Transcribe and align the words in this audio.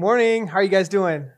Morning. 0.00 0.46
How 0.46 0.60
are 0.60 0.62
you 0.62 0.70
guys 0.70 0.88
doing? 0.88 1.30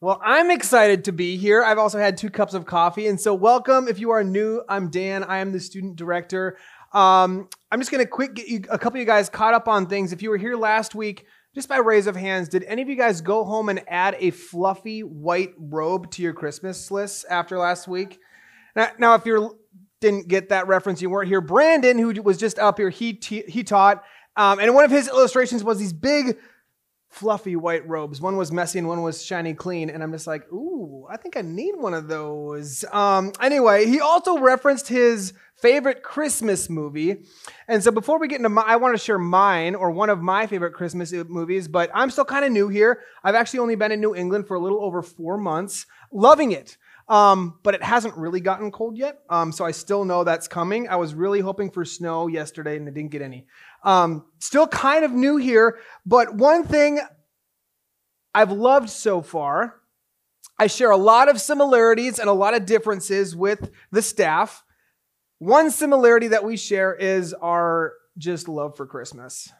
Well, 0.00 0.18
I'm 0.24 0.50
excited 0.50 1.04
to 1.04 1.12
be 1.12 1.36
here. 1.36 1.62
I've 1.62 1.76
also 1.76 1.98
had 1.98 2.16
two 2.16 2.30
cups 2.30 2.54
of 2.54 2.64
coffee. 2.64 3.08
And 3.08 3.20
so, 3.20 3.34
welcome. 3.34 3.88
If 3.88 3.98
you 3.98 4.12
are 4.12 4.24
new, 4.24 4.62
I'm 4.70 4.88
Dan. 4.88 5.22
I 5.22 5.40
am 5.40 5.52
the 5.52 5.60
student 5.60 5.96
director. 5.96 6.56
Um, 6.94 7.50
I'm 7.70 7.78
just 7.78 7.90
going 7.90 8.02
to 8.02 8.08
quick 8.08 8.36
get 8.36 8.48
you, 8.48 8.62
a 8.70 8.78
couple 8.78 8.96
of 8.96 9.00
you 9.00 9.04
guys 9.04 9.28
caught 9.28 9.52
up 9.52 9.68
on 9.68 9.86
things. 9.86 10.14
If 10.14 10.22
you 10.22 10.30
were 10.30 10.38
here 10.38 10.56
last 10.56 10.94
week, 10.94 11.26
just 11.54 11.68
by 11.68 11.76
raise 11.76 12.06
of 12.06 12.16
hands, 12.16 12.48
did 12.48 12.64
any 12.64 12.80
of 12.80 12.88
you 12.88 12.96
guys 12.96 13.20
go 13.20 13.44
home 13.44 13.68
and 13.68 13.84
add 13.86 14.16
a 14.18 14.30
fluffy 14.30 15.00
white 15.02 15.52
robe 15.58 16.10
to 16.12 16.22
your 16.22 16.32
Christmas 16.32 16.90
list 16.90 17.26
after 17.28 17.58
last 17.58 17.86
week? 17.86 18.18
Now, 18.74 18.88
now 18.98 19.14
if 19.14 19.26
you 19.26 19.58
didn't 20.00 20.28
get 20.28 20.48
that 20.48 20.68
reference, 20.68 21.02
you 21.02 21.10
weren't 21.10 21.28
here. 21.28 21.42
Brandon, 21.42 21.98
who 21.98 22.14
was 22.22 22.38
just 22.38 22.58
up 22.58 22.78
here, 22.78 22.88
he, 22.88 23.20
he 23.46 23.62
taught. 23.62 24.02
Um, 24.38 24.58
and 24.58 24.74
one 24.74 24.86
of 24.86 24.90
his 24.90 25.06
illustrations 25.06 25.62
was 25.62 25.78
these 25.78 25.92
big 25.92 26.38
fluffy 27.16 27.56
white 27.56 27.88
robes. 27.88 28.20
One 28.20 28.36
was 28.36 28.52
messy 28.52 28.78
and 28.78 28.86
one 28.86 29.00
was 29.00 29.24
shiny 29.24 29.54
clean. 29.54 29.88
And 29.88 30.02
I'm 30.02 30.12
just 30.12 30.26
like, 30.26 30.50
ooh, 30.52 31.06
I 31.10 31.16
think 31.16 31.36
I 31.36 31.40
need 31.40 31.74
one 31.74 31.94
of 31.94 32.08
those. 32.08 32.84
Um, 32.92 33.32
anyway, 33.40 33.86
he 33.86 34.00
also 34.00 34.38
referenced 34.38 34.88
his 34.88 35.32
favorite 35.56 36.02
Christmas 36.02 36.68
movie. 36.68 37.24
And 37.68 37.82
so 37.82 37.90
before 37.90 38.18
we 38.18 38.28
get 38.28 38.36
into 38.36 38.50
my, 38.50 38.62
I 38.62 38.76
want 38.76 38.92
to 38.92 39.02
share 39.02 39.18
mine 39.18 39.74
or 39.74 39.90
one 39.90 40.10
of 40.10 40.20
my 40.20 40.46
favorite 40.46 40.74
Christmas 40.74 41.10
movies, 41.12 41.68
but 41.68 41.90
I'm 41.94 42.10
still 42.10 42.26
kind 42.26 42.44
of 42.44 42.52
new 42.52 42.68
here. 42.68 43.00
I've 43.24 43.34
actually 43.34 43.60
only 43.60 43.76
been 43.76 43.92
in 43.92 44.00
New 44.00 44.14
England 44.14 44.46
for 44.46 44.54
a 44.54 44.60
little 44.60 44.84
over 44.84 45.00
four 45.00 45.38
months, 45.38 45.86
loving 46.12 46.52
it. 46.52 46.76
Um, 47.08 47.60
but 47.62 47.74
it 47.74 47.82
hasn't 47.82 48.16
really 48.16 48.40
gotten 48.40 48.72
cold 48.72 48.98
yet. 48.98 49.20
Um, 49.30 49.52
so 49.52 49.64
I 49.64 49.70
still 49.70 50.04
know 50.04 50.24
that's 50.24 50.48
coming. 50.48 50.88
I 50.88 50.96
was 50.96 51.14
really 51.14 51.40
hoping 51.40 51.70
for 51.70 51.84
snow 51.84 52.26
yesterday 52.26 52.76
and 52.76 52.88
I 52.88 52.90
didn't 52.90 53.12
get 53.12 53.22
any. 53.22 53.46
Um, 53.82 54.24
still 54.38 54.66
kind 54.66 55.04
of 55.04 55.12
new 55.12 55.36
here, 55.36 55.78
but 56.04 56.34
one 56.34 56.64
thing 56.64 57.00
I've 58.34 58.52
loved 58.52 58.90
so 58.90 59.22
far, 59.22 59.80
I 60.58 60.66
share 60.66 60.90
a 60.90 60.96
lot 60.96 61.28
of 61.28 61.40
similarities 61.40 62.18
and 62.18 62.28
a 62.28 62.32
lot 62.32 62.54
of 62.54 62.66
differences 62.66 63.36
with 63.36 63.70
the 63.90 64.02
staff. 64.02 64.62
One 65.38 65.70
similarity 65.70 66.28
that 66.28 66.44
we 66.44 66.56
share 66.56 66.94
is 66.94 67.34
our 67.34 67.92
just 68.18 68.48
love 68.48 68.76
for 68.76 68.86
Christmas. 68.86 69.52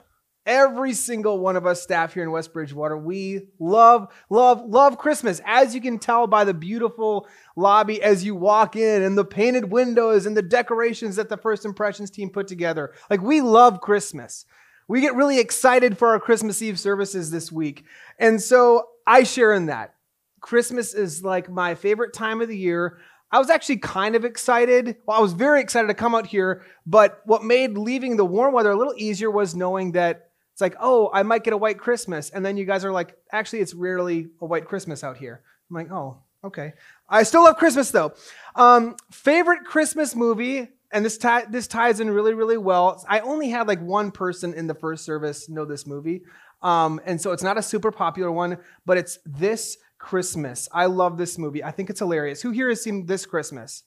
Every 0.47 0.93
single 0.93 1.41
one 1.41 1.57
of 1.57 1.67
us 1.67 1.83
staff 1.83 2.15
here 2.15 2.23
in 2.23 2.31
West 2.31 2.53
Bridgewater, 2.53 2.97
we 2.97 3.49
love, 3.59 4.15
love, 4.31 4.63
love 4.65 4.97
Christmas. 4.97 5.41
As 5.45 5.75
you 5.75 5.81
can 5.81 5.99
tell 5.99 6.29
by 6.29 6.45
the 6.45 6.55
beautiful 6.55 7.27
lobby 7.57 8.01
as 8.01 8.25
you 8.25 8.37
walk 8.37 8.77
in 8.77 9.03
and 9.03 9.19
the 9.19 9.25
painted 9.25 9.73
windows 9.73 10.25
and 10.25 10.37
the 10.37 10.43
decorations 10.43 11.17
that 11.17 11.29
the 11.29 11.37
First 11.37 11.65
Impressions 11.65 12.13
team 12.13 12.31
put 12.31 12.47
together. 12.47 12.93
Like, 13.11 13.23
we 13.23 13.41
love 13.41 13.81
Christmas. 13.81 14.47
We 14.87 15.01
get 15.01 15.17
really 15.17 15.41
excited 15.41 15.99
for 15.99 16.11
our 16.11 16.21
Christmas 16.21 16.63
Eve 16.63 16.79
services 16.79 17.33
this 17.33 17.51
week. 17.51 17.85
And 18.21 18.41
so 18.41 18.87
I 19.05 19.25
share 19.25 19.53
in 19.53 19.67
that. 19.67 19.95
Christmas 20.41 20.95
is 20.95 21.25
like 21.25 21.51
my 21.51 21.75
favorite 21.75 22.13
time 22.13 22.41
of 22.41 22.47
the 22.47 22.57
year. 22.57 22.99
I 23.33 23.41
was 23.41 23.51
actually 23.51 23.79
kind 23.79 24.15
of 24.15 24.25
excited. 24.25 24.97
Well, 25.07 25.19
I 25.19 25.21
was 25.21 25.33
very 25.33 25.61
excited 25.61 25.89
to 25.89 25.95
come 25.95 26.15
out 26.15 26.29
here, 26.29 26.65
but 26.87 27.21
what 27.25 27.43
made 27.43 27.77
leaving 27.77 28.17
the 28.17 28.25
warm 28.25 28.55
weather 28.55 28.71
a 28.71 28.77
little 28.77 28.95
easier 28.97 29.29
was 29.29 29.57
knowing 29.57 29.91
that 29.93 30.31
it's 30.57 30.63
like, 30.63 30.77
oh, 30.81 31.11
I 31.13 31.23
might 31.23 31.45
get 31.45 31.53
a 31.53 31.57
white 31.59 31.77
Christmas. 31.77 32.31
And 32.31 32.43
then 32.43 32.57
you 32.57 32.65
guys 32.65 32.83
are 32.83 32.91
like, 32.91 33.15
actually, 33.31 33.59
it's 33.59 33.75
rarely 33.75 34.29
a 34.41 34.47
white 34.47 34.65
Christmas 34.65 35.05
out 35.05 35.19
here. 35.19 35.43
I'm 35.69 35.77
like, 35.77 35.93
oh, 35.93 36.17
okay. 36.43 36.73
I 37.11 37.25
still 37.25 37.45
love 37.45 37.59
Christmas 37.59 37.91
though. 37.91 38.15
Um, 38.55 38.97
favorite 39.11 39.67
Christmas 39.67 40.17
movie, 40.17 40.67
and 40.91 41.05
this, 41.05 41.19
this 41.51 41.67
ties 41.67 42.01
in 42.01 42.09
really, 42.09 42.33
really 42.33 42.57
well. 42.57 43.05
I 43.07 43.21
only 43.21 43.51
had 43.51 43.69
like 43.69 43.83
one 43.83 44.11
person 44.11 44.55
in 44.55 44.67
the 44.67 44.73
first 44.73 45.05
service 45.05 45.47
know 45.51 45.67
this 45.67 45.87
movie. 45.87 46.23
Um, 46.63 47.03
and 47.05 47.21
so 47.21 47.33
it's 47.33 47.43
not 47.43 47.59
a 47.59 47.63
super 47.63 47.93
popular 47.93 48.33
one, 48.33 48.57
but 48.87 48.97
it's 48.97 49.19
This 49.27 49.77
Christmas. 49.99 50.71
I 50.73 50.87
love 50.87 51.19
this 51.19 51.37
movie. 51.37 51.63
I 51.63 51.71
think 51.71 51.91
it's 51.91 52.01
hilarious. 52.01 52.41
Who 52.41 52.51
here 52.53 52.71
has 52.71 52.83
seen 52.83 53.05
This 53.05 53.27
Christmas? 53.27 53.83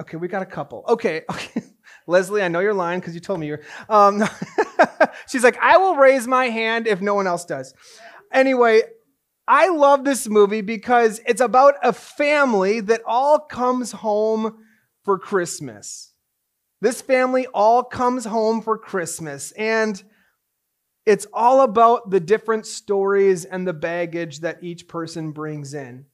Okay, 0.00 0.16
we 0.16 0.26
got 0.26 0.42
a 0.42 0.46
couple. 0.46 0.84
Okay, 0.88 1.22
okay. 1.30 1.62
Leslie, 2.08 2.42
I 2.42 2.48
know 2.48 2.60
you're 2.60 2.74
lying 2.74 3.00
because 3.00 3.14
you 3.14 3.20
told 3.20 3.38
me 3.38 3.46
you're. 3.46 3.60
Um, 3.88 4.24
she's 5.28 5.44
like, 5.44 5.58
I 5.58 5.76
will 5.76 5.96
raise 5.96 6.26
my 6.26 6.46
hand 6.46 6.86
if 6.86 7.00
no 7.02 7.14
one 7.14 7.26
else 7.26 7.44
does. 7.44 7.74
Anyway, 8.32 8.82
I 9.46 9.68
love 9.68 10.04
this 10.04 10.26
movie 10.26 10.62
because 10.62 11.20
it's 11.26 11.42
about 11.42 11.74
a 11.82 11.92
family 11.92 12.80
that 12.80 13.02
all 13.06 13.38
comes 13.38 13.92
home 13.92 14.64
for 15.04 15.18
Christmas. 15.18 16.12
This 16.80 17.02
family 17.02 17.46
all 17.52 17.84
comes 17.84 18.24
home 18.24 18.62
for 18.62 18.78
Christmas. 18.78 19.52
And 19.52 20.02
it's 21.04 21.26
all 21.32 21.60
about 21.60 22.10
the 22.10 22.20
different 22.20 22.66
stories 22.66 23.44
and 23.44 23.66
the 23.66 23.72
baggage 23.74 24.40
that 24.40 24.62
each 24.62 24.88
person 24.88 25.32
brings 25.32 25.74
in. 25.74 26.06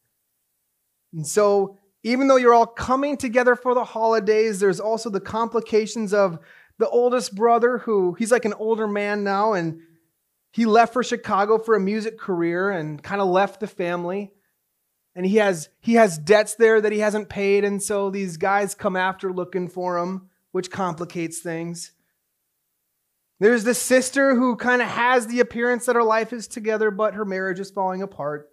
And 1.12 1.26
so 1.26 1.78
even 2.04 2.28
though 2.28 2.36
you're 2.36 2.54
all 2.54 2.66
coming 2.66 3.16
together 3.16 3.56
for 3.56 3.74
the 3.74 3.82
holidays, 3.82 4.60
there's 4.60 4.78
also 4.78 5.08
the 5.08 5.20
complications 5.20 6.12
of 6.12 6.38
the 6.78 6.88
oldest 6.88 7.34
brother 7.34 7.78
who 7.78 8.12
he's 8.14 8.30
like 8.30 8.44
an 8.44 8.52
older 8.54 8.86
man 8.86 9.24
now 9.24 9.54
and 9.54 9.80
he 10.52 10.66
left 10.66 10.92
for 10.92 11.02
Chicago 11.02 11.58
for 11.58 11.74
a 11.74 11.80
music 11.80 12.18
career 12.18 12.70
and 12.70 13.02
kind 13.02 13.20
of 13.20 13.28
left 13.28 13.58
the 13.58 13.66
family. 13.66 14.32
And 15.16 15.24
he 15.24 15.36
has 15.36 15.70
he 15.80 15.94
has 15.94 16.18
debts 16.18 16.56
there 16.56 16.80
that 16.80 16.92
he 16.92 16.98
hasn't 16.98 17.30
paid 17.30 17.64
and 17.64 17.82
so 17.82 18.10
these 18.10 18.36
guys 18.36 18.74
come 18.74 18.96
after 18.96 19.32
looking 19.32 19.68
for 19.68 19.96
him, 19.96 20.28
which 20.52 20.70
complicates 20.70 21.38
things. 21.38 21.92
There's 23.40 23.64
the 23.64 23.74
sister 23.74 24.34
who 24.34 24.56
kind 24.56 24.82
of 24.82 24.88
has 24.88 25.26
the 25.26 25.40
appearance 25.40 25.86
that 25.86 25.96
her 25.96 26.04
life 26.04 26.34
is 26.34 26.48
together 26.48 26.90
but 26.90 27.14
her 27.14 27.24
marriage 27.24 27.60
is 27.60 27.70
falling 27.70 28.02
apart 28.02 28.50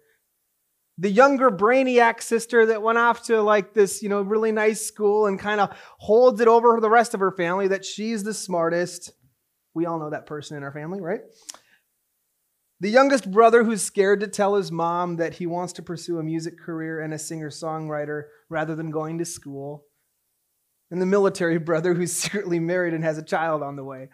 the 1.02 1.10
younger 1.10 1.50
brainiac 1.50 2.22
sister 2.22 2.66
that 2.66 2.80
went 2.80 2.96
off 2.96 3.24
to 3.24 3.42
like 3.42 3.74
this, 3.74 4.04
you 4.04 4.08
know, 4.08 4.22
really 4.22 4.52
nice 4.52 4.86
school 4.86 5.26
and 5.26 5.36
kind 5.36 5.60
of 5.60 5.76
holds 5.98 6.40
it 6.40 6.46
over 6.46 6.78
the 6.80 6.88
rest 6.88 7.12
of 7.12 7.18
her 7.18 7.32
family 7.32 7.66
that 7.66 7.84
she's 7.84 8.22
the 8.22 8.32
smartest. 8.32 9.10
We 9.74 9.84
all 9.84 9.98
know 9.98 10.10
that 10.10 10.26
person 10.26 10.56
in 10.56 10.62
our 10.62 10.70
family, 10.70 11.00
right? 11.00 11.22
The 12.78 12.88
youngest 12.88 13.28
brother 13.32 13.64
who's 13.64 13.82
scared 13.82 14.20
to 14.20 14.28
tell 14.28 14.54
his 14.54 14.70
mom 14.70 15.16
that 15.16 15.34
he 15.34 15.46
wants 15.46 15.72
to 15.72 15.82
pursue 15.82 16.20
a 16.20 16.22
music 16.22 16.56
career 16.56 17.00
and 17.00 17.12
a 17.12 17.18
singer 17.18 17.50
songwriter 17.50 18.26
rather 18.48 18.76
than 18.76 18.92
going 18.92 19.18
to 19.18 19.24
school. 19.24 19.84
And 20.92 21.02
the 21.02 21.06
military 21.06 21.58
brother 21.70 21.94
who's 21.94 22.12
secretly 22.12 22.60
married 22.60 22.94
and 22.94 23.02
has 23.02 23.18
a 23.18 23.24
child 23.24 23.64
on 23.64 23.74
the 23.74 23.82
way. 23.82 24.08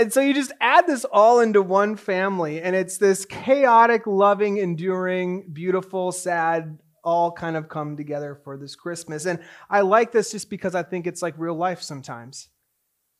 And 0.00 0.10
so 0.10 0.22
you 0.22 0.32
just 0.32 0.52
add 0.62 0.86
this 0.86 1.04
all 1.04 1.40
into 1.40 1.60
one 1.60 1.94
family, 1.94 2.62
and 2.62 2.74
it's 2.74 2.96
this 2.96 3.26
chaotic, 3.26 4.06
loving, 4.06 4.56
enduring, 4.56 5.50
beautiful, 5.52 6.10
sad, 6.10 6.78
all 7.04 7.30
kind 7.32 7.54
of 7.54 7.68
come 7.68 7.98
together 7.98 8.34
for 8.42 8.56
this 8.56 8.74
Christmas. 8.74 9.26
And 9.26 9.40
I 9.68 9.82
like 9.82 10.10
this 10.10 10.30
just 10.32 10.48
because 10.48 10.74
I 10.74 10.84
think 10.84 11.06
it's 11.06 11.20
like 11.20 11.34
real 11.36 11.54
life 11.54 11.82
sometimes. 11.82 12.48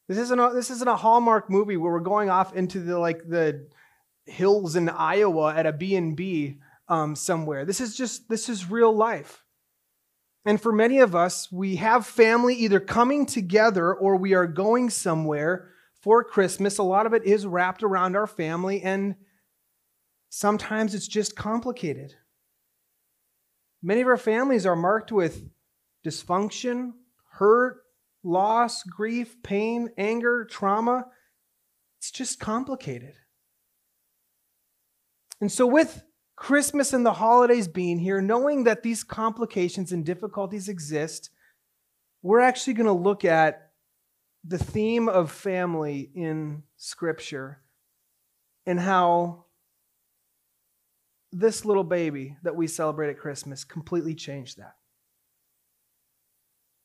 This 0.08 0.16
isn't 0.16 0.40
a, 0.40 0.54
this 0.54 0.70
isn't 0.70 0.88
a 0.88 0.96
Hallmark 0.96 1.50
movie 1.50 1.76
where 1.76 1.92
we're 1.92 2.00
going 2.00 2.30
off 2.30 2.56
into 2.56 2.80
the 2.80 2.98
like 2.98 3.28
the 3.28 3.68
hills 4.24 4.74
in 4.74 4.88
Iowa 4.88 5.54
at 5.54 5.66
a 5.66 5.74
B&B 5.74 6.60
um, 6.88 7.14
somewhere. 7.14 7.66
This 7.66 7.82
is 7.82 7.94
just 7.94 8.26
this 8.30 8.48
is 8.48 8.70
real 8.70 8.96
life. 8.96 9.44
And 10.46 10.58
for 10.58 10.72
many 10.72 11.00
of 11.00 11.14
us, 11.14 11.52
we 11.52 11.76
have 11.76 12.06
family 12.06 12.54
either 12.54 12.80
coming 12.80 13.26
together 13.26 13.92
or 13.92 14.16
we 14.16 14.32
are 14.32 14.46
going 14.46 14.88
somewhere 14.88 15.69
for 16.00 16.24
Christmas. 16.24 16.78
A 16.78 16.82
lot 16.82 17.06
of 17.06 17.12
it 17.14 17.24
is 17.24 17.46
wrapped 17.46 17.82
around 17.82 18.16
our 18.16 18.26
family, 18.26 18.82
and 18.82 19.16
sometimes 20.28 20.94
it's 20.94 21.08
just 21.08 21.36
complicated. 21.36 22.14
Many 23.82 24.00
of 24.02 24.08
our 24.08 24.16
families 24.16 24.66
are 24.66 24.76
marked 24.76 25.12
with 25.12 25.48
dysfunction, 26.04 26.92
hurt, 27.32 27.78
loss, 28.22 28.82
grief, 28.82 29.42
pain, 29.42 29.90
anger, 29.96 30.44
trauma. 30.44 31.06
It's 31.98 32.10
just 32.10 32.40
complicated. 32.40 33.14
And 35.40 35.50
so, 35.50 35.66
with 35.66 36.02
Christmas 36.36 36.92
and 36.92 37.04
the 37.04 37.14
holidays 37.14 37.68
being 37.68 37.98
here, 37.98 38.20
knowing 38.20 38.64
that 38.64 38.82
these 38.82 39.04
complications 39.04 39.92
and 39.92 40.04
difficulties 40.04 40.68
exist, 40.68 41.30
we're 42.22 42.40
actually 42.40 42.74
going 42.74 42.86
to 42.86 42.92
look 42.92 43.24
at 43.24 43.69
the 44.44 44.58
theme 44.58 45.08
of 45.08 45.30
family 45.30 46.10
in 46.14 46.62
Scripture 46.76 47.60
and 48.66 48.80
how 48.80 49.44
this 51.32 51.64
little 51.64 51.84
baby 51.84 52.36
that 52.42 52.56
we 52.56 52.66
celebrate 52.66 53.10
at 53.10 53.18
Christmas 53.18 53.64
completely 53.64 54.14
changed 54.14 54.58
that. 54.58 54.74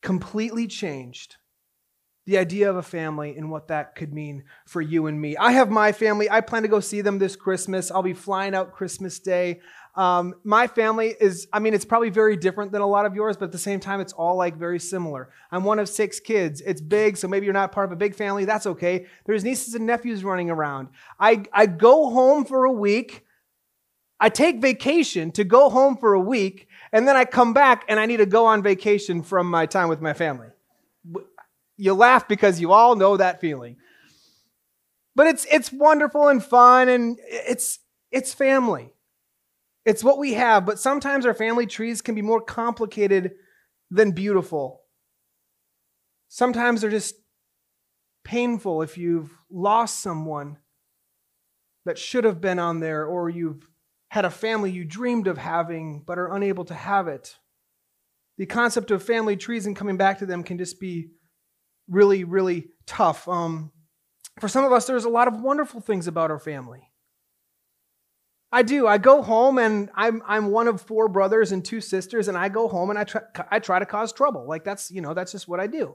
Completely 0.02 0.68
changed 0.68 1.38
the 2.26 2.38
idea 2.38 2.70
of 2.70 2.76
a 2.76 2.84
family 2.84 3.36
and 3.38 3.52
what 3.52 3.68
that 3.68 3.96
could 3.96 4.14
mean 4.14 4.44
for 4.66 4.82
you 4.82 5.06
and 5.08 5.20
me. 5.20 5.38
I 5.38 5.52
have 5.52 5.70
my 5.70 5.92
family. 5.92 6.30
I 6.30 6.42
plan 6.42 6.64
to 6.64 6.68
go 6.68 6.80
see 6.80 7.02
them 7.02 7.20
this 7.20 7.36
Christmas. 7.36 7.92
I'll 7.92 8.04
be 8.04 8.14
flying 8.14 8.56
out 8.56 8.74
Christmas 8.74 9.20
Day. 9.20 9.62
Um, 9.96 10.36
my 10.44 10.68
family 10.68 11.16
is, 11.22 11.48
I 11.54 11.60
mean, 11.60 11.74
it's 11.74 11.86
probably 11.86 12.10
very 12.10 12.36
different 12.36 12.74
than 12.74 12.82
a 12.82 12.88
lot 12.88 13.06
of 13.06 13.16
yours, 13.16 13.38
but 13.38 13.46
at 13.46 13.52
the 13.54 13.58
same 13.58 13.80
time, 13.80 14.02
it's 14.02 14.12
all 14.12 14.36
like 14.36 14.58
very 14.58 14.80
similar. 14.80 15.30
I'm 15.52 15.64
one 15.64 15.80
of 15.80 15.88
six 15.88 16.20
kids. 16.20 16.62
It's 16.62 16.82
big, 16.82 17.16
so 17.16 17.30
maybe 17.30 17.46
you're 17.46 17.54
not 17.54 17.72
part 17.72 17.86
of 17.86 17.94
a 17.94 17.96
big 17.96 18.14
family. 18.14 18.44
That's 18.44 18.66
okay. 18.66 19.06
There's 19.26 19.44
nieces 19.44 19.74
and 19.74 19.86
nephews 19.86 20.24
running 20.24 20.50
around. 20.50 20.90
I, 21.18 21.46
I 21.54 21.66
go 21.66 22.10
home 22.10 22.44
for 22.44 22.66
a 22.66 22.72
week. 22.72 23.24
I 24.20 24.28
take 24.30 24.60
vacation 24.60 25.32
to 25.34 25.46
go 25.46 25.70
home 25.70 25.96
for 25.96 26.14
a 26.14 26.20
week, 26.20 26.68
and 26.92 27.08
then 27.08 27.16
I 27.16 27.24
come 27.24 27.54
back 27.54 27.86
and 27.88 28.00
I 28.00 28.06
need 28.06 28.18
to 28.18 28.26
go 28.26 28.46
on 28.46 28.64
vacation 28.64 29.24
from 29.24 29.50
my 29.50 29.66
time 29.66 29.88
with 29.88 30.02
my 30.02 30.14
family. 30.14 30.48
You 31.78 31.94
laugh 31.94 32.28
because 32.28 32.60
you 32.60 32.72
all 32.72 32.96
know 32.96 33.18
that 33.18 33.40
feeling. 33.42 33.78
But 35.16 35.28
it's 35.28 35.46
it's 35.50 35.72
wonderful 35.72 36.28
and 36.28 36.44
fun 36.44 36.90
and 36.90 37.18
it's 37.28 37.80
it's 38.12 38.34
family. 38.34 38.95
It's 39.86 40.04
what 40.04 40.18
we 40.18 40.34
have, 40.34 40.66
but 40.66 40.80
sometimes 40.80 41.26
our 41.26 41.34
family 41.34 41.68
trees 41.68 42.02
can 42.02 42.16
be 42.16 42.24
more 42.24 42.42
complicated 42.42 43.36
than 43.92 44.12
beautiful. 44.12 44.82
Sometimes 46.28 46.82
they're 46.82 46.90
just 46.90 47.16
painful 48.24 48.82
if 48.82 48.98
you've 48.98 49.32
lost 49.50 50.00
someone 50.00 50.58
that 51.86 52.00
should 52.00 52.24
have 52.24 52.42
been 52.42 52.58
on 52.58 52.80
there, 52.80 53.06
or 53.06 53.30
you've 53.30 53.70
had 54.10 54.26
a 54.26 54.32
family 54.32 54.72
you 54.72 54.84
dreamed 54.84 55.28
of 55.28 55.38
having 55.38 56.02
but 56.06 56.18
are 56.18 56.34
unable 56.34 56.66
to 56.66 56.74
have 56.74 57.08
it. 57.08 57.38
The 58.38 58.48
concept 58.48 58.90
of 58.90 59.04
family 59.04 59.38
trees 59.38 59.68
and 59.68 59.76
coming 59.76 59.98
back 59.98 60.20
to 60.20 60.26
them 60.26 60.44
can 60.44 60.58
just 60.58 60.80
be 60.80 61.12
really, 61.88 62.24
really 62.24 62.70
tough. 62.88 63.28
Um, 63.28 63.72
for 64.40 64.48
some 64.48 64.66
of 64.66 64.72
us, 64.72 64.88
there's 64.88 65.06
a 65.06 65.10
lot 65.10 65.28
of 65.28 65.42
wonderful 65.42 65.80
things 65.80 66.08
about 66.08 66.32
our 66.32 66.40
family. 66.40 66.90
I 68.56 68.62
do. 68.62 68.88
I 68.88 68.98
go 68.98 69.22
home 69.22 69.58
and 69.58 69.90
I'm, 69.96 70.24
I'm 70.26 70.50
one 70.50 70.70
of 70.70 70.80
four 70.80 71.10
brothers 71.10 71.52
and 71.52 71.64
two 71.64 71.82
sisters, 71.82 72.30
and 72.30 72.38
I 72.38 72.48
go 72.48 72.70
home 72.70 72.90
and 72.90 72.98
I 72.98 73.04
try, 73.04 73.22
I 73.52 73.60
try 73.60 73.80
to 73.80 73.86
cause 73.86 74.14
trouble. 74.14 74.48
Like 74.48 74.64
that's, 74.64 74.90
you 74.90 75.02
know, 75.02 75.14
that's 75.14 75.34
just 75.34 75.46
what 75.46 75.60
I 75.60 75.68
do. 75.68 75.94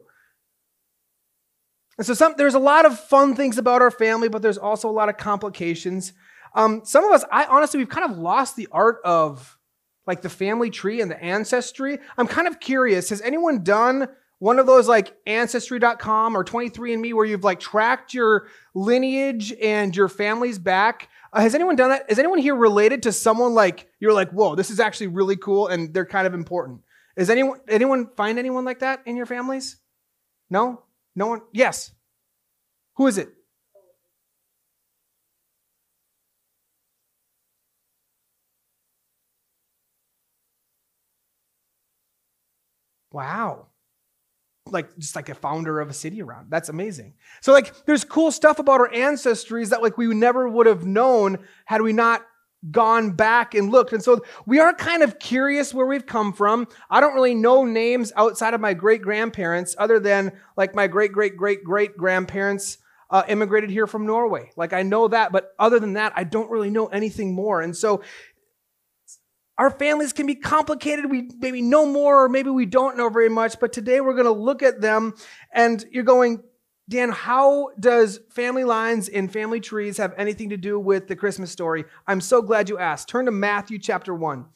And 1.97 2.07
so 2.07 2.12
some, 2.12 2.35
there's 2.37 2.53
a 2.53 2.59
lot 2.59 2.85
of 2.85 3.01
fun 3.01 3.35
things 3.35 3.57
about 3.57 3.81
our 3.81 3.91
family, 3.91 4.29
but 4.29 4.43
there's 4.43 4.59
also 4.59 4.91
a 4.91 4.93
lot 4.93 5.09
of 5.09 5.17
complications. 5.17 6.12
Um, 6.55 6.83
some 6.85 7.03
of 7.05 7.12
us, 7.12 7.25
I 7.33 7.47
honestly, 7.47 7.79
we've 7.79 7.89
kind 7.89 8.11
of 8.11 8.19
lost 8.19 8.57
the 8.57 8.69
art 8.71 8.99
of 9.07 9.57
like 10.07 10.21
the 10.21 10.29
family 10.29 10.69
tree 10.69 11.01
and 11.01 11.11
the 11.11 11.23
ancestry. 11.23 11.99
I'm 12.19 12.27
kind 12.27 12.47
of 12.47 12.61
curious. 12.61 13.09
Has 13.09 13.23
anyone 13.23 13.65
done 13.65 14.07
one 14.39 14.59
of 14.59 14.67
those 14.67 14.87
like 14.87 15.17
ancestry.com 15.27 16.37
or 16.37 16.45
23andMe 16.45 17.15
where 17.15 17.25
you've 17.25 17.45
like 17.45 17.61
tracked 17.61 18.12
your 18.12 18.49
lineage 18.75 19.55
and 19.62 19.97
your 19.97 20.09
family's 20.09 20.59
back 20.59 21.09
uh, 21.32 21.41
has 21.41 21.55
anyone 21.55 21.77
done 21.77 21.91
that? 21.91 22.06
Is 22.11 22.19
anyone 22.19 22.38
here 22.38 22.55
related 22.55 23.03
to 23.05 23.12
someone 23.12 23.55
like 23.55 23.88
you're 24.00 24.12
like 24.12 24.31
whoa 24.31 24.55
this 24.55 24.71
is 24.71 24.81
actually 24.81 25.09
really 25.09 25.37
cool 25.37 25.69
and 25.69 25.93
they're 25.94 26.06
kind 26.06 26.27
of 26.27 26.35
important? 26.35 26.81
Is 27.17 27.31
anyone 27.31 27.61
anyone 27.69 28.11
find 28.17 28.38
anyone 28.38 28.65
like 28.65 28.81
that 28.81 29.03
in 29.06 29.17
your 29.17 29.27
families? 29.27 29.77
No? 30.50 30.82
No 31.17 31.27
one? 31.29 31.43
Yes. 31.53 31.93
Who 32.97 33.06
is 33.06 33.19
it? 33.19 33.31
Wow 43.12 43.69
like 44.72 44.96
just 44.99 45.17
like 45.17 45.28
a 45.28 45.34
founder 45.34 45.81
of 45.81 45.90
a 45.90 45.93
city 45.93 46.22
around. 46.22 46.50
That's 46.50 46.69
amazing. 46.69 47.14
So 47.40 47.52
like 47.52 47.87
there's 47.87 48.05
cool 48.05 48.31
stuff 48.31 48.58
about 48.58 48.81
our 48.81 48.90
ancestries 48.90 49.70
that 49.70 49.82
like 49.82 49.99
we 49.99 50.06
never 50.14 50.49
would 50.49 50.67
have 50.67 50.87
known 50.87 51.38
had 51.64 51.82
we 51.82 51.93
not 51.93 52.22
gone 52.70 53.12
back 53.12 53.55
and 53.55 53.70
looked. 53.70 53.93
And 53.93 54.02
so 54.02 54.20
we 54.46 54.58
are 54.58 54.75
kind 54.75 55.02
of 55.02 55.19
curious 55.19 55.72
where 55.72 55.87
we've 55.87 56.06
come 56.06 56.32
from. 56.32 56.69
I 56.90 57.00
don't 57.00 57.14
really 57.14 57.34
know 57.34 57.64
names 57.64 58.12
outside 58.17 58.55
of 58.55 58.61
my 58.61 58.75
great 58.75 59.02
grandparents 59.02 59.75
other 59.78 59.99
than 59.99 60.32
like 60.56 60.75
my 60.75 60.87
great 60.87 61.12
great 61.12 61.37
great 61.37 61.64
great 61.64 61.96
grandparents 61.96 62.78
uh, 63.11 63.25
immigrated 63.28 63.70
here 63.70 63.87
from 63.87 64.06
Norway. 64.06 64.50
Like 64.56 64.73
I 64.73 64.82
know 64.82 65.08
that, 65.08 65.32
but 65.32 65.52
other 65.58 65.81
than 65.81 65.94
that, 65.94 66.12
I 66.14 66.25
don't 66.25 66.50
really 66.50 66.70
know 66.70 66.87
anything 66.87 67.34
more. 67.34 67.61
And 67.61 67.76
so 67.76 68.02
our 69.61 69.71
families 69.71 70.15
can 70.15 70.27
be 70.27 70.37
complicated. 70.37 71.11
We 71.11 71.29
maybe 71.39 71.61
know 71.61 71.85
more, 71.85 72.25
or 72.25 72.29
maybe 72.31 72.49
we 72.49 72.65
don't 72.65 72.97
know 72.97 73.11
very 73.11 73.29
much. 73.29 73.61
But 73.61 73.75
today 73.75 74.01
we're 74.01 74.15
going 74.15 74.25
to 74.25 74.31
look 74.31 74.62
at 74.62 74.81
them, 74.81 75.15
and 75.53 75.85
you're 75.91 76.03
going, 76.03 76.43
Dan, 76.89 77.11
how 77.11 77.69
does 77.79 78.21
family 78.31 78.65
lines 78.65 79.11
and 79.11 79.31
family 79.31 79.61
trees 79.61 79.99
have 79.99 80.15
anything 80.17 80.49
to 80.49 80.57
do 80.57 80.81
with 80.81 81.09
the 81.09 81.15
Christmas 81.15 81.53
story? 81.53 81.85
I'm 82.07 82.23
so 82.23 82.41
glad 82.41 82.71
you 82.71 82.79
asked. 82.79 83.11
Turn 83.11 83.27
to 83.27 83.31
Matthew 83.31 83.79
chapter 83.79 84.15
1. 84.15 84.47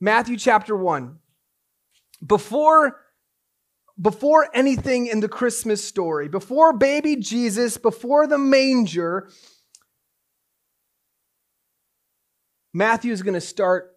Matthew 0.00 0.36
chapter 0.36 0.76
1. 0.76 1.18
Before 2.24 3.00
before 4.00 4.48
anything 4.54 5.08
in 5.08 5.18
the 5.18 5.28
Christmas 5.28 5.82
story, 5.82 6.28
before 6.28 6.72
baby 6.72 7.16
Jesus, 7.16 7.76
before 7.76 8.28
the 8.28 8.38
manger, 8.38 9.28
Matthew 12.72 13.12
is 13.12 13.22
going 13.22 13.34
to 13.34 13.40
start 13.40 13.91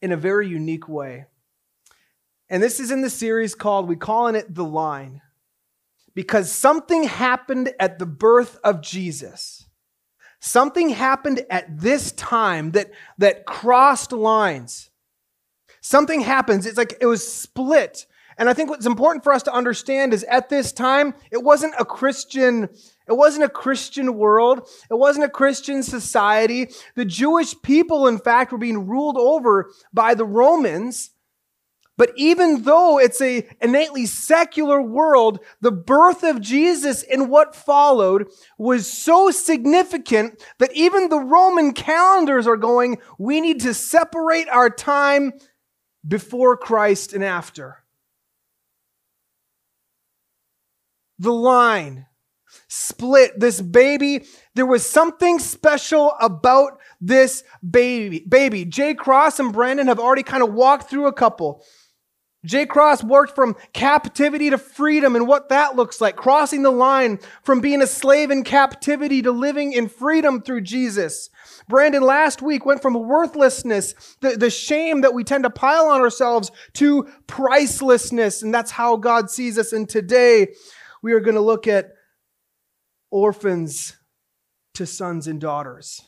in 0.00 0.12
a 0.12 0.16
very 0.16 0.48
unique 0.48 0.88
way. 0.88 1.26
And 2.48 2.62
this 2.62 2.80
is 2.80 2.90
in 2.90 3.02
the 3.02 3.10
series 3.10 3.54
called, 3.54 3.88
we 3.88 3.96
calling 3.96 4.34
it 4.34 4.54
The 4.54 4.64
Line, 4.64 5.20
because 6.14 6.50
something 6.50 7.04
happened 7.04 7.72
at 7.78 7.98
the 7.98 8.06
birth 8.06 8.58
of 8.64 8.80
Jesus. 8.80 9.66
Something 10.40 10.90
happened 10.90 11.44
at 11.50 11.80
this 11.80 12.12
time 12.12 12.70
that, 12.72 12.92
that 13.18 13.44
crossed 13.44 14.12
lines. 14.12 14.90
Something 15.80 16.20
happens. 16.20 16.64
It's 16.64 16.78
like 16.78 16.96
it 17.00 17.06
was 17.06 17.30
split. 17.30 18.06
And 18.36 18.48
I 18.48 18.54
think 18.54 18.70
what's 18.70 18.86
important 18.86 19.24
for 19.24 19.32
us 19.32 19.42
to 19.44 19.52
understand 19.52 20.14
is 20.14 20.22
at 20.24 20.48
this 20.48 20.72
time, 20.72 21.14
it 21.32 21.42
wasn't 21.42 21.74
a 21.78 21.84
Christian 21.84 22.68
it 23.08 23.16
wasn't 23.16 23.44
a 23.44 23.48
Christian 23.48 24.14
world. 24.14 24.68
It 24.90 24.94
wasn't 24.94 25.24
a 25.24 25.30
Christian 25.30 25.82
society. 25.82 26.70
The 26.94 27.04
Jewish 27.04 27.54
people, 27.62 28.06
in 28.06 28.18
fact, 28.18 28.52
were 28.52 28.58
being 28.58 28.86
ruled 28.86 29.16
over 29.16 29.70
by 29.92 30.14
the 30.14 30.26
Romans. 30.26 31.10
But 31.96 32.12
even 32.16 32.62
though 32.62 32.98
it's 32.98 33.20
a 33.20 33.48
innately 33.60 34.06
secular 34.06 34.80
world, 34.80 35.40
the 35.60 35.72
birth 35.72 36.22
of 36.22 36.40
Jesus 36.40 37.02
and 37.02 37.28
what 37.28 37.56
followed 37.56 38.28
was 38.56 38.90
so 38.90 39.32
significant 39.32 40.40
that 40.58 40.72
even 40.74 41.08
the 41.08 41.18
Roman 41.18 41.72
calendars 41.72 42.46
are 42.46 42.56
going, 42.56 42.98
we 43.18 43.40
need 43.40 43.60
to 43.62 43.74
separate 43.74 44.48
our 44.48 44.70
time 44.70 45.32
before 46.06 46.56
Christ 46.56 47.12
and 47.14 47.24
after. 47.24 47.82
The 51.18 51.32
line 51.32 52.06
split. 52.68 53.40
This 53.40 53.60
baby, 53.60 54.24
there 54.54 54.66
was 54.66 54.88
something 54.88 55.38
special 55.38 56.12
about 56.20 56.78
this 57.00 57.42
baby. 57.68 58.20
Baby, 58.20 58.64
Jay 58.64 58.94
Cross 58.94 59.40
and 59.40 59.52
Brandon 59.52 59.88
have 59.88 59.98
already 59.98 60.22
kind 60.22 60.42
of 60.42 60.52
walked 60.52 60.88
through 60.88 61.06
a 61.06 61.12
couple. 61.12 61.64
Jay 62.44 62.66
Cross 62.66 63.02
worked 63.02 63.34
from 63.34 63.56
captivity 63.72 64.48
to 64.50 64.58
freedom 64.58 65.16
and 65.16 65.26
what 65.26 65.48
that 65.48 65.74
looks 65.74 66.00
like, 66.00 66.14
crossing 66.14 66.62
the 66.62 66.70
line 66.70 67.18
from 67.42 67.60
being 67.60 67.82
a 67.82 67.86
slave 67.86 68.30
in 68.30 68.44
captivity 68.44 69.20
to 69.22 69.32
living 69.32 69.72
in 69.72 69.88
freedom 69.88 70.40
through 70.40 70.60
Jesus. 70.60 71.30
Brandon 71.68 72.02
last 72.02 72.40
week 72.40 72.64
went 72.64 72.80
from 72.80 72.94
worthlessness, 72.94 74.16
the, 74.20 74.36
the 74.36 74.50
shame 74.50 75.00
that 75.00 75.14
we 75.14 75.24
tend 75.24 75.44
to 75.44 75.50
pile 75.50 75.86
on 75.86 76.00
ourselves, 76.00 76.52
to 76.74 77.08
pricelessness. 77.26 78.42
And 78.42 78.54
that's 78.54 78.70
how 78.70 78.96
God 78.96 79.30
sees 79.30 79.58
us. 79.58 79.72
And 79.72 79.88
today 79.88 80.54
we 81.02 81.12
are 81.14 81.20
going 81.20 81.34
to 81.34 81.40
look 81.40 81.66
at 81.66 81.92
orphans 83.10 83.96
to 84.74 84.86
sons 84.86 85.26
and 85.26 85.40
daughters. 85.40 86.02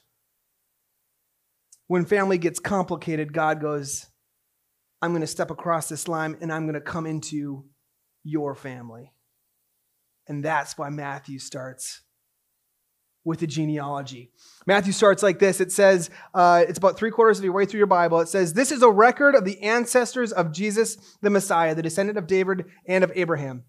When 1.86 2.04
family 2.04 2.38
gets 2.38 2.60
complicated, 2.60 3.32
God 3.32 3.60
goes, 3.60 4.06
I'm 5.02 5.10
going 5.10 5.22
to 5.22 5.26
step 5.26 5.50
across 5.50 5.88
this 5.88 6.08
line 6.08 6.36
and 6.40 6.52
I'm 6.52 6.64
going 6.64 6.74
to 6.74 6.80
come 6.80 7.06
into 7.06 7.64
your 8.22 8.54
family. 8.54 9.12
And 10.28 10.44
that's 10.44 10.78
why 10.78 10.90
Matthew 10.90 11.38
starts 11.38 12.02
with 13.24 13.40
the 13.40 13.46
genealogy. 13.46 14.30
Matthew 14.66 14.92
starts 14.92 15.22
like 15.22 15.38
this. 15.38 15.60
It 15.60 15.72
says, 15.72 16.10
uh, 16.34 16.64
it's 16.68 16.78
about 16.78 16.96
three 16.96 17.10
quarters 17.10 17.38
of 17.38 17.44
your 17.44 17.52
way 17.52 17.66
through 17.66 17.78
your 17.78 17.86
Bible. 17.86 18.20
It 18.20 18.28
says, 18.28 18.54
This 18.54 18.72
is 18.72 18.82
a 18.82 18.90
record 18.90 19.34
of 19.34 19.44
the 19.44 19.60
ancestors 19.60 20.32
of 20.32 20.52
Jesus 20.52 20.96
the 21.20 21.30
Messiah, 21.30 21.74
the 21.74 21.82
descendant 21.82 22.18
of 22.18 22.26
David 22.26 22.66
and 22.86 23.04
of 23.04 23.12
Abraham. 23.14 23.64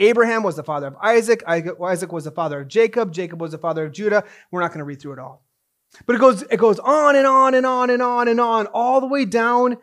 Abraham 0.00 0.42
was 0.42 0.56
the 0.56 0.64
father 0.64 0.88
of 0.88 0.96
Isaac. 1.02 1.44
Isaac 1.46 1.78
was 1.78 2.24
the 2.24 2.30
father 2.30 2.62
of 2.62 2.68
Jacob. 2.68 3.12
Jacob 3.12 3.40
was 3.40 3.52
the 3.52 3.58
father 3.58 3.84
of 3.84 3.92
Judah. 3.92 4.24
We're 4.50 4.62
not 4.62 4.70
going 4.70 4.78
to 4.78 4.84
read 4.84 5.00
through 5.00 5.12
it 5.12 5.18
all. 5.18 5.44
But 6.06 6.16
it 6.16 6.20
goes, 6.20 6.42
it 6.42 6.56
goes 6.56 6.78
on 6.78 7.16
and 7.16 7.26
on 7.26 7.54
and 7.54 7.66
on 7.66 7.90
and 7.90 8.00
on 8.00 8.26
and 8.28 8.40
on, 8.40 8.66
all 8.68 9.00
the 9.00 9.06
way 9.06 9.26
down, 9.26 9.76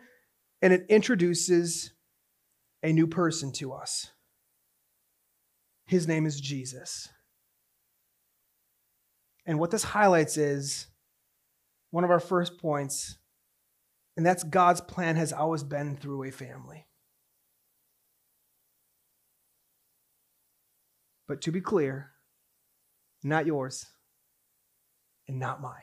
and 0.60 0.72
it 0.72 0.86
introduces 0.88 1.92
a 2.82 2.92
new 2.92 3.06
person 3.06 3.52
to 3.52 3.72
us. 3.72 4.10
His 5.86 6.08
name 6.08 6.26
is 6.26 6.40
Jesus. 6.40 7.08
And 9.46 9.60
what 9.60 9.70
this 9.70 9.84
highlights 9.84 10.36
is 10.36 10.88
one 11.90 12.04
of 12.04 12.10
our 12.10 12.20
first 12.20 12.58
points, 12.58 13.18
and 14.16 14.26
that's 14.26 14.42
God's 14.42 14.80
plan 14.80 15.16
has 15.16 15.32
always 15.32 15.62
been 15.62 15.96
through 15.96 16.24
a 16.24 16.32
family. 16.32 16.87
But 21.28 21.42
to 21.42 21.52
be 21.52 21.60
clear, 21.60 22.10
not 23.22 23.46
yours 23.46 23.84
and 25.28 25.38
not 25.38 25.60
mine. 25.60 25.74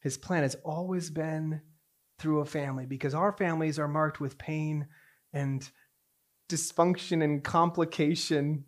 His 0.00 0.16
plan 0.16 0.42
has 0.42 0.56
always 0.64 1.10
been 1.10 1.60
through 2.18 2.40
a 2.40 2.46
family 2.46 2.86
because 2.86 3.14
our 3.14 3.32
families 3.32 3.78
are 3.78 3.88
marked 3.88 4.18
with 4.18 4.38
pain 4.38 4.86
and 5.32 5.68
dysfunction 6.48 7.22
and 7.22 7.44
complication. 7.44 8.64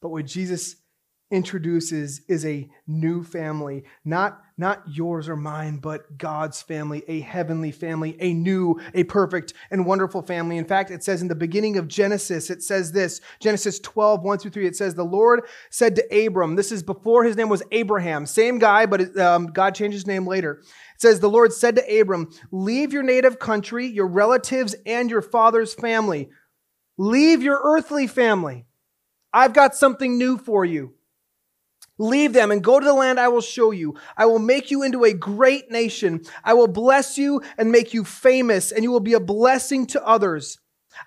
But 0.00 0.08
what 0.08 0.26
Jesus 0.26 0.76
introduces 1.30 2.22
is 2.28 2.44
a 2.44 2.68
new 2.86 3.22
family, 3.22 3.84
not, 4.04 4.40
not 4.62 4.82
yours 4.88 5.28
or 5.28 5.34
mine, 5.34 5.78
but 5.78 6.16
God's 6.16 6.62
family, 6.62 7.02
a 7.08 7.20
heavenly 7.20 7.72
family, 7.72 8.16
a 8.20 8.32
new, 8.32 8.80
a 8.94 9.02
perfect, 9.04 9.52
and 9.72 9.84
wonderful 9.84 10.22
family. 10.22 10.56
In 10.56 10.64
fact, 10.64 10.92
it 10.92 11.02
says 11.02 11.20
in 11.20 11.26
the 11.26 11.34
beginning 11.34 11.76
of 11.76 11.88
Genesis, 11.88 12.48
it 12.48 12.62
says 12.62 12.92
this 12.92 13.20
Genesis 13.40 13.80
12, 13.80 14.22
1 14.22 14.38
through 14.38 14.52
3, 14.52 14.66
it 14.66 14.76
says, 14.76 14.94
The 14.94 15.04
Lord 15.04 15.42
said 15.68 15.96
to 15.96 16.26
Abram, 16.26 16.54
this 16.54 16.70
is 16.70 16.82
before 16.82 17.24
his 17.24 17.36
name 17.36 17.48
was 17.48 17.64
Abraham, 17.72 18.24
same 18.24 18.58
guy, 18.58 18.86
but 18.86 19.18
um, 19.18 19.48
God 19.48 19.74
changed 19.74 19.94
his 19.94 20.06
name 20.06 20.26
later. 20.26 20.60
It 20.62 21.00
says, 21.00 21.18
The 21.18 21.28
Lord 21.28 21.52
said 21.52 21.74
to 21.76 22.00
Abram, 22.00 22.30
Leave 22.52 22.92
your 22.92 23.02
native 23.02 23.40
country, 23.40 23.86
your 23.88 24.06
relatives, 24.06 24.76
and 24.86 25.10
your 25.10 25.22
father's 25.22 25.74
family. 25.74 26.30
Leave 26.96 27.42
your 27.42 27.60
earthly 27.64 28.06
family. 28.06 28.64
I've 29.32 29.54
got 29.54 29.74
something 29.74 30.16
new 30.16 30.38
for 30.38 30.64
you. 30.64 30.94
Leave 31.98 32.32
them 32.32 32.50
and 32.50 32.64
go 32.64 32.80
to 32.80 32.86
the 32.86 32.94
land 32.94 33.20
I 33.20 33.28
will 33.28 33.42
show 33.42 33.70
you. 33.70 33.94
I 34.16 34.26
will 34.26 34.38
make 34.38 34.70
you 34.70 34.82
into 34.82 35.04
a 35.04 35.12
great 35.12 35.70
nation. 35.70 36.22
I 36.42 36.54
will 36.54 36.68
bless 36.68 37.18
you 37.18 37.42
and 37.58 37.70
make 37.70 37.92
you 37.92 38.04
famous, 38.04 38.72
and 38.72 38.82
you 38.82 38.90
will 38.90 39.00
be 39.00 39.12
a 39.12 39.20
blessing 39.20 39.86
to 39.88 40.06
others. 40.06 40.58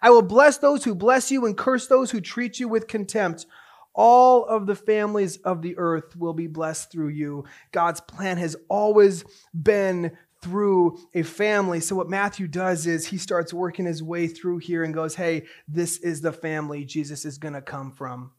I 0.02 0.10
will 0.10 0.22
bless 0.22 0.58
those 0.58 0.84
who 0.84 0.96
bless 0.96 1.32
you 1.32 1.46
and 1.46 1.58
curse 1.58 1.88
those 1.88 2.12
who 2.12 2.22
treat 2.22 2.60
you 2.60 2.68
with 2.68 2.88
contempt. 2.88 3.46
All 3.94 4.46
of 4.46 4.68
the 4.68 4.76
families 4.76 5.38
of 5.38 5.62
the 5.62 5.78
earth 5.78 6.16
will 6.16 6.34
be 6.34 6.48
blessed 6.48 6.92
through 6.92 7.10
you. 7.10 7.46
God's 7.72 8.02
plan 8.02 8.38
has 8.38 8.56
always 8.70 9.24
been 9.54 10.12
through 10.42 11.00
a 11.14 11.24
family. 11.24 11.80
So, 11.80 11.96
what 11.96 12.10
Matthew 12.10 12.48
does 12.48 12.88
is 12.88 13.08
he 13.08 13.18
starts 13.18 13.54
working 13.54 13.86
his 13.86 14.04
way 14.04 14.28
through 14.28 14.60
here 14.60 14.84
and 14.84 14.94
goes, 14.94 15.16
Hey, 15.16 15.46
this 15.68 15.98
is 15.98 16.22
the 16.22 16.34
family 16.34 16.84
Jesus 16.84 17.26
is 17.26 17.38
going 17.38 17.54
to 17.54 17.62
come 17.62 17.92
from 17.92 18.32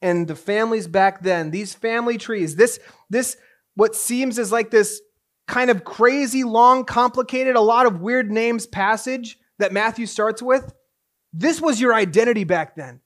and 0.00 0.28
the 0.28 0.36
families 0.36 0.86
back 0.86 1.22
then, 1.22 1.50
these 1.50 1.74
family 1.74 2.18
trees, 2.18 2.56
this, 2.56 2.78
this, 3.10 3.36
what 3.74 3.94
seems 3.94 4.38
is 4.38 4.52
like 4.52 4.70
this 4.70 5.00
kind 5.46 5.70
of 5.70 5.84
crazy, 5.84 6.44
long, 6.44 6.84
complicated, 6.84 7.56
a 7.56 7.60
lot 7.60 7.86
of 7.86 8.00
weird 8.00 8.30
names 8.30 8.66
passage 8.66 9.38
that 9.58 9.72
Matthew 9.72 10.06
starts 10.06 10.42
with, 10.42 10.72
this 11.32 11.60
was 11.60 11.80
your 11.80 11.94
identity 11.94 12.44
back 12.44 12.76
then. 12.76 13.00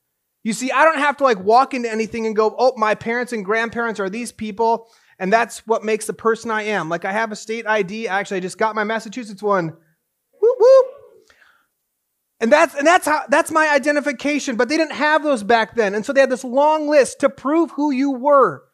You 0.45 0.53
see, 0.53 0.71
I 0.71 0.85
don't 0.85 0.99
have 0.99 1.17
to 1.19 1.25
like 1.25 1.39
walk 1.39 1.73
into 1.73 1.91
anything 1.91 2.27
and 2.27 2.35
go, 2.35 2.55
oh, 2.59 2.75
my 2.77 2.95
parents 2.95 3.33
and 3.33 3.45
grandparents 3.45 4.01
are 4.01 4.11
these 4.11 4.33
people, 4.33 4.89
and 5.19 5.33
that's 5.33 5.67
what 5.67 5.85
makes 5.85 6.07
the 6.07 6.13
person 6.13 6.51
I 6.51 6.63
am. 6.63 6.89
Like 6.89 7.05
I 7.05 7.13
have 7.13 7.31
a 7.31 7.37
state 7.37 7.67
ID. 7.67 8.09
Actually, 8.09 8.39
I 8.39 8.41
just 8.41 8.59
got 8.59 8.75
my 8.75 8.85
Massachusetts 8.85 9.43
one. 9.43 9.69
Whoop, 10.41 10.57
whoop. 10.59 10.87
And 12.43 12.51
that's, 12.51 12.75
and 12.75 12.85
that's 12.85 13.07
how, 13.07 13.23
that's 13.29 13.53
my 13.53 13.73
identification, 13.73 14.57
but 14.57 14.69
they 14.69 14.77
didn't 14.77 14.97
have 14.97 15.23
those 15.23 15.45
back 15.45 15.77
then. 15.77 15.95
And 15.95 16.05
so 16.05 16.13
they 16.13 16.19
had 16.19 16.29
this 16.29 16.43
long 16.43 16.89
list 16.89 17.21
to 17.21 17.31
prove 17.31 17.71
who 17.71 17.93
you 17.93 18.11
were. 18.11 18.65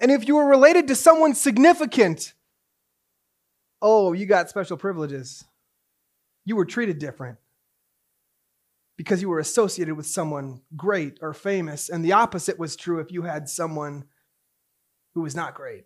And 0.00 0.10
if 0.10 0.26
you 0.26 0.36
were 0.36 0.46
related 0.46 0.88
to 0.88 0.94
someone 0.94 1.34
significant, 1.34 2.32
oh, 3.82 4.14
you 4.14 4.24
got 4.24 4.48
special 4.48 4.78
privileges. 4.78 5.44
You 6.46 6.56
were 6.56 6.64
treated 6.64 6.98
different 6.98 7.36
because 8.96 9.20
you 9.20 9.28
were 9.28 9.38
associated 9.38 9.94
with 9.94 10.06
someone 10.06 10.62
great 10.74 11.18
or 11.20 11.34
famous. 11.34 11.90
And 11.90 12.02
the 12.02 12.12
opposite 12.12 12.58
was 12.58 12.74
true 12.74 13.00
if 13.00 13.12
you 13.12 13.20
had 13.20 13.50
someone 13.50 14.04
who 15.14 15.20
was 15.20 15.36
not 15.36 15.54
great. 15.54 15.84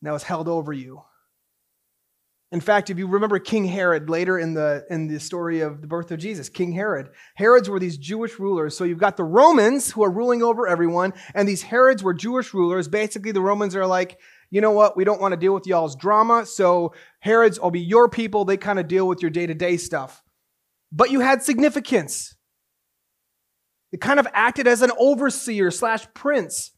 And 0.00 0.06
that 0.06 0.12
was 0.12 0.22
held 0.22 0.46
over 0.46 0.72
you. 0.72 1.02
In 2.54 2.60
fact, 2.60 2.88
if 2.88 3.00
you 3.00 3.08
remember 3.08 3.40
King 3.40 3.64
Herod 3.64 4.08
later 4.08 4.38
in 4.38 4.54
the, 4.54 4.86
in 4.88 5.08
the 5.08 5.18
story 5.18 5.60
of 5.60 5.80
the 5.80 5.88
birth 5.88 6.12
of 6.12 6.20
Jesus, 6.20 6.48
King 6.48 6.70
Herod, 6.70 7.08
Herods 7.34 7.68
were 7.68 7.80
these 7.80 7.98
Jewish 7.98 8.38
rulers. 8.38 8.76
So 8.76 8.84
you've 8.84 8.96
got 8.96 9.16
the 9.16 9.24
Romans 9.24 9.90
who 9.90 10.04
are 10.04 10.10
ruling 10.10 10.40
over 10.40 10.68
everyone, 10.68 11.14
and 11.34 11.48
these 11.48 11.62
Herods 11.62 12.04
were 12.04 12.14
Jewish 12.14 12.54
rulers. 12.54 12.86
Basically, 12.86 13.32
the 13.32 13.40
Romans 13.40 13.74
are 13.74 13.88
like, 13.88 14.20
you 14.50 14.60
know 14.60 14.70
what? 14.70 14.96
We 14.96 15.02
don't 15.02 15.20
want 15.20 15.32
to 15.32 15.36
deal 15.36 15.52
with 15.52 15.66
y'all's 15.66 15.96
drama. 15.96 16.46
So 16.46 16.94
Herods 17.18 17.58
will 17.58 17.72
be 17.72 17.80
your 17.80 18.08
people. 18.08 18.44
They 18.44 18.56
kind 18.56 18.78
of 18.78 18.86
deal 18.86 19.08
with 19.08 19.20
your 19.20 19.32
day 19.32 19.48
to 19.48 19.54
day 19.54 19.76
stuff. 19.76 20.22
But 20.92 21.10
you 21.10 21.18
had 21.18 21.42
significance. 21.42 22.36
It 23.90 24.00
kind 24.00 24.20
of 24.20 24.28
acted 24.32 24.68
as 24.68 24.80
an 24.80 24.92
overseer 24.96 25.72
slash 25.72 26.06
prince. 26.14 26.70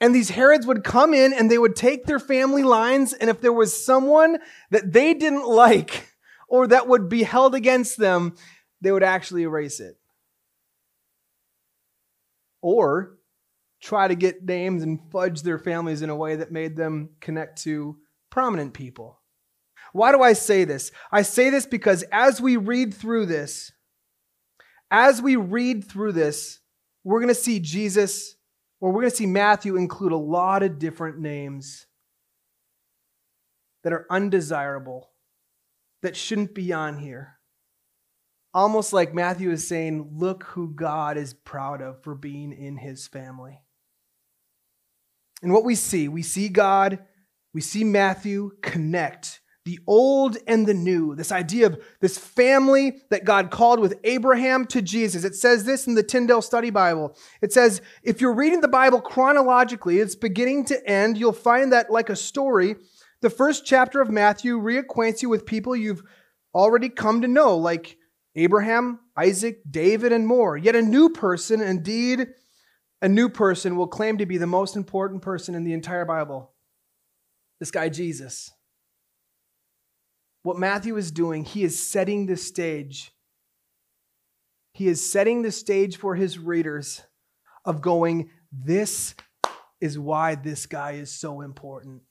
And 0.00 0.14
these 0.14 0.30
Herods 0.30 0.66
would 0.66 0.84
come 0.84 1.14
in 1.14 1.32
and 1.32 1.50
they 1.50 1.58
would 1.58 1.74
take 1.76 2.04
their 2.04 2.18
family 2.18 2.62
lines, 2.62 3.12
and 3.12 3.30
if 3.30 3.40
there 3.40 3.52
was 3.52 3.84
someone 3.84 4.38
that 4.70 4.92
they 4.92 5.14
didn't 5.14 5.46
like 5.46 6.14
or 6.48 6.66
that 6.66 6.88
would 6.88 7.08
be 7.08 7.22
held 7.22 7.54
against 7.54 7.98
them, 7.98 8.34
they 8.80 8.92
would 8.92 9.02
actually 9.02 9.42
erase 9.42 9.80
it. 9.80 9.96
Or 12.60 13.16
try 13.80 14.08
to 14.08 14.14
get 14.14 14.44
names 14.44 14.82
and 14.82 15.00
fudge 15.10 15.42
their 15.42 15.58
families 15.58 16.02
in 16.02 16.10
a 16.10 16.16
way 16.16 16.36
that 16.36 16.52
made 16.52 16.76
them 16.76 17.10
connect 17.20 17.62
to 17.62 17.96
prominent 18.30 18.74
people. 18.74 19.20
Why 19.92 20.12
do 20.12 20.22
I 20.22 20.34
say 20.34 20.64
this? 20.64 20.90
I 21.10 21.22
say 21.22 21.50
this 21.50 21.66
because 21.66 22.04
as 22.12 22.40
we 22.40 22.56
read 22.56 22.92
through 22.92 23.26
this, 23.26 23.72
as 24.90 25.22
we 25.22 25.36
read 25.36 25.84
through 25.84 26.12
this, 26.12 26.60
we're 27.04 27.20
going 27.20 27.28
to 27.28 27.34
see 27.34 27.60
Jesus 27.60 28.35
or 28.80 28.92
we're 28.92 29.02
going 29.02 29.10
to 29.10 29.16
see 29.16 29.26
Matthew 29.26 29.76
include 29.76 30.12
a 30.12 30.16
lot 30.16 30.62
of 30.62 30.78
different 30.78 31.18
names 31.18 31.86
that 33.82 33.92
are 33.92 34.06
undesirable, 34.10 35.10
that 36.02 36.16
shouldn't 36.16 36.54
be 36.54 36.72
on 36.72 36.98
here. 36.98 37.38
Almost 38.52 38.92
like 38.92 39.14
Matthew 39.14 39.50
is 39.50 39.68
saying, 39.68 40.12
look 40.14 40.44
who 40.44 40.74
God 40.74 41.16
is 41.16 41.34
proud 41.34 41.82
of 41.82 42.02
for 42.02 42.14
being 42.14 42.52
in 42.52 42.76
his 42.76 43.06
family. 43.06 43.60
And 45.42 45.52
what 45.52 45.64
we 45.64 45.74
see, 45.74 46.08
we 46.08 46.22
see 46.22 46.48
God, 46.48 46.98
we 47.52 47.60
see 47.60 47.84
Matthew 47.84 48.52
connect 48.62 49.40
the 49.66 49.80
old 49.88 50.38
and 50.46 50.64
the 50.64 50.72
new, 50.72 51.16
this 51.16 51.32
idea 51.32 51.66
of 51.66 51.82
this 52.00 52.16
family 52.16 53.02
that 53.10 53.24
God 53.24 53.50
called 53.50 53.80
with 53.80 53.98
Abraham 54.04 54.64
to 54.66 54.80
Jesus. 54.80 55.24
It 55.24 55.34
says 55.34 55.64
this 55.64 55.88
in 55.88 55.96
the 55.96 56.04
Tyndale 56.04 56.40
Study 56.40 56.70
Bible. 56.70 57.18
It 57.42 57.52
says, 57.52 57.82
if 58.04 58.20
you're 58.20 58.32
reading 58.32 58.60
the 58.60 58.68
Bible 58.68 59.00
chronologically, 59.00 59.98
it's 59.98 60.14
beginning 60.14 60.66
to 60.66 60.88
end, 60.88 61.18
you'll 61.18 61.32
find 61.32 61.72
that, 61.72 61.90
like 61.90 62.08
a 62.08 62.16
story, 62.16 62.76
the 63.22 63.28
first 63.28 63.66
chapter 63.66 64.00
of 64.00 64.08
Matthew 64.08 64.56
reacquaints 64.56 65.20
you 65.20 65.28
with 65.28 65.44
people 65.44 65.74
you've 65.74 66.04
already 66.54 66.88
come 66.88 67.22
to 67.22 67.28
know, 67.28 67.56
like 67.56 67.98
Abraham, 68.36 69.00
Isaac, 69.16 69.62
David, 69.68 70.12
and 70.12 70.28
more. 70.28 70.56
Yet 70.56 70.76
a 70.76 70.82
new 70.82 71.10
person, 71.10 71.60
indeed, 71.60 72.28
a 73.02 73.08
new 73.08 73.28
person, 73.28 73.74
will 73.74 73.88
claim 73.88 74.18
to 74.18 74.26
be 74.26 74.38
the 74.38 74.46
most 74.46 74.76
important 74.76 75.22
person 75.22 75.56
in 75.56 75.64
the 75.64 75.72
entire 75.72 76.04
Bible 76.04 76.52
this 77.58 77.72
guy, 77.72 77.88
Jesus 77.88 78.52
what 80.46 80.56
Matthew 80.56 80.96
is 80.96 81.10
doing, 81.10 81.44
he 81.44 81.64
is 81.64 81.76
setting 81.76 82.26
the 82.26 82.36
stage. 82.36 83.10
He 84.70 84.86
is 84.86 85.10
setting 85.10 85.42
the 85.42 85.50
stage 85.50 85.96
for 85.96 86.14
his 86.14 86.38
readers 86.38 87.02
of 87.64 87.82
going, 87.82 88.30
This 88.52 89.16
is 89.80 89.98
why 89.98 90.36
this 90.36 90.66
guy 90.66 90.92
is 90.92 91.10
so 91.10 91.40
important. 91.40 92.02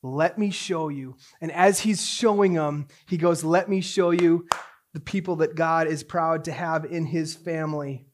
Let 0.00 0.38
me 0.38 0.50
show 0.50 0.88
you. 0.88 1.16
And 1.40 1.50
as 1.50 1.80
he's 1.80 2.06
showing 2.06 2.52
them, 2.52 2.86
he 3.08 3.16
goes, 3.16 3.42
Let 3.42 3.68
me 3.68 3.80
show 3.80 4.12
you 4.12 4.46
the 4.94 5.00
people 5.00 5.34
that 5.36 5.56
God 5.56 5.88
is 5.88 6.04
proud 6.04 6.44
to 6.44 6.52
have 6.52 6.84
in 6.84 7.06
his 7.06 7.34
family. 7.34 8.06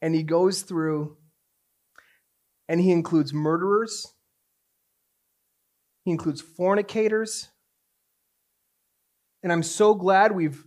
And 0.00 0.16
he 0.16 0.24
goes 0.24 0.62
through 0.62 1.16
and 2.68 2.80
he 2.80 2.90
includes 2.90 3.32
murderers 3.32 4.12
he 6.04 6.10
includes 6.10 6.40
fornicators. 6.40 7.48
And 9.42 9.52
I'm 9.52 9.62
so 9.62 9.94
glad 9.94 10.32
we've 10.32 10.64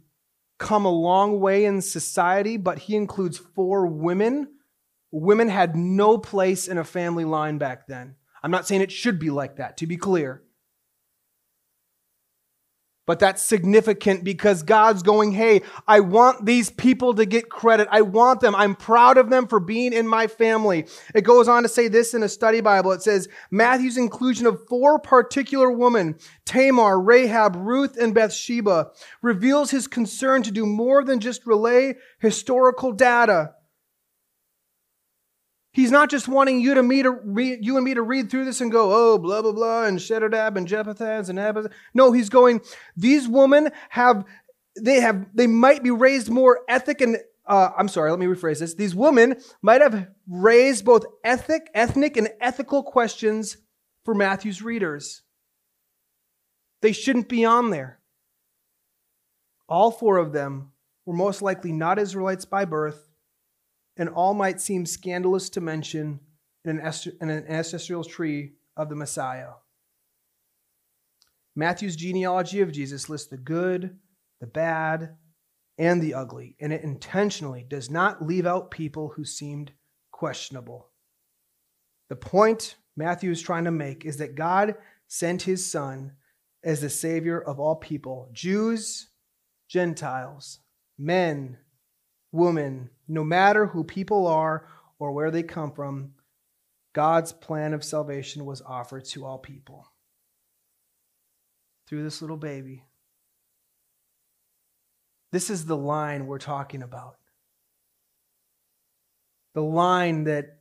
come 0.58 0.86
a 0.86 0.92
long 0.92 1.40
way 1.40 1.66
in 1.66 1.82
society, 1.82 2.58
but 2.58 2.80
he 2.80 2.96
includes 2.96 3.38
four 3.38 3.88
women. 3.88 4.48
Women 5.12 5.50
had 5.50 5.76
no 5.76 6.18
place 6.18 6.68
in 6.68 6.78
a 6.78 6.84
family 6.84 7.26
line 7.26 7.58
back 7.58 7.88
then. 7.88 8.16
I'm 8.44 8.52
not 8.52 8.68
saying 8.68 8.82
it 8.82 8.92
should 8.92 9.20
be 9.20 9.30
like 9.30 9.58
that, 9.58 9.78
to 9.78 9.88
be 9.88 9.98
clear. 9.98 10.44
But 13.06 13.20
that's 13.20 13.42
significant 13.42 14.24
because 14.24 14.64
God's 14.64 15.04
going, 15.04 15.32
hey, 15.32 15.62
I 15.88 16.00
want 16.00 16.46
these 16.46 16.72
people 16.72 17.14
to 17.16 17.26
get 17.26 17.50
credit. 17.50 17.88
I 17.92 18.02
want 18.02 18.40
them. 18.40 18.56
I'm 18.56 18.76
proud 18.76 19.18
of 19.18 19.30
them 19.30 19.48
for 19.48 19.60
being 19.60 19.94
in 19.94 20.08
my 20.08 20.28
family. 20.28 20.88
It 21.14 21.22
goes 21.22 21.48
on 21.48 21.64
to 21.64 21.70
say 21.70 21.88
this 21.88 22.14
in 22.14 22.24
a 22.24 22.30
study 22.30 22.62
Bible. 22.62 22.92
It 22.94 23.04
says 23.04 23.30
Matthew's 23.52 23.98
inclusion 23.98 24.48
of 24.48 24.68
four 24.68 24.98
particular 24.98 25.70
women, 25.70 26.16
Tamar, 26.46 27.00
Rahab, 27.00 27.56
Ruth, 27.56 27.96
and 27.98 28.16
Bathsheba, 28.16 28.92
reveals 29.22 29.72
his 29.72 29.88
concern 29.88 30.42
to 30.44 30.52
do 30.52 30.66
more 30.66 31.04
than 31.04 31.20
just 31.20 31.46
relay 31.46 31.96
historical 32.20 32.92
data. 32.92 33.54
He's 35.76 35.92
not 35.92 36.10
just 36.10 36.30
wanting 36.30 36.62
you 36.62 36.76
to 36.76 36.82
me 36.82 37.04
to 37.04 37.12
read, 37.12 37.60
you 37.62 37.76
and 37.76 37.84
me 37.84 37.96
to 37.96 38.02
read 38.02 38.32
through 38.32 38.46
this 38.46 38.62
and 38.62 38.72
go, 38.72 38.94
oh, 38.94 39.18
blah, 39.18 39.42
blah, 39.42 39.52
blah, 39.52 39.84
and 39.84 40.00
Shedadab 40.00 40.56
and 40.56 40.66
Jephthahs 40.66 41.28
and 41.28 41.38
Abath. 41.38 41.70
No, 41.94 42.14
he's 42.14 42.30
going, 42.30 42.62
these 42.96 43.28
women 43.28 43.72
have, 43.90 44.24
they 44.80 45.02
have, 45.02 45.26
they 45.34 45.48
might 45.48 45.84
be 45.84 45.92
raised 45.92 46.30
more 46.30 46.62
ethic 46.70 47.02
and, 47.02 47.18
uh, 47.46 47.72
I'm 47.78 47.90
sorry, 47.90 48.10
let 48.10 48.22
me 48.22 48.26
rephrase 48.26 48.60
this. 48.60 48.76
These 48.76 48.96
women 48.96 49.36
might 49.62 49.82
have 49.82 50.08
raised 50.30 50.86
both 50.86 51.04
ethic, 51.26 51.70
ethnic, 51.74 52.16
and 52.16 52.30
ethical 52.40 52.82
questions 52.82 53.58
for 54.06 54.16
Matthew's 54.16 54.62
readers. 54.62 55.24
They 56.82 56.94
shouldn't 56.94 57.28
be 57.28 57.44
on 57.44 57.72
there. 57.72 58.00
All 59.68 59.92
four 59.92 60.20
of 60.20 60.32
them 60.32 60.72
were 61.06 61.16
most 61.16 61.42
likely 61.42 61.74
not 61.74 62.00
Israelites 62.00 62.46
by 62.46 62.64
birth 62.64 63.05
and 63.98 64.10
all 64.10 64.34
might 64.34 64.62
seem 64.62 64.86
scandalous 64.86 65.50
to 65.52 65.62
mention 65.62 66.20
in 66.64 66.80
an, 66.80 67.46
ancestral 67.48 68.04
tree 68.04 68.54
of 68.76 68.90
the 68.90 68.96
Messiah. 68.96 69.52
Matthew's 71.56 71.96
genealogy 71.96 72.62
of 72.62 72.72
Jesus 72.72 73.10
lists 73.10 73.30
the 73.30 73.38
good, 73.38 73.98
the 74.42 74.48
bad, 74.48 75.16
and 75.78 76.02
the 76.02 76.14
ugly, 76.14 76.56
and 76.60 76.74
it 76.74 76.84
intentionally 76.84 77.66
does 77.68 77.90
not 77.90 78.26
leave 78.26 78.46
out 78.46 78.72
people 78.72 79.14
who 79.16 79.24
seemed 79.24 79.72
questionable. 80.12 80.90
The 82.10 82.16
point 82.16 82.78
Matthew 82.96 83.32
is 83.32 83.42
trying 83.42 83.66
to 83.66 83.72
make 83.72 84.06
is 84.06 84.18
that 84.18 84.36
God 84.36 84.76
sent 85.08 85.44
his 85.44 85.70
son 85.70 86.14
as 86.64 86.82
the 86.82 86.90
savior 86.90 87.40
of 87.40 87.60
all 87.60 87.76
people 87.76 88.30
Jews, 88.32 89.10
Gentiles, 89.70 90.60
men, 90.98 91.58
women, 92.32 92.90
no 93.08 93.24
matter 93.24 93.68
who 93.68 93.84
people 93.84 94.28
are 94.28 94.68
or 95.00 95.12
where 95.12 95.32
they 95.32 95.44
come 95.44 95.72
from, 95.72 96.14
God's 96.94 97.34
plan 97.34 97.74
of 97.74 97.84
salvation 97.84 98.46
was 98.46 98.62
offered 98.62 99.06
to 99.06 99.26
all 99.26 99.38
people 99.38 99.86
through 101.88 102.04
this 102.04 102.22
little 102.22 102.38
baby. 102.38 102.84
This 105.32 105.50
is 105.50 105.66
the 105.66 105.78
line 105.78 106.28
we're 106.28 106.38
talking 106.38 106.82
about. 106.82 107.18
The 109.54 109.62
line 109.62 110.24
that 110.26 110.60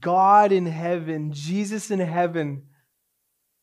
God 0.00 0.52
in 0.52 0.66
heaven, 0.66 1.32
Jesus 1.32 1.90
in 1.90 1.98
heaven, 1.98 2.66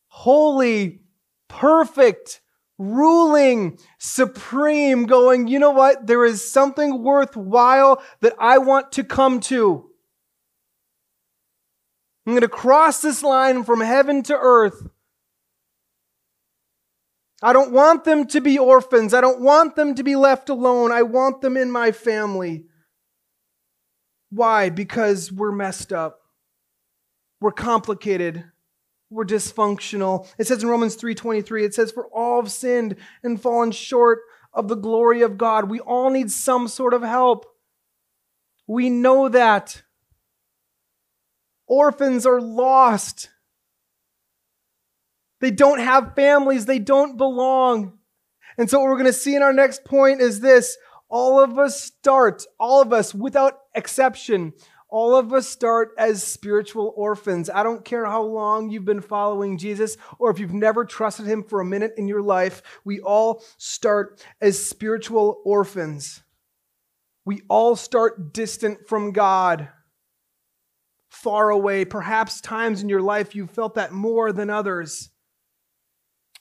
holy, 0.08 1.00
perfect, 1.48 2.42
ruling, 2.80 3.78
supreme, 3.98 5.04
going, 5.04 5.46
you 5.48 5.58
know 5.58 5.70
what? 5.70 6.06
There 6.06 6.24
is 6.24 6.50
something 6.50 7.02
worthwhile 7.02 8.02
that 8.22 8.32
I 8.40 8.56
want 8.56 8.92
to 8.92 9.04
come 9.04 9.40
to. 9.40 9.90
I'm 12.26 12.32
going 12.32 12.40
to 12.40 12.48
cross 12.48 13.02
this 13.02 13.22
line 13.22 13.64
from 13.64 13.82
heaven 13.82 14.22
to 14.24 14.36
earth. 14.36 14.88
I 17.42 17.52
don't 17.52 17.72
want 17.72 18.04
them 18.04 18.26
to 18.28 18.40
be 18.40 18.58
orphans. 18.58 19.12
I 19.12 19.20
don't 19.20 19.42
want 19.42 19.76
them 19.76 19.94
to 19.94 20.02
be 20.02 20.16
left 20.16 20.48
alone. 20.48 20.90
I 20.90 21.02
want 21.02 21.42
them 21.42 21.58
in 21.58 21.70
my 21.70 21.92
family. 21.92 22.64
Why? 24.30 24.70
Because 24.70 25.30
we're 25.30 25.52
messed 25.52 25.92
up. 25.92 26.20
We're 27.40 27.52
complicated 27.52 28.49
we're 29.10 29.24
dysfunctional. 29.24 30.26
It 30.38 30.46
says 30.46 30.62
in 30.62 30.68
Romans 30.68 30.96
3:23, 30.96 31.64
it 31.64 31.74
says, 31.74 31.90
For 31.90 32.06
all 32.06 32.40
have 32.40 32.50
sinned 32.50 32.96
and 33.22 33.40
fallen 33.40 33.72
short 33.72 34.20
of 34.52 34.68
the 34.68 34.76
glory 34.76 35.22
of 35.22 35.36
God. 35.36 35.68
We 35.68 35.80
all 35.80 36.10
need 36.10 36.30
some 36.30 36.68
sort 36.68 36.94
of 36.94 37.02
help. 37.02 37.46
We 38.66 38.88
know 38.88 39.28
that. 39.28 39.82
Orphans 41.66 42.26
are 42.26 42.40
lost. 42.40 43.28
They 45.40 45.50
don't 45.50 45.78
have 45.78 46.14
families, 46.14 46.66
they 46.66 46.78
don't 46.78 47.16
belong. 47.16 47.98
And 48.58 48.68
so, 48.68 48.78
what 48.78 48.88
we're 48.88 48.96
going 48.96 49.06
to 49.06 49.12
see 49.12 49.34
in 49.34 49.42
our 49.42 49.52
next 49.52 49.84
point 49.84 50.20
is 50.20 50.40
this 50.40 50.76
all 51.08 51.40
of 51.40 51.58
us 51.58 51.80
start, 51.80 52.44
all 52.58 52.82
of 52.82 52.92
us 52.92 53.14
without 53.14 53.54
exception, 53.74 54.52
all 54.90 55.14
of 55.14 55.32
us 55.32 55.46
start 55.46 55.92
as 55.96 56.22
spiritual 56.22 56.92
orphans. 56.96 57.48
I 57.48 57.62
don't 57.62 57.84
care 57.84 58.06
how 58.06 58.22
long 58.22 58.70
you've 58.70 58.84
been 58.84 59.00
following 59.00 59.56
Jesus 59.56 59.96
or 60.18 60.30
if 60.30 60.38
you've 60.38 60.52
never 60.52 60.84
trusted 60.84 61.26
him 61.26 61.44
for 61.44 61.60
a 61.60 61.64
minute 61.64 61.94
in 61.96 62.08
your 62.08 62.22
life. 62.22 62.62
We 62.84 63.00
all 63.00 63.42
start 63.56 64.24
as 64.40 64.64
spiritual 64.64 65.40
orphans. 65.44 66.22
We 67.24 67.42
all 67.48 67.76
start 67.76 68.32
distant 68.32 68.88
from 68.88 69.12
God, 69.12 69.68
far 71.08 71.50
away. 71.50 71.84
Perhaps 71.84 72.40
times 72.40 72.82
in 72.82 72.88
your 72.88 73.02
life 73.02 73.34
you 73.34 73.46
felt 73.46 73.74
that 73.74 73.92
more 73.92 74.32
than 74.32 74.50
others. 74.50 75.10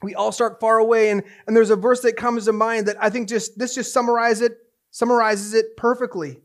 We 0.02 0.16
all 0.16 0.32
start 0.32 0.62
far 0.62 0.78
away, 0.78 1.10
and, 1.10 1.24
and 1.46 1.56
there's 1.56 1.72
a 1.72 1.76
verse 1.76 2.00
that 2.02 2.16
comes 2.16 2.46
to 2.46 2.54
mind 2.54 2.88
that 2.88 2.96
I 3.02 3.10
think 3.10 3.28
just 3.28 3.60
this 3.60 3.76
just 3.76 3.92
summarizes 3.92 4.44
it, 4.44 4.58
summarizes 4.92 5.54
it 5.54 5.76
perfectly. 5.76 6.40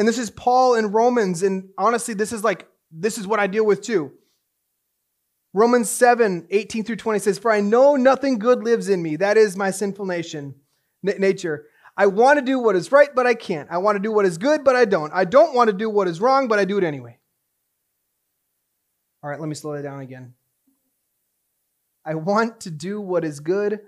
And 0.00 0.08
this 0.08 0.16
is 0.16 0.30
Paul 0.30 0.76
in 0.76 0.92
Romans. 0.92 1.42
And 1.42 1.68
honestly, 1.76 2.14
this 2.14 2.32
is 2.32 2.42
like, 2.42 2.66
this 2.90 3.18
is 3.18 3.26
what 3.26 3.38
I 3.38 3.46
deal 3.46 3.66
with 3.66 3.82
too. 3.82 4.12
Romans 5.52 5.90
7, 5.90 6.46
18 6.48 6.84
through 6.84 6.96
20 6.96 7.18
says, 7.18 7.38
For 7.38 7.50
I 7.50 7.60
know 7.60 7.96
nothing 7.96 8.38
good 8.38 8.64
lives 8.64 8.88
in 8.88 9.02
me. 9.02 9.16
That 9.16 9.36
is 9.36 9.58
my 9.58 9.70
sinful 9.70 10.06
nation, 10.06 10.54
nature. 11.02 11.66
I 11.98 12.06
want 12.06 12.38
to 12.38 12.42
do 12.42 12.58
what 12.58 12.76
is 12.76 12.90
right, 12.90 13.10
but 13.14 13.26
I 13.26 13.34
can't. 13.34 13.68
I 13.70 13.76
want 13.76 13.96
to 13.96 14.02
do 14.02 14.10
what 14.10 14.24
is 14.24 14.38
good, 14.38 14.64
but 14.64 14.74
I 14.74 14.86
don't. 14.86 15.12
I 15.12 15.26
don't 15.26 15.54
want 15.54 15.68
to 15.68 15.76
do 15.76 15.90
what 15.90 16.08
is 16.08 16.18
wrong, 16.18 16.48
but 16.48 16.58
I 16.58 16.64
do 16.64 16.78
it 16.78 16.84
anyway. 16.84 17.18
All 19.22 19.28
right, 19.28 19.38
let 19.38 19.50
me 19.50 19.54
slow 19.54 19.76
that 19.76 19.82
down 19.82 20.00
again. 20.00 20.32
I 22.06 22.14
want 22.14 22.60
to 22.60 22.70
do 22.70 23.02
what 23.02 23.22
is 23.22 23.40
good, 23.40 23.80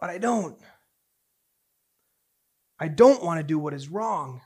but 0.00 0.08
I 0.08 0.16
don't. 0.16 0.58
I 2.80 2.88
don't 2.88 3.22
want 3.22 3.38
to 3.38 3.44
do 3.44 3.58
what 3.58 3.74
is 3.74 3.90
wrong, 3.90 4.40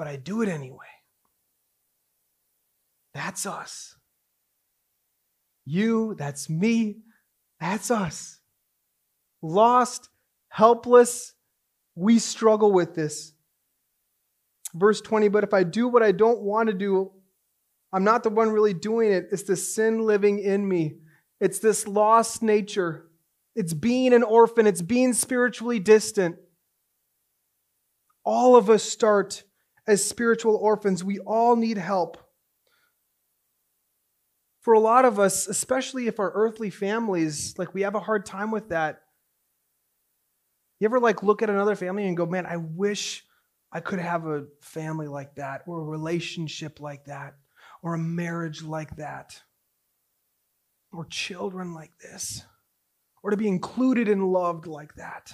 but 0.00 0.08
I 0.08 0.16
do 0.16 0.40
it 0.40 0.48
anyway. 0.48 0.78
That's 3.12 3.44
us. 3.44 3.96
You, 5.66 6.14
that's 6.14 6.48
me, 6.48 7.02
that's 7.60 7.90
us. 7.90 8.40
Lost, 9.42 10.08
helpless, 10.48 11.34
we 11.94 12.18
struggle 12.18 12.72
with 12.72 12.94
this. 12.94 13.34
Verse 14.72 15.02
20, 15.02 15.28
but 15.28 15.44
if 15.44 15.52
I 15.52 15.64
do 15.64 15.86
what 15.86 16.02
I 16.02 16.12
don't 16.12 16.40
want 16.40 16.70
to 16.70 16.74
do, 16.74 17.10
I'm 17.92 18.02
not 18.02 18.22
the 18.22 18.30
one 18.30 18.48
really 18.48 18.72
doing 18.72 19.12
it. 19.12 19.28
It's 19.30 19.42
the 19.42 19.54
sin 19.54 20.06
living 20.06 20.38
in 20.38 20.66
me. 20.66 20.94
It's 21.40 21.58
this 21.58 21.86
lost 21.86 22.42
nature. 22.42 23.10
It's 23.54 23.74
being 23.74 24.14
an 24.14 24.22
orphan. 24.22 24.66
It's 24.66 24.80
being 24.80 25.12
spiritually 25.12 25.78
distant. 25.78 26.36
All 28.24 28.56
of 28.56 28.70
us 28.70 28.82
start 28.82 29.44
as 29.86 30.04
spiritual 30.04 30.56
orphans, 30.56 31.02
we 31.02 31.18
all 31.20 31.56
need 31.56 31.78
help. 31.78 32.18
For 34.60 34.74
a 34.74 34.80
lot 34.80 35.04
of 35.04 35.18
us, 35.18 35.48
especially 35.48 36.06
if 36.06 36.20
our 36.20 36.30
earthly 36.34 36.70
families, 36.70 37.54
like 37.58 37.72
we 37.72 37.82
have 37.82 37.94
a 37.94 38.00
hard 38.00 38.26
time 38.26 38.50
with 38.50 38.68
that. 38.68 39.02
You 40.78 40.86
ever 40.86 41.00
like 41.00 41.22
look 41.22 41.42
at 41.42 41.50
another 41.50 41.76
family 41.76 42.06
and 42.06 42.16
go, 42.16 42.26
man, 42.26 42.46
I 42.46 42.56
wish 42.56 43.24
I 43.72 43.80
could 43.80 44.00
have 44.00 44.26
a 44.26 44.46
family 44.60 45.06
like 45.06 45.36
that, 45.36 45.62
or 45.66 45.80
a 45.80 45.84
relationship 45.84 46.80
like 46.80 47.04
that, 47.04 47.34
or 47.82 47.94
a 47.94 47.98
marriage 47.98 48.62
like 48.62 48.96
that, 48.96 49.40
or 50.92 51.04
children 51.06 51.72
like 51.72 51.92
this, 51.98 52.44
or 53.22 53.30
to 53.30 53.36
be 53.36 53.48
included 53.48 54.08
and 54.08 54.32
loved 54.32 54.66
like 54.66 54.94
that. 54.96 55.32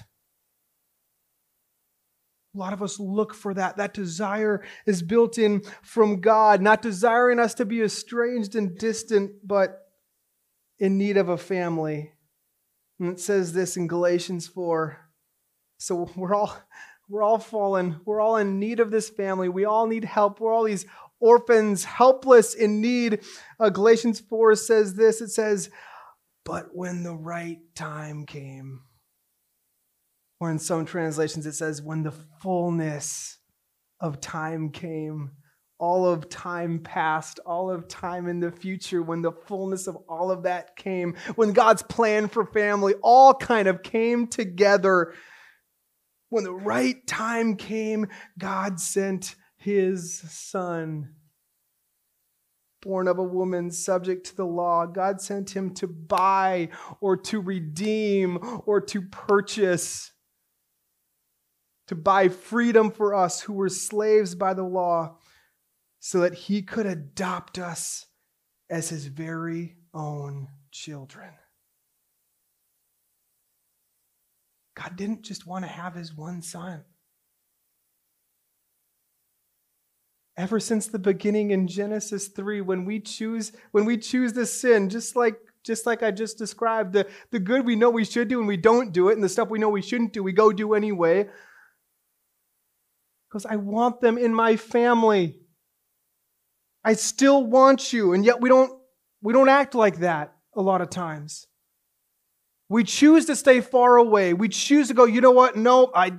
A 2.57 2.59
lot 2.59 2.73
of 2.73 2.83
us 2.83 2.99
look 2.99 3.35
for 3.35 3.53
that. 3.53 3.77
That 3.77 3.92
desire 3.92 4.64
is 4.87 5.03
built 5.03 5.37
in 5.37 5.62
from 5.83 6.23
God, 6.23 6.62
not 6.62 6.81
desiring 6.81 7.38
us 7.38 7.53
to 7.55 7.66
be 7.66 7.83
estranged 7.83 8.57
and 8.57 8.79
distant, 8.79 9.33
but 9.47 9.83
in 10.79 10.97
need 10.97 11.19
of 11.19 11.29
a 11.29 11.37
family. 11.37 12.12
And 12.99 13.12
it 13.12 13.21
says 13.21 13.53
this 13.53 13.77
in 13.77 13.87
Galatians 13.87 14.49
4. 14.49 14.99
So 15.79 16.11
we're 16.16 16.35
all 16.35 16.57
we're 17.11 17.23
all 17.23 17.38
fallen. 17.38 18.01
We're 18.07 18.21
all 18.21 18.37
in 18.37 18.59
need 18.59 18.81
of 18.81 18.90
this 18.90 19.11
family. 19.11 19.49
We 19.51 19.66
all 19.66 19.87
need 19.87 20.05
help. 20.05 20.40
We're 20.40 20.53
all 20.53 20.64
these 20.64 20.87
orphans, 21.21 21.85
helpless 21.85 22.55
in 22.55 22.81
need. 22.81 23.21
Uh, 23.61 23.69
Galatians 23.69 24.21
4 24.21 24.57
says 24.57 24.95
this. 24.95 25.21
It 25.21 25.29
says, 25.29 25.71
But 26.45 26.75
when 26.75 27.03
the 27.03 27.14
right 27.14 27.59
time 27.75 28.27
came, 28.27 28.81
or 30.40 30.51
in 30.51 30.59
some 30.59 30.85
translations 30.85 31.46
it 31.46 31.55
says, 31.55 31.83
when 31.83 32.03
the 32.03 32.12
fullness 32.40 33.38
of 34.01 34.20
time 34.20 34.70
came, 34.70 35.31
all 35.79 36.07
of 36.07 36.29
time 36.29 36.79
past, 36.79 37.38
all 37.44 37.70
of 37.70 37.87
time 37.88 38.29
in 38.29 38.40
the 38.40 38.51
future, 38.51 39.03
when 39.03 39.22
the 39.22 39.33
fullness 39.33 39.87
of 39.87 39.96
all 40.09 40.31
of 40.31 40.44
that 40.44 40.77
came, 40.77 41.14
when 41.35 41.53
God's 41.53 41.83
plan 41.83 42.29
for 42.29 42.46
family 42.46 42.94
all 43.03 43.35
kind 43.35 43.68
of 43.68 43.83
came 43.83 44.27
together, 44.27 45.12
when 46.29 46.44
the 46.44 46.53
right 46.53 47.07
time 47.07 47.57
came, 47.57 48.07
God 48.38 48.81
sent 48.81 49.35
his 49.57 50.18
son 50.31 51.14
born 52.83 53.09
of 53.09 53.18
a 53.18 53.22
woman, 53.22 53.70
subject 53.70 54.27
to 54.27 54.37
the 54.37 54.46
law. 54.46 54.87
God 54.87 55.20
sent 55.20 55.51
him 55.51 55.75
to 55.75 55.88
buy 55.88 56.68
or 57.01 57.16
to 57.16 57.40
redeem 57.40 58.38
or 58.64 58.81
to 58.81 59.03
purchase, 59.03 60.12
to 61.88 61.94
buy 61.94 62.29
freedom 62.29 62.90
for 62.90 63.14
us 63.14 63.42
who 63.42 63.53
were 63.53 63.68
slaves 63.68 64.35
by 64.35 64.55
the 64.55 64.64
law, 64.64 65.18
so 66.01 66.20
that 66.20 66.35
he 66.35 66.62
could 66.62 66.87
adopt 66.87 67.59
us 67.59 68.07
as 68.70 68.88
his 68.88 69.07
very 69.07 69.77
own 69.94 70.49
children. 70.70 71.31
God 74.75 74.96
didn't 74.96 75.22
just 75.22 75.46
want 75.46 75.64
to 75.64 75.70
have 75.70 75.94
his 75.94 76.14
one 76.14 76.42
son. 76.42 76.85
ever 80.37 80.61
since 80.61 80.87
the 80.87 80.99
beginning 80.99 81.51
in 81.51 81.66
Genesis 81.66 82.29
3 82.29 82.61
when 82.61 82.85
we 82.85 83.01
choose 83.01 83.53
when 83.72 83.85
we 83.85 83.96
choose 83.96 84.33
this 84.33 84.61
sin 84.61 84.88
just 84.88 85.16
like 85.16 85.38
just 85.62 85.87
like 85.87 86.03
I 86.03 86.11
just 86.11 86.38
described 86.38 86.92
the 86.92 87.07
the 87.31 87.38
good 87.38 87.64
we 87.64 87.77
know 87.77 87.90
we 87.90 88.05
should 88.05 88.29
do 88.29 88.38
and 88.38 88.49
we 88.49 88.57
don't 88.57 88.92
do 88.92 89.09
it 89.09 89.14
and 89.14 89.25
the 89.25 89.29
stuff 89.29 89.49
we 89.49 89.59
know 89.59 89.68
we 89.68 89.83
shouldn't 89.83 90.12
do 90.12 90.22
we 90.22 90.33
go 90.33 90.53
do 90.53 90.75
anyway 90.75 91.29
I 93.44 93.57
want 93.57 94.01
them 94.01 94.16
in 94.16 94.35
my 94.35 94.57
family 94.57 95.40
I 96.85 96.94
still 96.94 97.44
want 97.44 97.92
you 97.92 98.12
and 98.12 98.25
yet 98.25 98.40
we 98.40 98.49
don't 98.49 98.72
we 99.20 99.33
don't 99.33 99.49
act 99.49 99.75
like 99.75 99.99
that 99.99 100.35
a 100.55 100.62
lot 100.62 100.81
of 100.81 100.88
times 100.88 101.46
we 102.68 102.83
choose 102.83 103.27
to 103.27 103.37
stay 103.37 103.61
far 103.61 103.96
away. 103.96 104.35
We 104.35 104.49
choose 104.49 104.88
to 104.88 104.94
go, 104.94 105.05
you 105.05 105.20
know 105.20 105.31
what? 105.31 105.55
No, 105.55 105.92
I, 105.94 106.12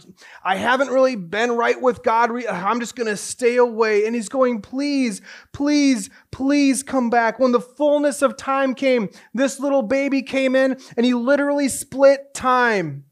I 0.43 0.56
haven't 0.56 0.88
really 0.88 1.17
been 1.17 1.51
right 1.51 1.80
with 1.82 2.03
God. 2.03 2.32
I'm 2.47 2.80
just 2.80 2.95
going 2.95 3.08
to 3.08 3.17
stay 3.17 3.58
away. 3.58 4.06
And 4.06 4.15
he's 4.15 4.30
going, 4.30 4.62
please, 4.62 5.21
please, 5.51 6.10
please 6.32 6.84
come 6.84 7.10
back. 7.10 7.38
When 7.38 7.51
the 7.51 7.60
fullness 7.60 8.21
of 8.21 8.38
time 8.38 8.75
came, 8.75 9.10
this 9.34 9.60
little 9.60 9.82
baby 9.82 10.21
came 10.21 10.56
in 10.56 10.80
and 10.95 11.06
he 11.06 11.13
literally 11.13 11.67
split 11.67 12.34
time. 12.34 13.03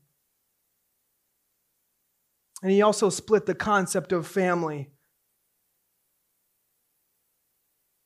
And 2.66 2.72
he 2.72 2.82
also 2.82 3.12
split 3.12 3.46
the 3.46 3.54
concept 3.54 4.12
of 4.12 4.26
family. 4.26 4.90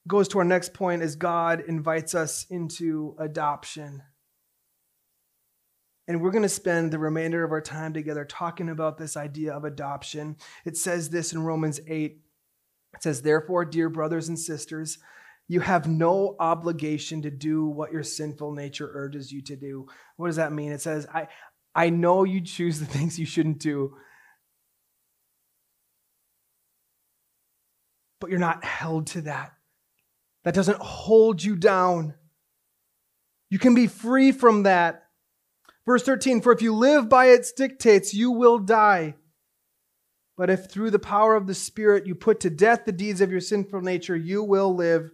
Goes 0.06 0.28
to 0.28 0.40
our 0.40 0.44
next 0.44 0.74
point 0.74 1.02
as 1.02 1.16
God 1.16 1.64
invites 1.66 2.14
us 2.14 2.46
into 2.50 3.16
adoption. 3.18 4.04
And 6.10 6.22
we're 6.22 6.32
going 6.32 6.44
to 6.44 6.50
spend 6.50 6.92
the 6.92 7.00
remainder 7.00 7.46
of 7.46 7.54
our 7.54 7.62
time 7.62 7.94
together 7.94 8.26
talking 8.26 8.68
about 8.68 8.98
this 8.98 9.16
idea 9.16 9.54
of 9.54 9.64
adoption. 9.64 10.36
It 10.66 10.76
says 10.76 11.10
this 11.10 11.32
in 11.32 11.42
Romans 11.44 11.80
8. 11.88 12.20
It 12.96 13.02
says, 13.02 13.22
Therefore, 13.22 13.64
dear 13.64 13.88
brothers 13.88 14.28
and 14.28 14.38
sisters, 14.38 14.98
you 15.48 15.62
have 15.62 15.88
no 15.88 16.36
obligation 16.38 17.22
to 17.22 17.32
do 17.32 17.66
what 17.66 17.94
your 17.94 18.04
sinful 18.04 18.52
nature 18.52 18.92
urges 18.94 19.32
you 19.32 19.42
to 19.44 19.56
do. 19.56 19.88
What 20.18 20.28
does 20.28 20.36
that 20.36 20.52
mean? 20.52 20.74
It 20.74 20.82
says, 20.82 21.08
I, 21.14 21.30
I 21.74 21.92
know 21.92 22.26
you 22.26 22.42
choose 22.42 22.82
the 22.82 22.86
things 22.86 23.18
you 23.18 23.26
shouldn't 23.26 23.60
do, 23.60 23.96
but 28.20 28.30
you're 28.30 28.40
not 28.40 28.64
held 28.64 29.08
to 29.08 29.22
that. 29.22 29.54
That 30.44 30.54
doesn't 30.54 30.80
hold 30.80 31.44
you 31.44 31.56
down. 31.56 32.14
You 33.50 33.60
can 33.60 33.76
be 33.76 33.88
free 33.88 34.32
from 34.32 34.64
that. 34.64 35.04
Verse 35.86 36.04
13, 36.04 36.42
for 36.42 36.52
if 36.52 36.62
you 36.62 36.74
live 36.76 37.10
by 37.10 37.28
its 37.28 37.52
dictates, 37.52 38.14
you 38.14 38.32
will 38.32 38.60
die. 38.60 39.16
But 40.38 40.50
if 40.50 40.70
through 40.70 40.92
the 40.92 41.00
power 41.00 41.36
of 41.36 41.48
the 41.48 41.56
Spirit 41.56 42.06
you 42.06 42.16
put 42.16 42.40
to 42.42 42.50
death 42.50 42.86
the 42.86 42.92
deeds 42.92 43.22
of 43.22 43.32
your 43.32 43.42
sinful 43.42 43.82
nature, 43.82 44.16
you 44.16 44.44
will 44.44 44.74
live. 44.74 45.12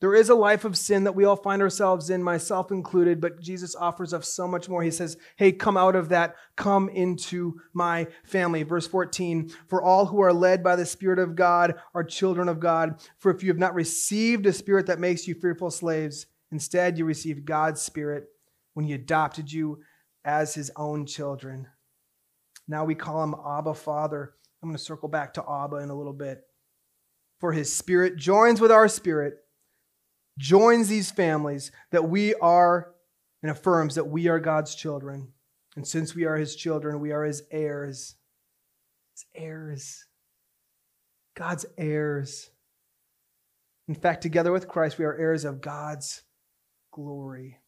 There 0.00 0.14
is 0.14 0.28
a 0.28 0.34
life 0.34 0.64
of 0.64 0.76
sin 0.76 1.04
that 1.04 1.16
we 1.16 1.24
all 1.24 1.34
find 1.36 1.60
ourselves 1.60 2.08
in, 2.08 2.22
myself 2.22 2.70
included, 2.70 3.20
but 3.20 3.40
Jesus 3.40 3.74
offers 3.74 4.14
us 4.14 4.28
so 4.28 4.46
much 4.46 4.68
more. 4.68 4.82
He 4.82 4.92
says, 4.92 5.16
Hey, 5.36 5.50
come 5.50 5.76
out 5.76 5.96
of 5.96 6.08
that, 6.10 6.36
come 6.56 6.88
into 6.88 7.60
my 7.72 8.06
family. 8.24 8.62
Verse 8.62 8.86
14, 8.86 9.50
for 9.66 9.82
all 9.82 10.06
who 10.06 10.20
are 10.20 10.32
led 10.32 10.62
by 10.62 10.76
the 10.76 10.86
Spirit 10.86 11.18
of 11.18 11.34
God 11.34 11.74
are 11.94 12.04
children 12.04 12.48
of 12.48 12.60
God. 12.60 13.00
For 13.18 13.30
if 13.32 13.42
you 13.42 13.48
have 13.48 13.58
not 13.58 13.74
received 13.74 14.46
a 14.46 14.52
spirit 14.52 14.86
that 14.86 15.00
makes 15.00 15.26
you 15.26 15.34
fearful 15.34 15.70
slaves, 15.70 16.26
instead 16.52 16.96
you 16.96 17.04
received 17.04 17.44
God's 17.44 17.82
Spirit 17.82 18.26
when 18.74 18.86
he 18.86 18.92
adopted 18.92 19.52
you 19.52 19.80
as 20.24 20.54
his 20.54 20.70
own 20.76 21.06
children. 21.06 21.66
Now 22.68 22.84
we 22.84 22.94
call 22.94 23.24
him 23.24 23.34
Abba 23.34 23.74
Father. 23.74 24.34
I'm 24.62 24.68
going 24.68 24.76
to 24.76 24.82
circle 24.82 25.08
back 25.08 25.34
to 25.34 25.44
Abba 25.48 25.76
in 25.76 25.90
a 25.90 25.96
little 25.96 26.12
bit. 26.12 26.42
For 27.40 27.52
his 27.52 27.74
spirit 27.74 28.16
joins 28.16 28.60
with 28.60 28.70
our 28.70 28.88
spirit, 28.88 29.34
joins 30.38 30.88
these 30.88 31.10
families 31.10 31.70
that 31.90 32.08
we 32.08 32.34
are 32.36 32.94
and 33.42 33.50
affirms 33.50 33.96
that 33.96 34.08
we 34.08 34.28
are 34.28 34.40
God's 34.40 34.74
children. 34.74 35.28
And 35.76 35.86
since 35.86 36.14
we 36.14 36.24
are 36.24 36.36
his 36.36 36.56
children, 36.56 37.00
we 37.00 37.12
are 37.12 37.24
his 37.24 37.42
heirs. 37.50 38.16
His 39.14 39.26
heirs. 39.34 40.06
God's 41.36 41.66
heirs. 41.76 42.50
In 43.86 43.94
fact, 43.94 44.22
together 44.22 44.52
with 44.52 44.68
Christ, 44.68 44.98
we 44.98 45.04
are 45.04 45.16
heirs 45.16 45.44
of 45.44 45.60
God's 45.60 46.22
glory. 46.92 47.58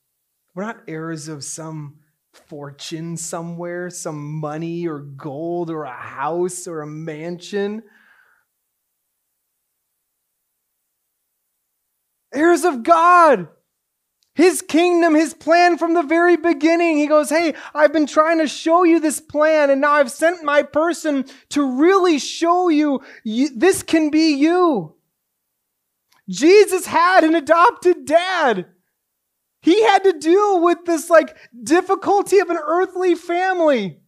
We're 0.54 0.64
not 0.64 0.83
heirs 0.88 1.28
of 1.28 1.44
some 1.44 1.98
fortune 2.33 3.16
somewhere, 3.16 3.90
some 3.90 4.40
money 4.40 4.87
or 4.87 4.98
gold 4.98 5.70
or 5.70 5.85
a 5.85 5.92
house 5.92 6.66
or 6.66 6.83
a 6.83 6.87
mansion. 6.87 7.83
Heirs 12.33 12.64
of 12.64 12.83
God. 12.83 13.49
His 14.35 14.62
kingdom, 14.62 15.14
his 15.14 15.35
plan 15.35 15.77
from 15.77 15.95
the 15.95 16.03
very 16.03 16.37
beginning. 16.37 16.97
He 16.97 17.07
goes, 17.07 17.29
Hey, 17.29 17.55
I've 17.75 17.93
been 17.93 18.07
trying 18.07 18.38
to 18.38 18.47
show 18.47 18.85
you 18.85 19.01
this 19.01 19.21
plan, 19.21 19.71
and 19.71 19.81
now 19.81 19.93
I've 19.93 20.11
sent 20.11 20.45
my 20.45 20.62
person 20.62 21.25
to 21.51 21.79
really 21.79 22.19
show 22.19 22.69
you, 22.69 23.03
you 23.25 23.51
this 23.55 23.83
can 23.83 24.11
be 24.11 24.35
you. 24.35 24.95
Jesus 26.29 26.87
had 26.87 27.25
an 27.25 27.35
adopted 27.35 28.07
dad. 28.07 28.66
He 29.62 29.83
had 29.83 30.05
to 30.05 30.12
deal 30.12 30.62
with 30.62 30.85
this 30.87 31.11
like 31.11 31.37
difficulty 31.62 32.38
of 32.38 32.49
an 32.51 32.59
earthly 32.62 33.14
family. 33.14 34.01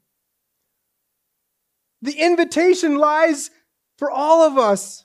The 2.01 2.13
invitation 2.13 2.97
lies 2.97 3.51
for 3.99 4.11
all 4.11 4.43
of 4.43 4.57
us. 4.57 5.05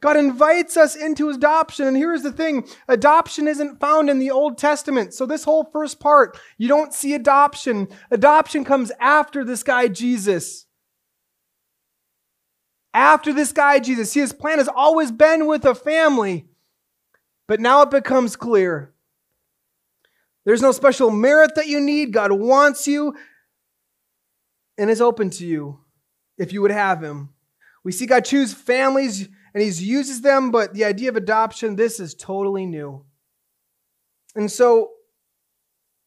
God 0.00 0.16
invites 0.16 0.76
us 0.76 0.94
into 0.94 1.28
adoption. 1.28 1.86
And 1.86 1.96
here's 1.96 2.22
the 2.22 2.32
thing 2.32 2.68
adoption 2.86 3.48
isn't 3.48 3.80
found 3.80 4.08
in 4.08 4.18
the 4.18 4.30
Old 4.30 4.56
Testament. 4.56 5.12
So, 5.12 5.26
this 5.26 5.44
whole 5.44 5.64
first 5.72 5.98
part, 5.98 6.38
you 6.56 6.68
don't 6.68 6.94
see 6.94 7.14
adoption. 7.14 7.88
Adoption 8.10 8.64
comes 8.64 8.92
after 9.00 9.44
this 9.44 9.62
guy, 9.62 9.88
Jesus. 9.88 10.66
After 12.94 13.32
this 13.32 13.52
guy, 13.52 13.80
Jesus. 13.80 14.12
See, 14.12 14.20
his 14.20 14.32
plan 14.32 14.58
has 14.58 14.68
always 14.68 15.10
been 15.10 15.46
with 15.46 15.64
a 15.64 15.74
family. 15.74 16.46
But 17.48 17.60
now 17.60 17.82
it 17.82 17.90
becomes 17.90 18.36
clear 18.36 18.92
there's 20.44 20.62
no 20.62 20.72
special 20.72 21.10
merit 21.10 21.56
that 21.56 21.66
you 21.66 21.80
need. 21.80 22.12
God 22.12 22.32
wants 22.32 22.86
you 22.86 23.14
and 24.78 24.88
is 24.88 25.00
open 25.00 25.28
to 25.30 25.46
you 25.46 25.80
if 26.38 26.52
you 26.52 26.62
would 26.62 26.70
have 26.70 27.02
Him. 27.02 27.30
We 27.84 27.92
see 27.92 28.06
God 28.06 28.24
choose 28.24 28.54
families 28.54 29.28
and 29.58 29.72
He 29.72 29.84
uses 29.84 30.20
them, 30.20 30.52
but 30.52 30.72
the 30.72 30.84
idea 30.84 31.08
of 31.08 31.16
adoption, 31.16 31.74
this 31.74 31.98
is 31.98 32.14
totally 32.14 32.64
new. 32.64 33.04
And 34.36 34.48
so 34.48 34.90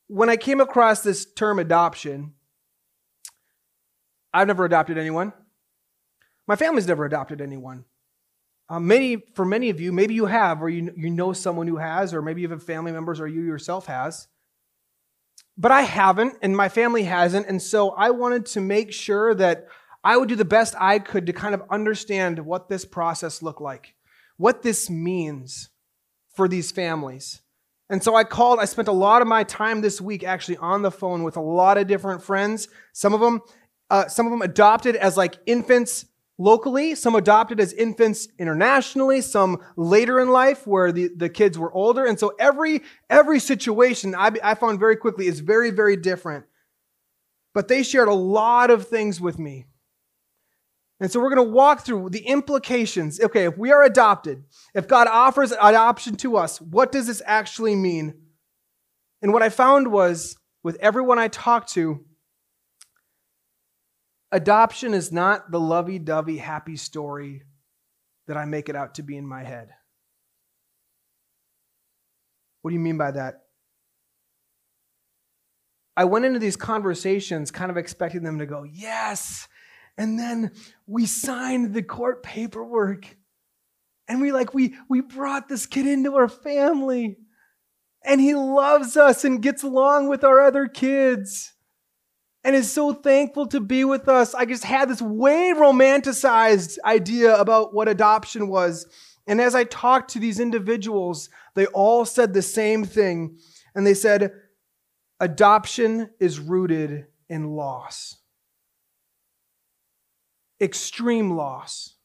when 0.07 0.29
I 0.29 0.37
came 0.37 0.61
across 0.61 1.01
this 1.01 1.25
term 1.25 1.59
adoption, 1.59 2.33
I've 4.33 4.47
never 4.47 4.63
adopted 4.63 4.97
anyone. 4.97 5.33
My 6.47 6.55
family's 6.55 6.87
never 6.87 7.03
adopted 7.03 7.41
anyone. 7.41 7.83
Uh, 8.69 8.79
many, 8.79 9.17
for 9.35 9.43
many 9.43 9.69
of 9.69 9.81
you, 9.81 9.91
maybe 9.91 10.13
you 10.13 10.27
have, 10.27 10.63
or 10.63 10.69
you, 10.69 10.93
you 10.95 11.09
know 11.09 11.33
someone 11.33 11.67
who 11.67 11.75
has, 11.75 12.13
or 12.13 12.21
maybe 12.21 12.41
you 12.41 12.47
have 12.47 12.63
family 12.63 12.93
members, 12.93 13.19
or 13.19 13.27
you 13.27 13.41
yourself 13.41 13.87
has. 13.87 14.29
But 15.57 15.73
I 15.73 15.81
haven't, 15.81 16.37
and 16.41 16.55
my 16.55 16.69
family 16.69 17.03
hasn't. 17.03 17.47
And 17.47 17.61
so 17.61 17.89
I 17.89 18.11
wanted 18.11 18.45
to 18.45 18.61
make 18.61 18.93
sure 18.93 19.35
that 19.35 19.67
I 20.03 20.17
would 20.17 20.29
do 20.29 20.35
the 20.35 20.45
best 20.45 20.75
I 20.79 20.99
could 20.99 21.27
to 21.27 21.33
kind 21.33 21.53
of 21.53 21.63
understand 21.69 22.39
what 22.39 22.69
this 22.69 22.85
process 22.85 23.41
looked 23.41 23.61
like, 23.61 23.95
what 24.37 24.63
this 24.63 24.89
means 24.89 25.69
for 26.35 26.47
these 26.47 26.71
families. 26.71 27.41
And 27.89 28.01
so 28.01 28.15
I 28.15 28.23
called, 28.23 28.59
I 28.59 28.65
spent 28.65 28.87
a 28.87 28.93
lot 28.93 29.21
of 29.21 29.27
my 29.27 29.43
time 29.43 29.81
this 29.81 29.99
week 29.99 30.23
actually 30.23 30.57
on 30.57 30.81
the 30.81 30.91
phone 30.91 31.23
with 31.23 31.35
a 31.35 31.41
lot 31.41 31.77
of 31.77 31.87
different 31.87 32.23
friends. 32.23 32.69
Some 32.93 33.13
of 33.13 33.19
them, 33.19 33.41
uh, 33.89 34.07
some 34.07 34.25
of 34.25 34.31
them 34.31 34.41
adopted 34.41 34.95
as 34.95 35.17
like 35.17 35.37
infants 35.45 36.05
locally, 36.37 36.95
some 36.95 37.15
adopted 37.15 37.59
as 37.59 37.73
infants 37.73 38.29
internationally, 38.39 39.21
some 39.21 39.59
later 39.75 40.19
in 40.21 40.29
life 40.29 40.65
where 40.65 40.91
the, 40.91 41.09
the 41.15 41.29
kids 41.29 41.59
were 41.59 41.71
older. 41.73 42.05
And 42.05 42.17
so 42.17 42.33
every, 42.39 42.81
every 43.09 43.39
situation 43.39 44.15
I, 44.15 44.31
I 44.41 44.55
found 44.55 44.79
very 44.79 44.95
quickly 44.95 45.27
is 45.27 45.41
very, 45.41 45.69
very 45.69 45.97
different. 45.97 46.45
But 47.53 47.67
they 47.67 47.83
shared 47.83 48.07
a 48.07 48.13
lot 48.13 48.71
of 48.71 48.87
things 48.87 49.19
with 49.19 49.37
me. 49.37 49.65
And 51.01 51.11
so 51.11 51.19
we're 51.19 51.33
going 51.33 51.47
to 51.47 51.51
walk 51.51 51.83
through 51.83 52.11
the 52.11 52.27
implications. 52.27 53.19
Okay, 53.19 53.45
if 53.45 53.57
we 53.57 53.71
are 53.71 53.81
adopted, 53.81 54.43
if 54.75 54.87
God 54.87 55.07
offers 55.07 55.51
adoption 55.51 56.15
to 56.17 56.37
us, 56.37 56.61
what 56.61 56.91
does 56.91 57.07
this 57.07 57.23
actually 57.25 57.75
mean? 57.75 58.13
And 59.23 59.33
what 59.33 59.41
I 59.41 59.49
found 59.49 59.91
was 59.91 60.37
with 60.63 60.77
everyone 60.77 61.17
I 61.17 61.27
talked 61.27 61.73
to, 61.73 62.05
adoption 64.31 64.93
is 64.93 65.11
not 65.11 65.49
the 65.49 65.59
lovey 65.59 65.97
dovey 65.97 66.37
happy 66.37 66.77
story 66.77 67.45
that 68.27 68.37
I 68.37 68.45
make 68.45 68.69
it 68.69 68.75
out 68.75 68.95
to 68.95 69.03
be 69.03 69.17
in 69.17 69.25
my 69.25 69.43
head. 69.43 69.69
What 72.61 72.69
do 72.69 72.75
you 72.75 72.79
mean 72.79 72.99
by 72.99 73.09
that? 73.09 73.41
I 75.97 76.05
went 76.05 76.25
into 76.25 76.37
these 76.37 76.55
conversations 76.55 77.49
kind 77.49 77.71
of 77.71 77.77
expecting 77.77 78.21
them 78.21 78.37
to 78.37 78.45
go, 78.45 78.63
Yes, 78.63 79.47
and 80.01 80.17
then 80.17 80.51
we 80.87 81.05
signed 81.05 81.75
the 81.75 81.83
court 81.83 82.23
paperwork. 82.23 83.05
And 84.07 84.19
we 84.19 84.31
like 84.31 84.51
we 84.51 84.73
we 84.89 85.01
brought 85.01 85.47
this 85.47 85.67
kid 85.67 85.85
into 85.85 86.15
our 86.15 86.27
family. 86.27 87.19
And 88.03 88.19
he 88.19 88.33
loves 88.33 88.97
us 88.97 89.23
and 89.23 89.43
gets 89.43 89.61
along 89.61 90.09
with 90.09 90.23
our 90.23 90.41
other 90.41 90.65
kids. 90.65 91.53
And 92.43 92.55
is 92.55 92.71
so 92.71 92.93
thankful 92.93 93.45
to 93.49 93.59
be 93.59 93.85
with 93.85 94.09
us. 94.09 94.33
I 94.33 94.45
just 94.45 94.63
had 94.63 94.89
this 94.89 95.03
way 95.03 95.53
romanticized 95.55 96.79
idea 96.83 97.35
about 97.35 97.75
what 97.75 97.87
adoption 97.87 98.47
was. 98.47 98.87
And 99.27 99.39
as 99.39 99.53
I 99.53 99.65
talked 99.65 100.09
to 100.13 100.19
these 100.19 100.39
individuals, 100.39 101.29
they 101.53 101.67
all 101.67 102.05
said 102.05 102.33
the 102.33 102.41
same 102.41 102.85
thing. 102.85 103.37
And 103.75 103.85
they 103.85 103.93
said, 103.93 104.33
adoption 105.19 106.09
is 106.19 106.39
rooted 106.39 107.05
in 107.29 107.51
loss 107.51 108.20
extreme 110.61 111.35
loss. 111.35 111.95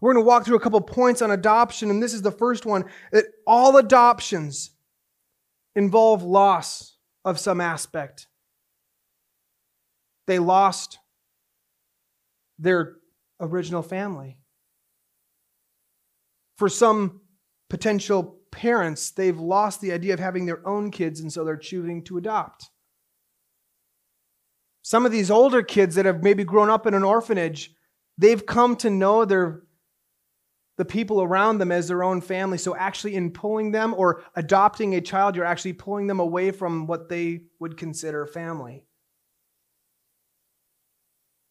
We're 0.00 0.12
going 0.12 0.24
to 0.24 0.28
walk 0.28 0.44
through 0.44 0.56
a 0.56 0.60
couple 0.60 0.80
points 0.80 1.22
on 1.22 1.30
adoption, 1.30 1.90
and 1.90 2.02
this 2.02 2.14
is 2.14 2.22
the 2.22 2.30
first 2.30 2.66
one 2.66 2.84
that 3.12 3.24
all 3.46 3.76
adoptions 3.76 4.70
involve 5.74 6.22
loss 6.22 6.96
of 7.24 7.38
some 7.38 7.60
aspect. 7.60 8.28
They 10.26 10.38
lost 10.38 10.98
their 12.58 12.96
original 13.40 13.82
family. 13.82 14.38
For 16.56 16.68
some 16.68 17.20
potential 17.70 18.40
parents, 18.50 19.10
they've 19.10 19.38
lost 19.38 19.80
the 19.80 19.92
idea 19.92 20.14
of 20.14 20.20
having 20.20 20.46
their 20.46 20.66
own 20.66 20.90
kids, 20.90 21.20
and 21.20 21.32
so 21.32 21.44
they're 21.44 21.56
choosing 21.56 22.02
to 22.04 22.18
adopt. 22.18 22.70
Some 24.82 25.04
of 25.04 25.12
these 25.12 25.30
older 25.30 25.62
kids 25.62 25.96
that 25.96 26.06
have 26.06 26.22
maybe 26.22 26.44
grown 26.44 26.70
up 26.70 26.86
in 26.86 26.94
an 26.94 27.02
orphanage, 27.02 27.74
they've 28.16 28.44
come 28.44 28.76
to 28.76 28.90
know 28.90 29.24
their 29.24 29.62
the 30.78 30.84
people 30.84 31.20
around 31.20 31.58
them 31.58 31.72
as 31.72 31.88
their 31.88 32.04
own 32.04 32.20
family. 32.20 32.56
So 32.56 32.76
actually 32.76 33.16
in 33.16 33.32
pulling 33.32 33.72
them 33.72 33.92
or 33.94 34.22
adopting 34.36 34.94
a 34.94 35.00
child, 35.00 35.34
you're 35.34 35.44
actually 35.44 35.72
pulling 35.72 36.06
them 36.06 36.20
away 36.20 36.52
from 36.52 36.86
what 36.86 37.08
they 37.08 37.42
would 37.58 37.76
consider 37.76 38.26
family. 38.26 38.84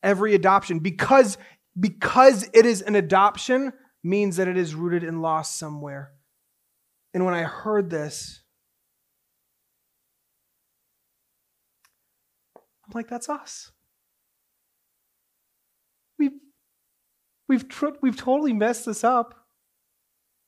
Every 0.01 0.33
adoption 0.33 0.79
because 0.79 1.37
because 1.79 2.49
it 2.53 2.65
is 2.65 2.81
an 2.81 2.95
adoption 2.95 3.73
means 4.03 4.37
that 4.37 4.47
it 4.47 4.57
is 4.57 4.73
rooted 4.73 5.03
in 5.03 5.21
loss 5.21 5.53
somewhere. 5.53 6.13
And 7.13 7.25
when 7.25 7.33
I 7.35 7.43
heard 7.43 7.89
this, 7.89 8.41
I'm 12.87 12.93
like, 12.93 13.09
that's 13.09 13.29
us. 13.29 13.71
We've, 16.17 16.31
we've, 17.49 17.67
tr- 17.67 17.97
we've 18.01 18.15
totally 18.15 18.53
messed 18.53 18.85
this 18.85 19.03
up. 19.03 19.35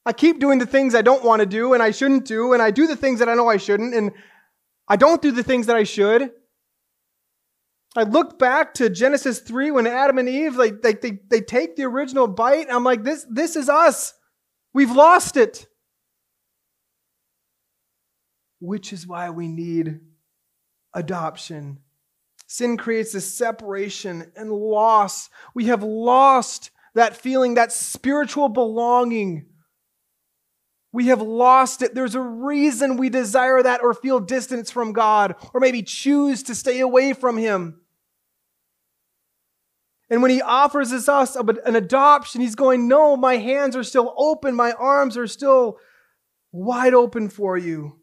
I 0.06 0.14
keep 0.14 0.40
doing 0.40 0.60
the 0.60 0.66
things 0.66 0.96
I 0.96 1.02
don't 1.02 1.24
want 1.24 1.42
to 1.42 1.46
do 1.46 1.74
and 1.74 1.84
I 1.84 1.92
shouldn't 1.92 2.26
do, 2.26 2.54
and 2.54 2.62
I 2.62 2.72
do 2.72 2.88
the 2.88 2.96
things 2.96 3.20
that 3.20 3.30
I 3.30 3.36
know 3.36 3.50
I 3.50 3.58
shouldn't, 3.58 3.94
and 3.94 4.12
I 4.88 4.96
don't 4.96 5.22
do 5.22 5.32
the 5.32 5.44
things 5.44 5.68
that 5.68 5.76
I 5.76 5.84
should. 5.84 6.32
I 7.96 8.04
look 8.04 8.40
back 8.40 8.76
to 8.76 8.90
Genesis 8.90 9.40
3 9.40 9.72
when 9.72 9.88
Adam 9.88 10.18
and 10.18 10.30
Eve, 10.30 10.56
like, 10.56 10.82
they, 10.82 10.94
they, 10.94 11.20
they 11.30 11.42
take 11.42 11.76
the 11.76 11.84
original 11.84 12.28
bite. 12.28 12.68
And 12.68 12.72
I'm 12.72 12.84
like, 12.84 13.04
this, 13.04 13.26
this 13.30 13.56
is 13.56 13.68
us. 13.68 14.14
We've 14.74 14.92
lost 14.92 15.38
it. 15.38 15.68
Which 18.60 18.94
is 18.94 19.08
why 19.08 19.30
we 19.32 19.48
need 19.48 20.02
adoption 20.94 21.80
Sin 22.52 22.78
creates 22.78 23.12
this 23.12 23.32
separation 23.32 24.32
and 24.36 24.52
loss. 24.52 25.30
We 25.54 25.66
have 25.66 25.84
lost 25.84 26.72
that 26.96 27.16
feeling, 27.16 27.54
that 27.54 27.72
spiritual 27.72 28.50
belonging. 28.50 29.46
We 30.92 31.10
have 31.10 31.22
lost 31.22 31.84
it. 31.84 31.94
There's 31.94 32.16
a 32.16 32.22
reason 32.22 32.98
we 32.98 33.10
desire 33.10 33.62
that 33.62 33.84
or 33.84 33.94
feel 33.94 34.20
distance 34.20 34.72
from 34.72 34.94
God 34.94 35.36
or 35.54 35.60
maybe 35.60 35.84
choose 35.84 36.42
to 36.44 36.56
stay 36.56 36.80
away 36.80 37.14
from 37.14 37.38
Him. 37.38 37.82
And 40.10 40.24
when 40.24 40.32
He 40.32 40.42
offers 40.42 40.92
us 40.92 41.36
an 41.36 41.76
adoption, 41.76 42.42
He's 42.42 42.56
going, 42.56 42.88
No, 42.88 43.16
my 43.16 43.38
hands 43.38 43.76
are 43.76 43.84
still 43.84 44.12
open, 44.18 44.56
my 44.56 44.72
arms 44.72 45.18
are 45.18 45.28
still 45.28 45.78
wide 46.52 46.96
open 46.96 47.30
for 47.30 47.60
you. 47.60 48.00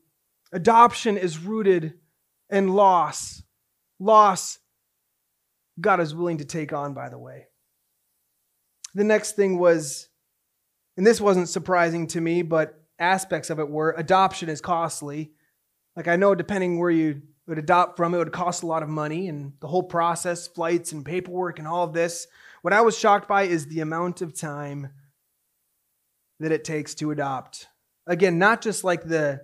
Adoption 0.52 1.16
is 1.18 1.36
rooted 1.36 1.94
in 2.48 2.68
loss 2.68 3.42
loss 3.98 4.58
God 5.80 6.00
is 6.00 6.14
willing 6.14 6.38
to 6.38 6.44
take 6.44 6.72
on, 6.72 6.94
by 6.94 7.08
the 7.08 7.18
way. 7.18 7.46
The 8.94 9.04
next 9.04 9.36
thing 9.36 9.58
was, 9.58 10.08
and 10.96 11.06
this 11.06 11.20
wasn't 11.20 11.48
surprising 11.48 12.06
to 12.08 12.20
me, 12.20 12.42
but 12.42 12.82
aspects 12.98 13.50
of 13.50 13.58
it 13.58 13.68
were 13.68 13.94
adoption 13.96 14.48
is 14.48 14.60
costly. 14.60 15.32
Like 15.94 16.08
I 16.08 16.16
know, 16.16 16.34
depending 16.34 16.78
where 16.78 16.90
you 16.90 17.22
would 17.46 17.58
adopt 17.58 17.96
from, 17.96 18.14
it 18.14 18.18
would 18.18 18.32
cost 18.32 18.62
a 18.62 18.66
lot 18.66 18.82
of 18.82 18.88
money 18.88 19.28
and 19.28 19.52
the 19.60 19.68
whole 19.68 19.82
process, 19.82 20.48
flights 20.48 20.92
and 20.92 21.04
paperwork 21.04 21.58
and 21.58 21.68
all 21.68 21.84
of 21.84 21.92
this. 21.92 22.26
What 22.62 22.72
I 22.72 22.80
was 22.80 22.98
shocked 22.98 23.28
by 23.28 23.42
is 23.42 23.66
the 23.66 23.80
amount 23.80 24.22
of 24.22 24.38
time 24.38 24.88
that 26.40 26.52
it 26.52 26.64
takes 26.64 26.94
to 26.96 27.10
adopt. 27.10 27.68
Again, 28.06 28.38
not 28.38 28.62
just 28.62 28.82
like 28.82 29.04
the 29.04 29.42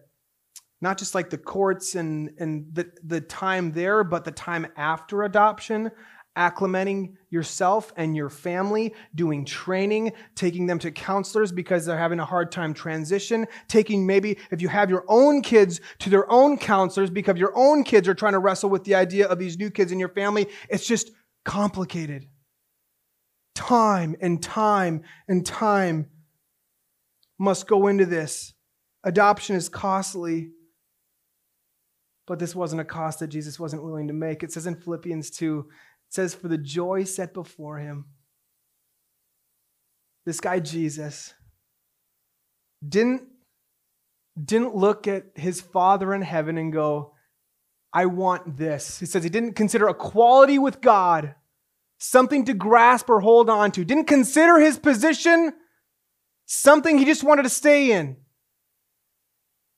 not 0.83 0.99
just 0.99 1.15
like 1.15 1.31
the 1.31 1.39
courts 1.39 1.95
and, 1.95 2.33
and 2.39 2.67
the, 2.75 2.91
the 3.05 3.21
time 3.21 3.73
there, 3.73 4.03
but 4.05 4.25
the 4.25 4.33
time 4.33 4.67
after 4.77 5.23
adoption, 5.23 5.93
acclimating 6.37 7.15
yourself 7.31 7.93
and 7.97 8.17
your 8.17 8.29
family, 8.29 8.93
doing 9.15 9.45
training, 9.45 10.13
taking 10.35 10.67
them 10.67 10.79
to 10.81 10.91
counselors 10.91 11.53
because 11.53 11.87
they're 11.87 11.97
having 11.97 12.19
a 12.19 12.25
hard 12.25 12.51
time 12.51 12.75
transition, 12.75 13.47
taking 13.69 14.07
maybe 14.07 14.39
if 14.51 14.61
you 14.61 14.69
have 14.69 14.91
your 14.91 15.05
own 15.09 15.41
kids 15.41 15.81
to 16.01 16.11
their 16.11 16.31
own 16.31 16.59
counselors 16.59 17.11
because 17.11 17.37
your 17.37 17.57
own 17.57 17.85
kids 17.85 18.09
are 18.09 18.15
trying 18.15 18.33
to 18.33 18.39
wrestle 18.39 18.69
with 18.69 18.83
the 18.85 18.97
idea 18.97 19.27
of 19.27 19.39
these 19.39 19.59
new 19.59 19.71
kids 19.71 19.93
in 19.93 20.01
your 20.01 20.09
family. 20.09 20.49
It's 20.69 20.87
just 20.87 21.13
complicated. 21.45 22.27
Time 23.55 24.17
and 24.21 24.43
time 24.43 25.03
and 25.29 25.47
time 25.47 26.09
must 27.39 27.69
go 27.69 27.87
into 27.87 28.07
this. 28.07 28.55
Adoption 29.05 29.55
is 29.55 29.69
costly. 29.69 30.51
But 32.33 32.39
this 32.39 32.57
wasn't 32.57 32.81
a 32.81 32.87
cost 32.87 33.19
that 33.19 33.29
Jesus 33.29 33.61
wasn't 33.61 33.85
willing 33.85 34.09
to 34.09 34.15
make. 34.15 34.43
It 34.43 34.51
says 34.51 34.67
in 34.67 34.75
Philippians 34.75 35.31
2, 35.33 35.67
it 35.69 36.15
says, 36.15 36.35
For 36.35 36.49
the 36.49 36.57
joy 36.57 37.05
set 37.05 37.35
before 37.35 37.77
him, 37.77 38.07
this 40.25 40.41
guy 40.41 40.59
Jesus 40.59 41.35
didn't, 42.89 43.25
didn't 44.43 44.75
look 44.75 45.07
at 45.07 45.25
his 45.35 45.61
Father 45.61 46.15
in 46.15 46.23
heaven 46.23 46.57
and 46.57 46.73
go, 46.73 47.13
I 47.93 48.07
want 48.07 48.57
this. 48.57 48.99
He 48.99 49.05
says 49.05 49.23
he 49.23 49.29
didn't 49.29 49.53
consider 49.53 49.87
equality 49.91 50.59
with 50.59 50.81
God 50.81 51.35
something 51.99 52.47
to 52.47 52.55
grasp 52.55 53.11
or 53.11 53.21
hold 53.21 53.51
on 53.51 53.73
to, 53.73 53.85
didn't 53.85 54.07
consider 54.07 54.59
his 54.59 54.79
position 54.79 55.53
something 56.47 56.97
he 56.97 57.05
just 57.05 57.25
wanted 57.25 57.43
to 57.43 57.51
stay 57.51 57.93
in. 57.93 58.17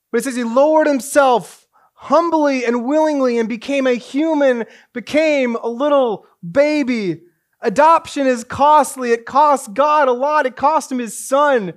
But 0.09 0.19
it 0.19 0.23
says 0.23 0.37
he 0.37 0.45
lowered 0.45 0.87
himself 0.87 1.64
humbly 2.05 2.63
and 2.63 2.85
willingly 2.85 3.39
and 3.39 3.49
became 3.49 3.87
a 3.87 3.93
human, 3.93 4.65
became 4.93 5.55
a 5.55 5.67
little 5.67 6.25
baby. 6.49 7.21
Adoption 7.61 8.27
is 8.27 8.43
costly. 8.43 9.11
It 9.11 9.25
costs 9.25 9.67
God 9.67 10.07
a 10.07 10.13
lot. 10.13 10.45
It 10.45 10.55
cost 10.55 10.91
him 10.91 10.99
his 10.99 11.17
son. 11.17 11.73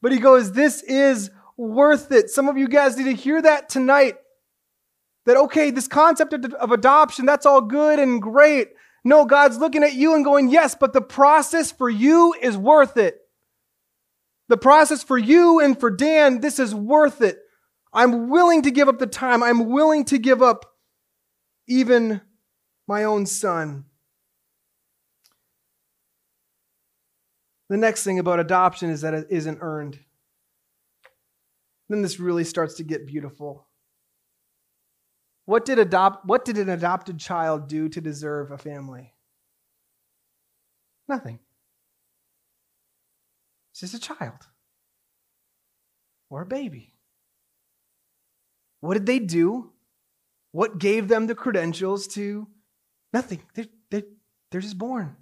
But 0.00 0.12
he 0.12 0.18
goes, 0.18 0.52
This 0.52 0.82
is 0.82 1.30
worth 1.56 2.12
it. 2.12 2.30
Some 2.30 2.48
of 2.48 2.56
you 2.56 2.68
guys 2.68 2.96
need 2.96 3.04
to 3.04 3.14
hear 3.14 3.42
that 3.42 3.68
tonight. 3.68 4.16
That, 5.26 5.36
okay, 5.36 5.70
this 5.70 5.88
concept 5.88 6.32
of, 6.32 6.72
adoption, 6.72 7.26
that's 7.26 7.46
all 7.46 7.60
good 7.60 7.98
and 7.98 8.20
great. 8.20 8.68
No, 9.04 9.24
God's 9.24 9.58
looking 9.58 9.82
at 9.82 9.94
you 9.94 10.14
and 10.14 10.24
going, 10.24 10.48
yes, 10.48 10.76
but 10.78 10.92
the 10.92 11.00
process 11.00 11.70
for 11.70 11.88
you 11.88 12.34
is 12.40 12.56
worth 12.56 12.96
it. 12.96 13.18
The 14.48 14.56
process 14.56 15.02
for 15.02 15.18
you 15.18 15.60
and 15.60 15.78
for 15.78 15.90
Dan, 15.90 16.40
this 16.40 16.58
is 16.58 16.74
worth 16.74 17.20
it. 17.20 17.38
I'm 17.92 18.30
willing 18.30 18.62
to 18.62 18.70
give 18.70 18.88
up 18.88 18.98
the 18.98 19.06
time. 19.06 19.42
I'm 19.42 19.68
willing 19.68 20.04
to 20.06 20.18
give 20.18 20.42
up 20.42 20.64
even 21.66 22.20
my 22.86 23.04
own 23.04 23.26
son. 23.26 23.84
The 27.68 27.76
next 27.76 28.04
thing 28.04 28.18
about 28.18 28.40
adoption 28.40 28.90
is 28.90 29.00
that 29.02 29.14
it 29.14 29.26
isn't 29.30 29.58
earned. 29.60 29.98
Then 31.88 32.02
this 32.02 32.20
really 32.20 32.44
starts 32.44 32.74
to 32.74 32.82
get 32.82 33.06
beautiful. 33.06 33.66
What 35.44 35.64
did, 35.64 35.78
adopt, 35.78 36.24
what 36.24 36.44
did 36.44 36.56
an 36.58 36.68
adopted 36.68 37.18
child 37.18 37.68
do 37.68 37.88
to 37.88 38.00
deserve 38.00 38.50
a 38.50 38.58
family? 38.58 39.12
Nothing. 41.08 41.40
It's 43.72 43.80
just 43.80 43.94
a 43.94 44.00
child 44.00 44.46
or 46.30 46.42
a 46.42 46.46
baby. 46.46 46.91
What 48.82 48.94
did 48.94 49.06
they 49.06 49.20
do? 49.20 49.70
What 50.50 50.78
gave 50.78 51.06
them 51.06 51.28
the 51.28 51.36
credentials 51.36 52.08
to 52.08 52.48
nothing? 53.12 53.40
They're, 53.54 53.66
they're, 53.92 54.02
they're 54.50 54.60
just 54.60 54.76
born. 54.76 55.16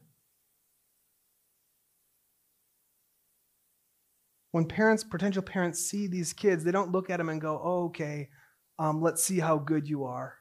When 4.52 4.64
parents, 4.64 5.04
potential 5.04 5.42
parents, 5.42 5.78
see 5.78 6.06
these 6.06 6.32
kids, 6.32 6.64
they 6.64 6.72
don't 6.72 6.90
look 6.90 7.10
at 7.10 7.18
them 7.18 7.28
and 7.28 7.38
go, 7.38 7.60
oh, 7.62 7.84
okay, 7.88 8.30
um, 8.78 9.02
let's 9.02 9.22
see 9.22 9.38
how 9.38 9.58
good 9.58 9.86
you 9.86 10.04
are. 10.04 10.34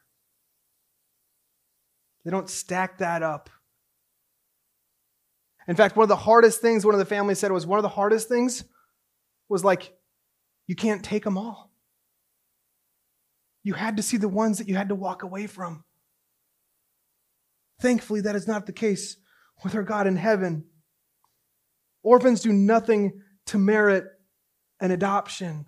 They 2.24 2.30
don't 2.30 2.48
stack 2.48 2.98
that 2.98 3.22
up. 3.22 3.50
In 5.68 5.76
fact, 5.76 5.94
one 5.94 6.04
of 6.04 6.08
the 6.08 6.16
hardest 6.16 6.62
things 6.62 6.86
one 6.86 6.94
of 6.94 6.98
the 6.98 7.04
families 7.04 7.38
said 7.38 7.52
was 7.52 7.66
one 7.66 7.78
of 7.78 7.82
the 7.82 7.90
hardest 7.90 8.28
things 8.28 8.64
was 9.50 9.62
like, 9.62 9.92
you 10.66 10.74
can't 10.74 11.04
take 11.04 11.22
them 11.24 11.36
all. 11.36 11.69
You 13.62 13.74
had 13.74 13.96
to 13.98 14.02
see 14.02 14.16
the 14.16 14.28
ones 14.28 14.58
that 14.58 14.68
you 14.68 14.76
had 14.76 14.88
to 14.88 14.94
walk 14.94 15.22
away 15.22 15.46
from. 15.46 15.84
Thankfully, 17.80 18.22
that 18.22 18.36
is 18.36 18.46
not 18.46 18.66
the 18.66 18.72
case 18.72 19.16
with 19.64 19.74
our 19.74 19.82
God 19.82 20.06
in 20.06 20.16
heaven. 20.16 20.64
Orphans 22.02 22.40
do 22.40 22.52
nothing 22.52 23.20
to 23.46 23.58
merit 23.58 24.04
an 24.80 24.90
adoption. 24.90 25.66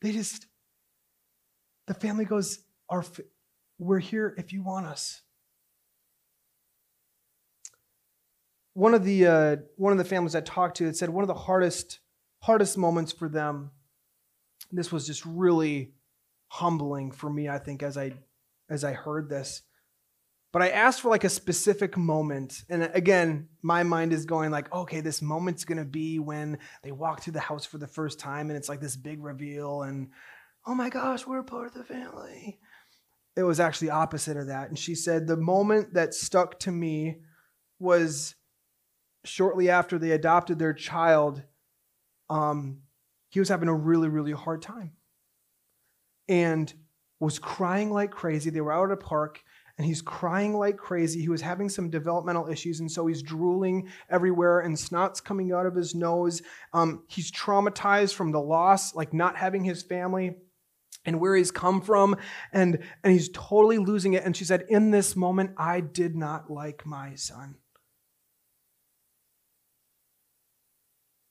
They 0.00 0.12
just, 0.12 0.46
the 1.86 1.94
family 1.94 2.24
goes, 2.24 2.60
Our, 2.88 3.04
We're 3.78 3.98
here 3.98 4.34
if 4.38 4.52
you 4.52 4.62
want 4.62 4.86
us. 4.86 5.22
One 8.74 8.94
of 8.94 9.04
the 9.04 9.26
uh, 9.26 9.56
one 9.76 9.92
of 9.92 9.98
the 9.98 10.04
families 10.04 10.34
I 10.34 10.40
talked 10.40 10.78
to, 10.78 10.86
it 10.86 10.96
said 10.96 11.10
one 11.10 11.22
of 11.22 11.28
the 11.28 11.34
hardest 11.34 12.00
hardest 12.40 12.78
moments 12.78 13.12
for 13.12 13.28
them. 13.28 13.70
This 14.70 14.90
was 14.90 15.06
just 15.06 15.26
really 15.26 15.92
humbling 16.52 17.10
for 17.10 17.30
me, 17.30 17.48
I 17.48 17.56
think, 17.56 17.82
as 17.82 17.96
I 17.96 18.12
as 18.68 18.84
I 18.84 18.92
heard 18.92 19.30
this. 19.30 19.62
But 20.52 20.60
I 20.60 20.68
asked 20.68 21.00
for 21.00 21.08
like 21.08 21.24
a 21.24 21.30
specific 21.30 21.96
moment. 21.96 22.62
And 22.68 22.90
again, 22.92 23.48
my 23.62 23.84
mind 23.84 24.12
is 24.12 24.26
going 24.26 24.50
like, 24.50 24.70
okay, 24.70 25.00
this 25.00 25.22
moment's 25.22 25.64
to 25.78 25.86
be 25.86 26.18
when 26.18 26.58
they 26.82 26.92
walk 26.92 27.22
through 27.22 27.32
the 27.32 27.40
house 27.40 27.64
for 27.64 27.78
the 27.78 27.86
first 27.86 28.20
time 28.20 28.50
and 28.50 28.56
it's 28.58 28.68
like 28.68 28.82
this 28.82 28.96
big 28.96 29.24
reveal 29.24 29.82
and 29.82 30.10
oh 30.66 30.74
my 30.74 30.90
gosh, 30.90 31.26
we're 31.26 31.42
part 31.42 31.68
of 31.68 31.74
the 31.74 31.84
family. 31.84 32.60
It 33.34 33.44
was 33.44 33.58
actually 33.58 33.88
opposite 33.88 34.36
of 34.36 34.48
that. 34.48 34.68
And 34.68 34.78
she 34.78 34.94
said 34.94 35.26
the 35.26 35.38
moment 35.38 35.94
that 35.94 36.12
stuck 36.12 36.60
to 36.60 36.70
me 36.70 37.22
was 37.78 38.34
shortly 39.24 39.70
after 39.70 39.98
they 39.98 40.10
adopted 40.10 40.58
their 40.58 40.74
child. 40.74 41.42
Um, 42.28 42.82
he 43.30 43.40
was 43.40 43.48
having 43.48 43.68
a 43.68 43.74
really, 43.74 44.10
really 44.10 44.32
hard 44.32 44.60
time 44.60 44.92
and 46.32 46.72
was 47.20 47.38
crying 47.38 47.90
like 47.90 48.10
crazy. 48.10 48.48
They 48.48 48.62
were 48.62 48.72
out 48.72 48.90
at 48.90 48.94
a 48.94 48.96
park 48.96 49.42
and 49.76 49.86
he's 49.86 50.00
crying 50.00 50.54
like 50.54 50.78
crazy. 50.78 51.20
He 51.20 51.28
was 51.28 51.42
having 51.42 51.68
some 51.68 51.90
developmental 51.90 52.48
issues, 52.48 52.80
and 52.80 52.90
so 52.90 53.06
he's 53.06 53.22
drooling 53.22 53.88
everywhere, 54.10 54.60
and 54.60 54.78
snot's 54.78 55.20
coming 55.20 55.52
out 55.52 55.66
of 55.66 55.74
his 55.74 55.94
nose. 55.94 56.42
Um, 56.72 57.04
he's 57.08 57.30
traumatized 57.30 58.14
from 58.14 58.32
the 58.32 58.40
loss, 58.40 58.94
like 58.94 59.12
not 59.12 59.36
having 59.36 59.64
his 59.64 59.82
family 59.82 60.36
and 61.04 61.20
where 61.20 61.34
he's 61.34 61.50
come 61.50 61.80
from, 61.80 62.16
and, 62.52 62.78
and 63.02 63.12
he's 63.12 63.28
totally 63.30 63.78
losing 63.78 64.12
it. 64.12 64.24
And 64.24 64.36
she 64.36 64.44
said, 64.44 64.64
In 64.68 64.90
this 64.90 65.16
moment, 65.16 65.52
I 65.56 65.80
did 65.80 66.14
not 66.14 66.50
like 66.50 66.86
my 66.86 67.14
son. 67.14 67.56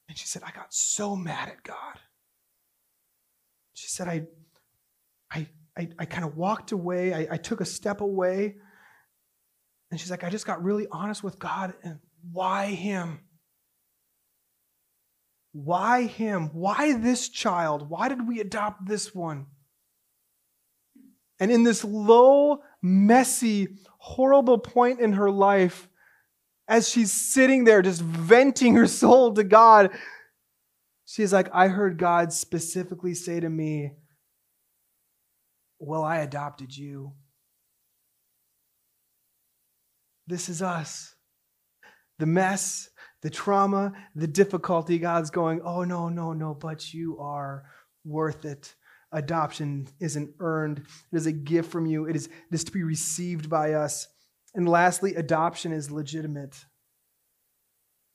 And 0.09 0.17
she 0.17 0.27
said, 0.27 0.43
I 0.45 0.51
got 0.51 0.73
so 0.73 1.15
mad 1.15 1.47
at 1.47 1.63
God. 1.63 1.99
She 3.73 3.87
said, 3.87 4.07
I, 4.07 4.23
I, 5.31 5.47
I, 5.77 5.89
I 5.99 6.05
kind 6.05 6.25
of 6.25 6.35
walked 6.35 6.71
away. 6.71 7.13
I, 7.13 7.35
I 7.35 7.37
took 7.37 7.61
a 7.61 7.65
step 7.65 8.01
away. 8.01 8.55
And 9.89 9.99
she's 9.99 10.11
like, 10.11 10.23
I 10.23 10.29
just 10.29 10.45
got 10.45 10.63
really 10.63 10.87
honest 10.91 11.23
with 11.23 11.39
God. 11.39 11.73
And 11.83 11.99
why 12.31 12.67
him? 12.67 13.19
Why 15.53 16.03
him? 16.03 16.49
Why 16.53 16.93
this 16.93 17.29
child? 17.29 17.89
Why 17.89 18.09
did 18.09 18.27
we 18.27 18.39
adopt 18.39 18.85
this 18.85 19.13
one? 19.13 19.47
And 21.39 21.51
in 21.51 21.63
this 21.63 21.83
low, 21.83 22.59
messy, 22.81 23.69
horrible 23.97 24.59
point 24.59 24.99
in 24.99 25.13
her 25.13 25.31
life, 25.31 25.89
as 26.67 26.87
she's 26.87 27.11
sitting 27.11 27.65
there 27.65 27.81
just 27.81 28.01
venting 28.01 28.75
her 28.75 28.87
soul 28.87 29.33
to 29.33 29.43
God, 29.43 29.89
she's 31.05 31.33
like, 31.33 31.49
I 31.51 31.67
heard 31.67 31.97
God 31.97 32.31
specifically 32.31 33.13
say 33.13 33.39
to 33.39 33.49
me, 33.49 33.91
well, 35.81 36.03
I 36.03 36.17
adopted 36.19 36.75
you. 36.75 37.13
This 40.27 40.47
is 40.47 40.61
us. 40.61 41.15
The 42.19 42.27
mess, 42.27 42.89
the 43.23 43.31
trauma, 43.31 43.93
the 44.15 44.27
difficulty, 44.27 44.99
God's 44.99 45.31
going, 45.31 45.61
oh, 45.63 45.83
no, 45.83 46.07
no, 46.07 46.33
no, 46.33 46.53
but 46.53 46.93
you 46.93 47.19
are 47.19 47.63
worth 48.05 48.45
it. 48.45 48.75
Adoption 49.11 49.87
isn't 49.99 50.35
earned, 50.39 50.79
it 51.11 51.17
is 51.17 51.25
a 51.25 51.31
gift 51.31 51.71
from 51.71 51.85
you, 51.85 52.05
it 52.05 52.15
is, 52.15 52.27
it 52.27 52.53
is 52.53 52.63
to 52.63 52.71
be 52.71 52.83
received 52.83 53.49
by 53.49 53.73
us. 53.73 54.07
And 54.53 54.69
lastly, 54.69 55.15
adoption 55.15 55.71
is 55.73 55.91
legitimate. 55.91 56.63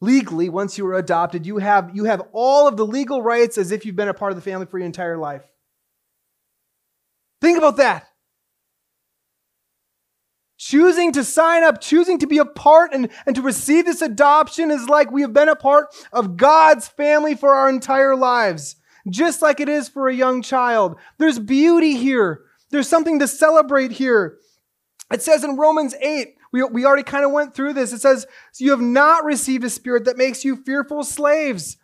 Legally, 0.01 0.49
once 0.49 0.79
you 0.79 0.87
are 0.87 0.95
adopted, 0.95 1.45
you 1.45 1.59
have, 1.59 1.91
you 1.95 2.05
have 2.05 2.23
all 2.33 2.69
of 2.69 2.77
the 2.77 2.87
legal 2.87 3.23
rights 3.23 3.59
as 3.59 3.73
if 3.73 3.85
you've 3.85 3.97
been 3.97 4.09
a 4.09 4.15
part 4.15 4.31
of 4.31 4.37
the 4.37 4.43
family 4.43 4.67
for 4.67 4.79
your 4.79 4.87
entire 4.87 5.19
life. 5.19 5.45
Think 7.41 7.59
about 7.59 7.77
that. 7.77 8.07
Choosing 10.59 11.13
to 11.13 11.23
sign 11.23 11.63
up, 11.63 11.81
choosing 11.81 12.19
to 12.19 12.27
be 12.27 12.39
a 12.39 12.45
part 12.45 12.93
and, 12.95 13.11
and 13.27 13.37
to 13.37 13.43
receive 13.43 13.85
this 13.85 14.01
adoption 14.01 14.71
is 14.71 14.89
like 14.89 15.11
we 15.11 15.21
have 15.21 15.33
been 15.33 15.49
a 15.49 15.57
part 15.57 15.95
of 16.13 16.37
God's 16.37 16.89
family 16.89 17.35
for 17.35 17.51
our 17.51 17.69
entire 17.69 18.17
lives, 18.17 18.77
just 19.09 19.43
like 19.43 19.61
it 19.61 19.69
is 19.69 19.89
for 19.89 20.09
a 20.09 20.15
young 20.15 20.41
child. 20.43 20.97
There's 21.19 21.39
beauty 21.39 21.97
here, 21.97 22.45
there's 22.71 22.89
something 22.89 23.19
to 23.19 23.29
celebrate 23.29 23.93
here. 23.93 24.39
It 25.13 25.23
says 25.23 25.45
in 25.45 25.57
Romans 25.57 25.95
8, 26.01 26.35
we, 26.53 26.65
we 26.65 26.85
already 26.85 27.03
kind 27.03 27.25
of 27.25 27.33
went 27.33 27.55
through 27.55 27.75
this. 27.75 27.93
It 27.93 28.01
says, 28.01 28.27
You 28.59 28.71
have 28.71 28.81
not 28.81 29.25
received 29.25 29.63
a 29.63 29.71
spirit 29.71 30.07
that 30.07 30.17
makes 30.17 30.45
you 30.45 30.57
fearful 30.57 31.05
slaves. 31.05 31.77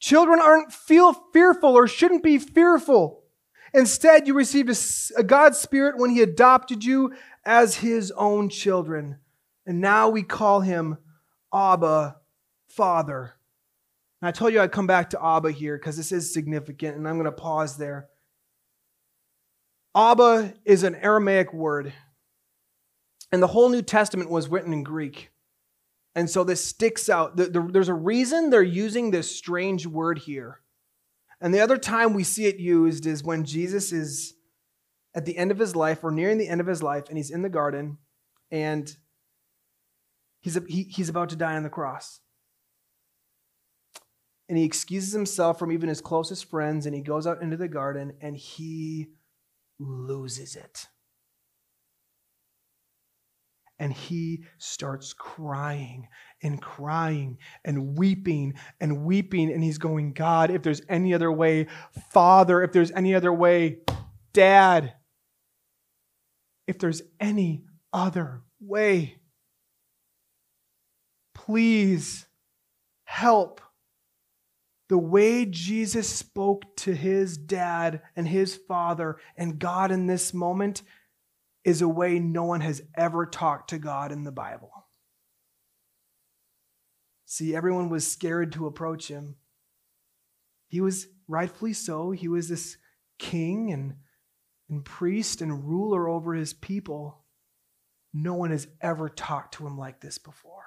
Children 0.00 0.40
aren't 0.40 0.72
feel 0.72 1.12
fearful 1.32 1.70
or 1.70 1.86
shouldn't 1.86 2.22
be 2.22 2.38
fearful. 2.38 3.19
Instead, 3.72 4.26
you 4.26 4.34
received 4.34 4.70
a, 5.16 5.22
God's 5.22 5.58
Spirit 5.58 5.98
when 5.98 6.10
He 6.10 6.22
adopted 6.22 6.84
you 6.84 7.14
as 7.44 7.76
His 7.76 8.10
own 8.12 8.48
children. 8.48 9.18
And 9.66 9.80
now 9.80 10.08
we 10.08 10.22
call 10.22 10.60
Him 10.60 10.98
Abba, 11.52 12.16
Father. 12.68 13.34
And 14.20 14.28
I 14.28 14.32
told 14.32 14.52
you 14.52 14.60
I'd 14.60 14.72
come 14.72 14.86
back 14.86 15.10
to 15.10 15.24
Abba 15.24 15.52
here 15.52 15.78
because 15.78 15.96
this 15.96 16.12
is 16.12 16.32
significant, 16.32 16.96
and 16.96 17.08
I'm 17.08 17.16
going 17.16 17.24
to 17.24 17.32
pause 17.32 17.76
there. 17.76 18.08
Abba 19.94 20.54
is 20.64 20.82
an 20.82 20.94
Aramaic 20.94 21.52
word, 21.52 21.92
and 23.32 23.42
the 23.42 23.48
whole 23.48 23.68
New 23.68 23.82
Testament 23.82 24.30
was 24.30 24.48
written 24.48 24.72
in 24.72 24.84
Greek. 24.84 25.30
And 26.14 26.28
so 26.28 26.44
this 26.44 26.64
sticks 26.64 27.08
out. 27.08 27.36
There's 27.36 27.88
a 27.88 27.94
reason 27.94 28.50
they're 28.50 28.62
using 28.62 29.10
this 29.10 29.34
strange 29.34 29.86
word 29.86 30.18
here. 30.18 30.60
And 31.40 31.54
the 31.54 31.60
other 31.60 31.78
time 31.78 32.12
we 32.12 32.24
see 32.24 32.46
it 32.46 32.58
used 32.58 33.06
is 33.06 33.24
when 33.24 33.44
Jesus 33.44 33.92
is 33.92 34.34
at 35.14 35.24
the 35.24 35.36
end 35.36 35.50
of 35.50 35.58
his 35.58 35.74
life 35.74 36.04
or 36.04 36.10
nearing 36.10 36.38
the 36.38 36.48
end 36.48 36.60
of 36.60 36.66
his 36.66 36.82
life 36.82 37.08
and 37.08 37.16
he's 37.16 37.30
in 37.30 37.42
the 37.42 37.48
garden 37.48 37.98
and 38.50 38.94
he's, 40.40 40.58
he, 40.68 40.82
he's 40.84 41.08
about 41.08 41.30
to 41.30 41.36
die 41.36 41.56
on 41.56 41.62
the 41.62 41.70
cross. 41.70 42.20
and 44.50 44.58
he 44.58 44.64
excuses 44.64 45.12
himself 45.12 45.60
from 45.60 45.70
even 45.70 45.88
his 45.88 46.00
closest 46.00 46.50
friends 46.50 46.84
and 46.84 46.92
he 46.92 47.00
goes 47.00 47.24
out 47.24 47.40
into 47.40 47.56
the 47.56 47.68
garden 47.68 48.12
and 48.20 48.36
he 48.36 49.06
loses 49.78 50.56
it. 50.56 50.88
And 53.80 53.92
he 53.92 54.44
starts 54.58 55.12
crying 55.14 56.06
and 56.42 56.62
crying 56.62 57.38
and 57.64 57.98
weeping 57.98 58.54
and 58.78 59.04
weeping. 59.04 59.50
And 59.50 59.64
he's 59.64 59.78
going, 59.78 60.12
God, 60.12 60.50
if 60.50 60.62
there's 60.62 60.82
any 60.88 61.12
other 61.14 61.32
way, 61.32 61.66
Father, 62.12 62.62
if 62.62 62.70
there's 62.70 62.92
any 62.92 63.14
other 63.14 63.32
way, 63.32 63.78
Dad, 64.32 64.92
if 66.68 66.78
there's 66.78 67.02
any 67.18 67.64
other 67.92 68.42
way, 68.60 69.16
please 71.34 72.26
help. 73.04 73.60
The 74.88 74.98
way 74.98 75.46
Jesus 75.46 76.08
spoke 76.08 76.76
to 76.78 76.94
his 76.94 77.36
dad 77.36 78.02
and 78.14 78.28
his 78.28 78.56
father 78.56 79.18
and 79.36 79.58
God 79.58 79.90
in 79.90 80.06
this 80.06 80.34
moment 80.34 80.82
is 81.64 81.82
a 81.82 81.88
way 81.88 82.18
no 82.18 82.44
one 82.44 82.60
has 82.60 82.82
ever 82.94 83.26
talked 83.26 83.70
to 83.70 83.78
God 83.78 84.12
in 84.12 84.24
the 84.24 84.32
Bible. 84.32 84.70
See, 87.26 87.54
everyone 87.54 87.90
was 87.90 88.10
scared 88.10 88.52
to 88.52 88.66
approach 88.66 89.08
him. 89.08 89.36
He 90.68 90.80
was 90.80 91.06
rightfully 91.28 91.72
so. 91.72 92.10
He 92.10 92.28
was 92.28 92.48
this 92.48 92.76
king 93.18 93.72
and, 93.72 93.94
and 94.68 94.84
priest 94.84 95.40
and 95.42 95.64
ruler 95.64 96.08
over 96.08 96.34
his 96.34 96.52
people. 96.52 97.24
No 98.12 98.34
one 98.34 98.50
has 98.50 98.66
ever 98.80 99.08
talked 99.08 99.54
to 99.54 99.66
him 99.66 99.78
like 99.78 100.00
this 100.00 100.18
before. 100.18 100.64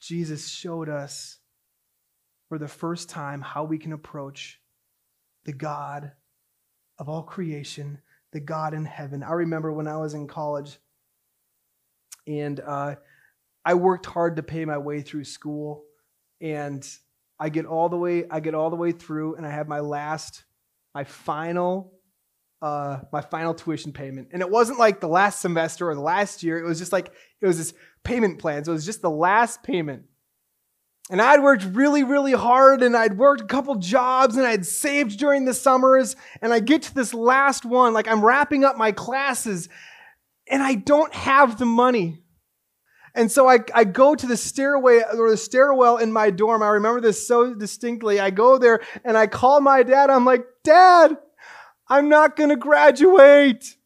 Jesus 0.00 0.48
showed 0.48 0.88
us 0.88 1.38
for 2.48 2.58
the 2.58 2.68
first 2.68 3.10
time 3.10 3.42
how 3.42 3.64
we 3.64 3.78
can 3.78 3.92
approach 3.92 4.60
the 5.44 5.52
God 5.52 6.12
of 6.98 7.08
all 7.08 7.22
creation, 7.22 8.00
the 8.32 8.40
God 8.40 8.74
in 8.74 8.84
heaven. 8.84 9.22
I 9.22 9.32
remember 9.32 9.72
when 9.72 9.86
I 9.86 9.96
was 9.96 10.14
in 10.14 10.26
college 10.26 10.78
and 12.26 12.60
uh, 12.60 12.96
I 13.64 13.74
worked 13.74 14.06
hard 14.06 14.36
to 14.36 14.42
pay 14.42 14.64
my 14.64 14.78
way 14.78 15.00
through 15.00 15.24
school, 15.24 15.84
and 16.40 16.86
I 17.38 17.48
get 17.48 17.66
all 17.66 17.88
the 17.88 17.96
way 17.96 18.24
I 18.30 18.40
get 18.40 18.54
all 18.54 18.70
the 18.70 18.76
way 18.76 18.92
through, 18.92 19.36
and 19.36 19.46
I 19.46 19.50
have 19.50 19.68
my 19.68 19.80
last, 19.80 20.44
my 20.94 21.04
final. 21.04 21.94
Uh, 22.60 22.98
my 23.12 23.20
final 23.20 23.54
tuition 23.54 23.92
payment. 23.92 24.30
And 24.32 24.42
it 24.42 24.50
wasn't 24.50 24.80
like 24.80 24.98
the 24.98 25.06
last 25.06 25.40
semester 25.40 25.88
or 25.88 25.94
the 25.94 26.00
last 26.00 26.42
year. 26.42 26.58
It 26.58 26.64
was 26.64 26.80
just 26.80 26.90
like, 26.90 27.12
it 27.40 27.46
was 27.46 27.56
this 27.56 27.72
payment 28.02 28.40
plan. 28.40 28.64
So 28.64 28.72
it 28.72 28.74
was 28.74 28.84
just 28.84 29.00
the 29.00 29.08
last 29.08 29.62
payment. 29.62 30.06
And 31.10 31.22
I'd 31.22 31.42
worked 31.42 31.64
really, 31.64 32.04
really 32.04 32.32
hard 32.32 32.82
and 32.82 32.94
I'd 32.94 33.16
worked 33.16 33.40
a 33.40 33.46
couple 33.46 33.76
jobs 33.76 34.36
and 34.36 34.46
I'd 34.46 34.66
saved 34.66 35.18
during 35.18 35.46
the 35.46 35.54
summers. 35.54 36.16
And 36.42 36.52
I 36.52 36.60
get 36.60 36.82
to 36.82 36.94
this 36.94 37.14
last 37.14 37.64
one, 37.64 37.94
like 37.94 38.06
I'm 38.06 38.24
wrapping 38.24 38.64
up 38.64 38.76
my 38.76 38.92
classes 38.92 39.68
and 40.46 40.62
I 40.62 40.74
don't 40.74 41.12
have 41.14 41.58
the 41.58 41.66
money. 41.66 42.22
And 43.14 43.32
so 43.32 43.48
I, 43.48 43.60
I 43.74 43.84
go 43.84 44.14
to 44.14 44.26
the 44.26 44.36
stairway 44.36 45.02
or 45.16 45.30
the 45.30 45.36
stairwell 45.36 45.96
in 45.96 46.12
my 46.12 46.30
dorm. 46.30 46.62
I 46.62 46.68
remember 46.68 47.00
this 47.00 47.26
so 47.26 47.54
distinctly. 47.54 48.20
I 48.20 48.30
go 48.30 48.58
there 48.58 48.80
and 49.02 49.16
I 49.16 49.26
call 49.26 49.60
my 49.60 49.82
dad. 49.82 50.10
I'm 50.10 50.26
like, 50.26 50.44
Dad, 50.62 51.16
I'm 51.88 52.10
not 52.10 52.36
going 52.36 52.50
to 52.50 52.56
graduate. 52.56 53.76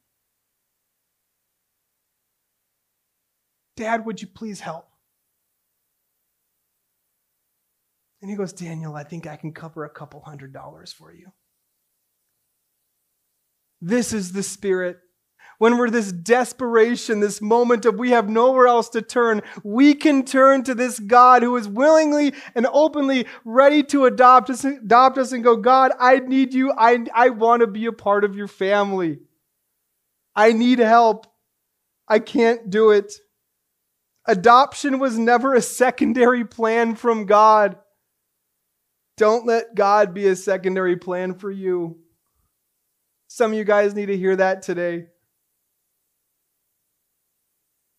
Dad, 3.76 4.04
would 4.04 4.20
you 4.20 4.26
please 4.26 4.60
help? 4.60 4.91
And 8.22 8.30
he 8.30 8.36
goes, 8.36 8.52
Daniel, 8.52 8.94
I 8.94 9.02
think 9.04 9.26
I 9.26 9.36
can 9.36 9.52
cover 9.52 9.84
a 9.84 9.90
couple 9.90 10.20
hundred 10.20 10.52
dollars 10.52 10.92
for 10.92 11.12
you. 11.12 11.32
This 13.80 14.12
is 14.12 14.32
the 14.32 14.44
spirit 14.44 14.98
when 15.62 15.78
we're 15.78 15.90
this 15.90 16.10
desperation, 16.10 17.20
this 17.20 17.40
moment 17.40 17.86
of 17.86 17.94
we 17.94 18.10
have 18.10 18.28
nowhere 18.28 18.66
else 18.66 18.88
to 18.88 19.00
turn, 19.00 19.42
we 19.62 19.94
can 19.94 20.24
turn 20.24 20.64
to 20.64 20.74
this 20.74 20.98
God 20.98 21.44
who 21.44 21.56
is 21.56 21.68
willingly 21.68 22.34
and 22.56 22.66
openly 22.72 23.26
ready 23.44 23.84
to 23.84 24.06
adopt 24.06 24.50
us, 24.50 24.64
adopt 24.64 25.18
us 25.18 25.30
and 25.30 25.44
go, 25.44 25.56
God, 25.56 25.92
I 26.00 26.18
need 26.18 26.52
you. 26.52 26.72
I, 26.76 27.06
I 27.14 27.28
want 27.28 27.60
to 27.60 27.68
be 27.68 27.86
a 27.86 27.92
part 27.92 28.24
of 28.24 28.34
your 28.34 28.48
family. 28.48 29.20
I 30.34 30.50
need 30.50 30.80
help. 30.80 31.28
I 32.08 32.18
can't 32.18 32.68
do 32.68 32.90
it. 32.90 33.14
Adoption 34.26 34.98
was 34.98 35.16
never 35.16 35.54
a 35.54 35.62
secondary 35.62 36.44
plan 36.44 36.96
from 36.96 37.24
God. 37.24 37.76
Don't 39.16 39.46
let 39.46 39.74
God 39.74 40.14
be 40.14 40.26
a 40.28 40.36
secondary 40.36 40.96
plan 40.96 41.34
for 41.34 41.50
you. 41.50 41.98
Some 43.28 43.52
of 43.52 43.58
you 43.58 43.64
guys 43.64 43.94
need 43.94 44.06
to 44.06 44.16
hear 44.16 44.36
that 44.36 44.62
today. 44.62 45.06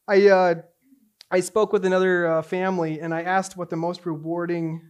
I 0.07 0.28
uh, 0.28 0.55
I 1.32 1.39
spoke 1.39 1.74
with 1.74 1.86
another 1.86 2.28
uh, 2.28 2.41
family 2.41 2.99
and 2.99 3.14
I 3.14 3.24
asked 3.24 3.57
what 3.57 3.70
the 3.70 3.76
most 3.76 4.05
rewarding 4.05 4.82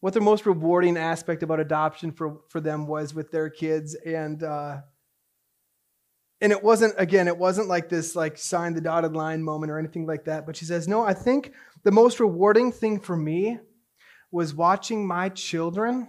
what 0.00 0.14
the 0.14 0.20
most 0.20 0.46
rewarding 0.46 0.96
aspect 0.96 1.42
about 1.42 1.60
adoption 1.60 2.10
for, 2.10 2.40
for 2.48 2.58
them 2.58 2.86
was 2.86 3.14
with 3.14 3.30
their 3.30 3.50
kids 3.50 3.94
and 3.94 4.42
uh, 4.42 4.78
and 6.40 6.52
it 6.52 6.62
wasn't 6.64 6.94
again 6.96 7.28
it 7.28 7.36
wasn't 7.36 7.68
like 7.68 7.88
this 7.88 8.16
like 8.16 8.38
sign 8.38 8.74
the 8.74 8.80
dotted 8.80 9.12
line 9.12 9.42
moment 9.42 9.70
or 9.70 9.78
anything 9.78 10.06
like 10.06 10.24
that 10.24 10.46
but 10.46 10.56
she 10.56 10.64
says 10.64 10.88
no 10.88 11.02
i 11.02 11.12
think 11.12 11.52
the 11.84 11.92
most 11.92 12.18
rewarding 12.18 12.72
thing 12.72 12.98
for 12.98 13.16
me 13.16 13.58
was 14.30 14.54
watching 14.54 15.06
my 15.06 15.28
children 15.28 16.08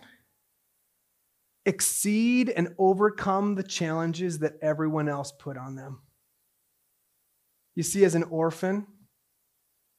exceed 1.65 2.49
and 2.49 2.73
overcome 2.77 3.55
the 3.55 3.63
challenges 3.63 4.39
that 4.39 4.57
everyone 4.61 5.07
else 5.07 5.31
put 5.31 5.57
on 5.57 5.75
them. 5.75 6.01
You 7.75 7.83
see, 7.83 8.03
as 8.03 8.15
an 8.15 8.23
orphan, 8.23 8.87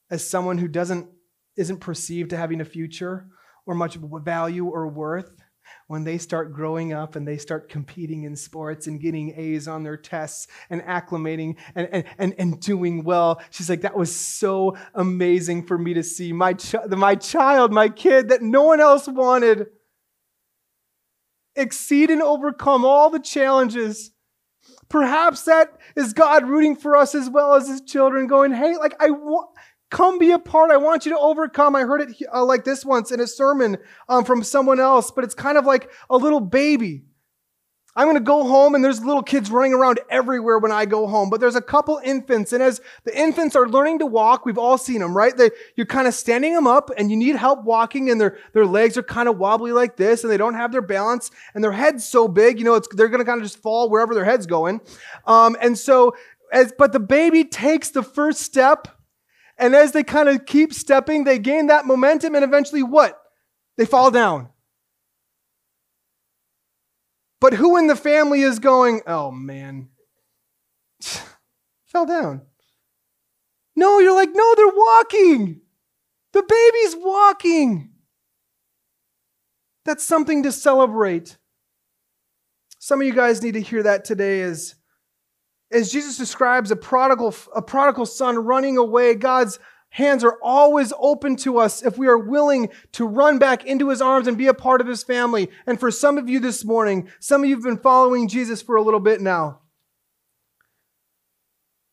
as 0.09 0.27
someone 0.27 0.57
who 0.57 0.67
doesn't 0.67 1.09
isn't 1.55 1.79
perceived 1.79 2.31
to 2.31 2.37
having 2.37 2.61
a 2.61 2.65
future 2.65 3.27
or 3.65 3.75
much 3.75 3.95
value 3.95 4.65
or 4.65 4.87
worth, 4.87 5.42
when 5.87 6.03
they 6.03 6.17
start 6.17 6.53
growing 6.53 6.93
up 6.93 7.15
and 7.15 7.27
they 7.27 7.37
start 7.37 7.69
competing 7.69 8.23
in 8.23 8.35
sports 8.35 8.87
and 8.87 8.99
getting 8.99 9.33
A's 9.35 9.67
on 9.67 9.83
their 9.83 9.97
tests 9.97 10.47
and 10.69 10.81
acclimating 10.81 11.57
and, 11.75 11.87
and, 11.91 12.03
and, 12.17 12.35
and 12.37 12.59
doing 12.59 13.03
well, 13.03 13.41
she's 13.49 13.69
like, 13.69 13.81
that 13.81 13.95
was 13.95 14.15
so 14.15 14.75
amazing 14.93 15.65
for 15.65 15.77
me 15.77 15.93
to 15.93 16.03
see. 16.03 16.33
My, 16.33 16.53
ch- 16.53 16.75
my 16.89 17.15
child, 17.15 17.71
my 17.71 17.89
kid 17.89 18.29
that 18.29 18.41
no 18.41 18.63
one 18.63 18.79
else 18.79 19.07
wanted, 19.07 19.67
exceed 21.55 22.09
and 22.09 22.21
overcome 22.21 22.85
all 22.85 23.09
the 23.09 23.19
challenges. 23.19 24.11
Perhaps 24.89 25.43
that 25.43 25.77
is 25.95 26.13
God 26.13 26.47
rooting 26.47 26.75
for 26.75 26.95
us 26.95 27.15
as 27.15 27.29
well 27.29 27.55
as 27.55 27.67
his 27.67 27.81
children, 27.81 28.27
going, 28.27 28.51
hey, 28.51 28.77
like, 28.77 28.95
I 28.99 29.09
want, 29.09 29.49
come 29.93 30.19
be 30.19 30.31
a 30.31 30.39
part. 30.39 30.71
I 30.71 30.77
want 30.77 31.05
you 31.05 31.13
to 31.13 31.19
overcome. 31.19 31.75
I 31.75 31.83
heard 31.83 32.01
it 32.01 32.15
uh, 32.33 32.43
like 32.43 32.65
this 32.65 32.83
once 32.83 33.11
in 33.11 33.21
a 33.21 33.27
sermon 33.27 33.77
um, 34.09 34.25
from 34.25 34.43
someone 34.43 34.79
else, 34.79 35.11
but 35.11 35.23
it's 35.23 35.33
kind 35.33 35.57
of 35.57 35.65
like 35.65 35.89
a 36.09 36.17
little 36.17 36.41
baby 36.41 37.03
I'm 37.95 38.07
going 38.07 38.15
to 38.17 38.23
go 38.23 38.43
home 38.43 38.73
and 38.73 38.83
there's 38.83 39.03
little 39.03 39.21
kids 39.21 39.51
running 39.51 39.73
around 39.73 39.99
everywhere 40.09 40.57
when 40.57 40.71
I 40.71 40.85
go 40.85 41.05
home. 41.05 41.29
But 41.29 41.39
there's 41.39 41.55
a 41.55 41.61
couple 41.61 42.01
infants. 42.03 42.51
And 42.51 42.63
as 42.63 42.81
the 43.03 43.15
infants 43.17 43.55
are 43.55 43.67
learning 43.67 43.99
to 43.99 44.05
walk, 44.07 44.45
we've 44.45 44.57
all 44.57 44.79
seen 44.79 44.99
them, 44.99 45.15
right? 45.15 45.35
They, 45.35 45.51
you're 45.75 45.85
kind 45.85 46.07
of 46.07 46.15
standing 46.15 46.53
them 46.53 46.65
up 46.65 46.89
and 46.97 47.11
you 47.11 47.17
need 47.17 47.35
help 47.35 47.63
walking 47.63 48.09
and 48.09 48.19
their, 48.19 48.37
their 48.53 48.65
legs 48.65 48.97
are 48.97 49.03
kind 49.03 49.29
of 49.29 49.37
wobbly 49.37 49.71
like 49.71 49.95
this 49.95 50.23
and 50.23 50.31
they 50.31 50.37
don't 50.37 50.55
have 50.55 50.71
their 50.71 50.81
balance 50.81 51.29
and 51.53 51.63
their 51.63 51.71
head's 51.71 52.03
so 52.03 52.27
big, 52.27 52.57
you 52.57 52.65
know, 52.65 52.79
they're 52.93 53.09
going 53.09 53.19
to 53.19 53.25
kind 53.25 53.39
of 53.39 53.45
just 53.45 53.61
fall 53.61 53.89
wherever 53.89 54.15
their 54.15 54.25
head's 54.25 54.47
going. 54.47 54.81
Um, 55.27 55.55
and 55.61 55.77
so, 55.77 56.15
as, 56.51 56.73
but 56.75 56.93
the 56.93 56.99
baby 56.99 57.43
takes 57.45 57.91
the 57.91 58.03
first 58.03 58.41
step 58.41 58.87
and 59.63 59.73
as 59.73 59.93
they 59.93 60.03
kind 60.03 60.27
of 60.27 60.45
keep 60.45 60.73
stepping, 60.73 61.23
they 61.23 61.39
gain 61.39 61.67
that 61.67 61.85
momentum 61.85 62.35
and 62.35 62.43
eventually 62.43 62.83
what? 62.83 63.17
They 63.77 63.85
fall 63.85 64.11
down. 64.11 64.49
But 67.39 67.53
who 67.53 67.77
in 67.77 67.87
the 67.87 67.95
family 67.95 68.41
is 68.41 68.59
going, 68.59 69.03
oh 69.07 69.31
man, 69.31 69.87
fell 71.85 72.05
down? 72.05 72.41
No, 73.73 73.99
you're 73.99 74.13
like, 74.13 74.31
no, 74.33 74.53
they're 74.55 74.67
walking. 74.67 75.61
The 76.33 76.43
baby's 76.43 76.97
walking. 77.01 77.93
That's 79.85 80.03
something 80.03 80.43
to 80.43 80.51
celebrate. 80.51 81.37
Some 82.79 82.99
of 82.99 83.07
you 83.07 83.13
guys 83.13 83.41
need 83.41 83.53
to 83.53 83.61
hear 83.61 83.83
that 83.83 84.03
today 84.03 84.41
as, 84.41 84.75
as 85.73 85.91
Jesus 85.91 86.17
describes 86.17 86.71
a 86.71 86.75
prodigal, 86.75 87.35
a 87.55 87.61
prodigal 87.61 88.05
son 88.05 88.37
running 88.37 88.77
away, 88.77 89.15
God's 89.15 89.59
hands 89.89 90.23
are 90.23 90.39
always 90.41 90.91
open 90.97 91.35
to 91.35 91.59
us 91.59 91.83
if 91.83 91.97
we 91.97 92.07
are 92.07 92.17
willing 92.17 92.69
to 92.93 93.05
run 93.05 93.37
back 93.37 93.65
into 93.65 93.89
his 93.89 94.01
arms 94.01 94.27
and 94.27 94.37
be 94.37 94.47
a 94.47 94.53
part 94.53 94.81
of 94.81 94.87
his 94.87 95.03
family. 95.03 95.49
And 95.67 95.79
for 95.79 95.91
some 95.91 96.17
of 96.17 96.27
you 96.27 96.39
this 96.39 96.65
morning, 96.65 97.09
some 97.19 97.43
of 97.43 97.49
you 97.49 97.55
have 97.55 97.63
been 97.63 97.77
following 97.77 98.27
Jesus 98.27 98.61
for 98.61 98.75
a 98.75 98.81
little 98.81 98.99
bit 98.99 99.21
now. 99.21 99.59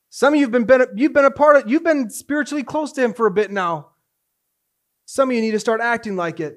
Some 0.08 0.34
of 0.34 0.40
you've 0.40 0.50
been, 0.50 0.64
been 0.64 0.86
you've 0.96 1.12
been 1.12 1.24
a 1.24 1.30
part 1.30 1.56
of 1.56 1.70
you've 1.70 1.84
been 1.84 2.10
spiritually 2.10 2.64
close 2.64 2.92
to 2.92 3.02
him 3.02 3.14
for 3.14 3.26
a 3.26 3.30
bit 3.30 3.50
now. 3.50 3.90
Some 5.06 5.30
of 5.30 5.36
you 5.36 5.42
need 5.42 5.52
to 5.52 5.60
start 5.60 5.80
acting 5.80 6.16
like 6.16 6.40
it. 6.40 6.54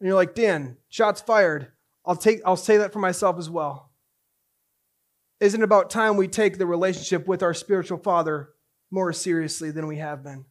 And 0.00 0.06
you're 0.06 0.16
like, 0.16 0.34
Dan, 0.34 0.76
shots 0.88 1.20
fired. 1.20 1.72
I'll 2.06 2.16
take 2.16 2.40
I'll 2.46 2.56
say 2.56 2.76
that 2.76 2.92
for 2.92 3.00
myself 3.00 3.38
as 3.38 3.50
well. 3.50 3.89
Isn't 5.40 5.62
it 5.62 5.64
about 5.64 5.90
time 5.90 6.16
we 6.16 6.28
take 6.28 6.58
the 6.58 6.66
relationship 6.66 7.26
with 7.26 7.42
our 7.42 7.54
spiritual 7.54 7.98
father 7.98 8.50
more 8.90 9.12
seriously 9.12 9.70
than 9.70 9.86
we 9.86 9.96
have 9.96 10.22
been? 10.22 10.44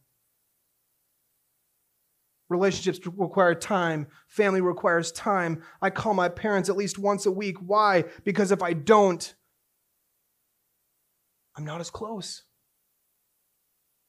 Relationships 2.48 2.98
require 3.06 3.54
time. 3.54 4.08
Family 4.26 4.60
requires 4.60 5.12
time. 5.12 5.62
I 5.80 5.90
call 5.90 6.14
my 6.14 6.28
parents 6.28 6.68
at 6.68 6.76
least 6.76 6.98
once 6.98 7.24
a 7.24 7.30
week. 7.30 7.56
Why? 7.58 8.04
Because 8.24 8.50
if 8.50 8.60
I 8.60 8.72
don't, 8.72 9.32
I'm 11.56 11.64
not 11.64 11.80
as 11.80 11.90
close. 11.90 12.42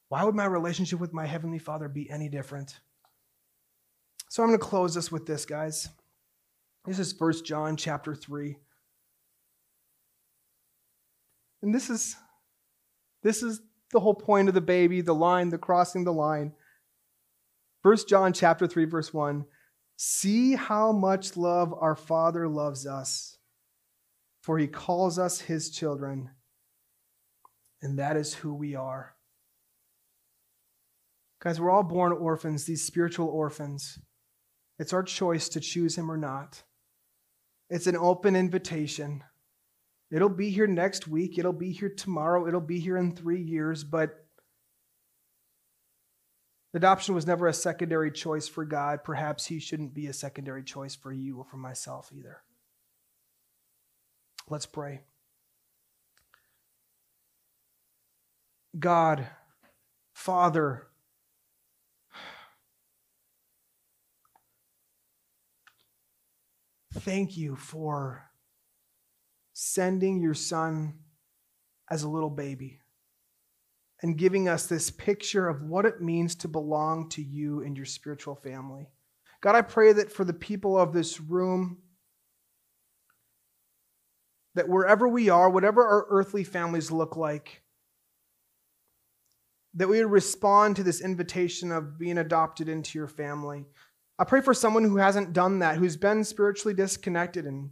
Why 0.10 0.24
would 0.24 0.34
my 0.36 0.46
relationship 0.46 1.00
with 1.00 1.14
my 1.14 1.28
Heavenly 1.28 1.60
Father 1.60 1.88
be 1.88 2.10
any 2.10 2.28
different? 2.28 2.80
So 4.30 4.42
I'm 4.42 4.50
going 4.50 4.60
to 4.60 4.66
close 4.66 4.96
this 4.96 5.12
with 5.12 5.28
this, 5.28 5.46
guys. 5.46 5.88
This 6.86 6.98
is 6.98 7.14
1 7.18 7.46
John 7.46 7.78
chapter 7.78 8.16
3. 8.16 8.56
And 11.62 11.74
this 11.74 11.90
is 11.90 12.16
this 13.24 13.44
is 13.44 13.62
the 13.92 14.00
whole 14.00 14.16
point 14.16 14.48
of 14.48 14.54
the 14.54 14.62
baby, 14.62 15.02
the 15.02 15.14
line, 15.14 15.50
the 15.50 15.58
crossing 15.58 16.04
the 16.04 16.14
line. 16.14 16.54
First 17.84 18.08
John 18.08 18.34
chapter 18.34 18.68
3 18.68 18.86
verse 18.86 19.14
1. 19.14 19.46
See 19.98 20.56
how 20.56 20.92
much 20.92 21.38
love 21.38 21.74
our 21.74 21.96
Father 21.96 22.48
loves 22.48 22.88
us, 22.88 23.38
for 24.42 24.58
he 24.58 24.68
calls 24.68 25.20
us 25.20 25.42
his 25.42 25.70
children, 25.70 26.32
and 27.84 28.00
that 28.00 28.18
is 28.18 28.34
who 28.34 28.54
we 28.54 28.74
are. 28.74 29.14
Guys, 31.40 31.60
we're 31.60 31.70
all 31.70 31.84
born 31.84 32.12
orphans, 32.12 32.66
these 32.66 32.84
spiritual 32.84 33.28
orphans. 33.28 34.00
It's 34.80 34.94
our 34.94 35.04
choice 35.04 35.50
to 35.50 35.60
choose 35.60 35.96
him 35.96 36.12
or 36.12 36.18
not. 36.18 36.64
It's 37.70 37.88
an 37.88 37.96
open 37.96 38.36
invitation. 38.36 39.24
It'll 40.12 40.30
be 40.30 40.50
here 40.50 40.68
next 40.68 41.08
week. 41.08 41.38
It'll 41.38 41.54
be 41.54 41.72
here 41.72 41.90
tomorrow. 41.90 42.48
It'll 42.48 42.60
be 42.60 42.80
here 42.80 42.98
in 42.98 43.16
three 43.16 43.42
years. 43.42 43.86
But 43.86 44.26
adoption 46.74 47.16
was 47.16 47.26
never 47.26 47.48
a 47.48 47.54
secondary 47.54 48.12
choice 48.12 48.48
for 48.48 48.66
God. 48.66 49.06
Perhaps 49.06 49.46
He 49.46 49.60
shouldn't 49.60 49.94
be 49.94 50.08
a 50.08 50.14
secondary 50.14 50.64
choice 50.64 50.96
for 50.96 51.14
you 51.14 51.38
or 51.38 51.46
for 51.46 51.58
myself 51.58 52.12
either. 52.14 52.42
Let's 54.50 54.66
pray. 54.66 55.02
God, 58.78 59.28
Father, 60.14 60.88
thank 66.94 67.38
you 67.38 67.56
for 67.56 68.31
sending 69.64 70.20
your 70.20 70.34
son 70.34 70.92
as 71.88 72.02
a 72.02 72.10
little 72.10 72.32
baby 72.32 72.80
and 74.02 74.18
giving 74.18 74.50
us 74.50 74.66
this 74.66 74.90
picture 74.90 75.48
of 75.48 75.62
what 75.62 75.86
it 75.86 76.02
means 76.02 76.34
to 76.34 76.48
belong 76.48 77.08
to 77.08 77.22
you 77.22 77.62
and 77.62 77.78
your 77.78 77.86
spiritual 77.86 78.34
family. 78.34 78.90
God, 79.40 79.54
I 79.54 79.62
pray 79.62 79.94
that 79.94 80.12
for 80.12 80.24
the 80.24 80.34
people 80.34 80.80
of 80.80 80.94
this 80.94 81.22
room, 81.22 81.78
that 84.56 84.68
wherever 84.68 85.08
we 85.08 85.30
are, 85.30 85.48
whatever 85.48 85.86
our 85.86 86.08
earthly 86.10 86.44
families 86.44 86.90
look 86.90 87.16
like, 87.16 87.62
that 89.76 89.88
we 89.88 90.04
would 90.04 90.12
respond 90.12 90.76
to 90.78 90.84
this 90.84 91.02
invitation 91.02 91.72
of 91.72 92.00
being 92.00 92.18
adopted 92.18 92.68
into 92.68 92.98
your 92.98 93.08
family. 93.08 93.68
I 94.18 94.24
pray 94.24 94.42
for 94.42 94.56
someone 94.56 94.86
who 94.86 94.98
hasn't 94.98 95.34
done 95.34 95.60
that, 95.60 95.78
who's 95.78 95.98
been 95.98 96.24
spiritually 96.24 96.74
disconnected 96.74 97.46
and, 97.46 97.70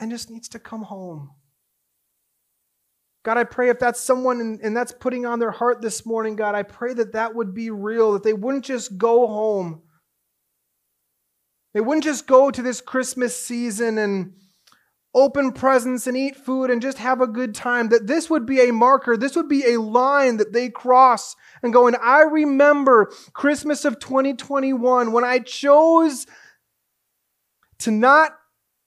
and 0.00 0.10
just 0.10 0.30
needs 0.30 0.48
to 0.48 0.58
come 0.58 0.82
home. 0.82 1.30
God, 3.22 3.36
I 3.36 3.44
pray 3.44 3.68
if 3.68 3.78
that's 3.78 4.00
someone 4.00 4.40
and, 4.40 4.60
and 4.60 4.74
that's 4.74 4.92
putting 4.92 5.26
on 5.26 5.38
their 5.38 5.50
heart 5.50 5.82
this 5.82 6.06
morning, 6.06 6.36
God, 6.36 6.54
I 6.54 6.62
pray 6.62 6.94
that 6.94 7.12
that 7.12 7.34
would 7.34 7.52
be 7.52 7.70
real, 7.70 8.14
that 8.14 8.22
they 8.22 8.32
wouldn't 8.32 8.64
just 8.64 8.96
go 8.96 9.26
home. 9.26 9.82
They 11.74 11.82
wouldn't 11.82 12.04
just 12.04 12.26
go 12.26 12.50
to 12.50 12.62
this 12.62 12.80
Christmas 12.80 13.38
season 13.38 13.98
and 13.98 14.32
open 15.14 15.52
presents 15.52 16.06
and 16.06 16.16
eat 16.16 16.36
food 16.36 16.70
and 16.70 16.80
just 16.80 16.98
have 16.98 17.20
a 17.20 17.26
good 17.26 17.54
time. 17.54 17.90
That 17.90 18.06
this 18.06 18.30
would 18.30 18.46
be 18.46 18.60
a 18.60 18.72
marker, 18.72 19.18
this 19.18 19.36
would 19.36 19.48
be 19.48 19.74
a 19.74 19.80
line 19.80 20.38
that 20.38 20.54
they 20.54 20.70
cross 20.70 21.36
and 21.62 21.74
go, 21.74 21.86
and 21.86 21.96
I 22.02 22.22
remember 22.22 23.12
Christmas 23.34 23.84
of 23.84 24.00
2021 24.00 25.12
when 25.12 25.24
I 25.24 25.40
chose 25.40 26.26
to 27.80 27.90
not 27.90 28.39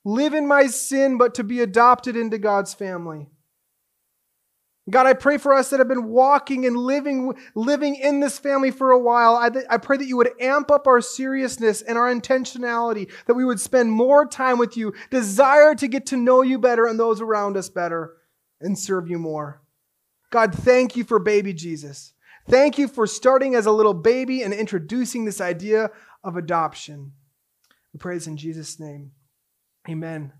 live 0.05 0.33
in 0.33 0.47
my 0.47 0.67
sin, 0.67 1.17
but 1.17 1.33
to 1.35 1.43
be 1.43 1.61
adopted 1.61 2.15
into 2.15 2.37
God's 2.37 2.73
family. 2.73 3.29
God, 4.89 5.05
I 5.05 5.13
pray 5.13 5.37
for 5.37 5.53
us 5.53 5.69
that 5.69 5.79
have 5.79 5.87
been 5.87 6.09
walking 6.09 6.65
and 6.65 6.75
living, 6.75 7.33
living 7.55 7.95
in 7.95 8.19
this 8.19 8.37
family 8.37 8.69
for 8.69 8.91
a 8.91 8.99
while. 8.99 9.35
I, 9.35 9.49
I 9.69 9.77
pray 9.77 9.95
that 9.95 10.07
you 10.07 10.17
would 10.17 10.31
amp 10.41 10.69
up 10.71 10.87
our 10.87 10.99
seriousness 10.99 11.81
and 11.81 11.97
our 11.97 12.13
intentionality, 12.13 13.09
that 13.25 13.35
we 13.35 13.45
would 13.45 13.61
spend 13.61 13.91
more 13.91 14.25
time 14.25 14.57
with 14.57 14.75
you, 14.75 14.93
desire 15.09 15.73
to 15.75 15.87
get 15.87 16.05
to 16.07 16.17
know 16.17 16.41
you 16.41 16.59
better 16.59 16.85
and 16.85 16.99
those 16.99 17.21
around 17.21 17.55
us 17.55 17.69
better, 17.69 18.17
and 18.59 18.77
serve 18.77 19.07
you 19.07 19.17
more. 19.17 19.61
God, 20.31 20.53
thank 20.53 20.97
you 20.97 21.05
for 21.05 21.17
baby 21.17 21.53
Jesus. 21.53 22.13
Thank 22.49 22.77
you 22.77 22.89
for 22.89 23.07
starting 23.07 23.55
as 23.55 23.65
a 23.65 23.71
little 23.71 23.93
baby 23.93 24.41
and 24.41 24.53
introducing 24.53 25.23
this 25.23 25.39
idea 25.39 25.91
of 26.25 26.35
adoption. 26.35 27.13
We 27.93 27.99
praise 27.99 28.27
in 28.27 28.35
Jesus' 28.35 28.81
name. 28.81 29.11
Amen. 29.89 30.33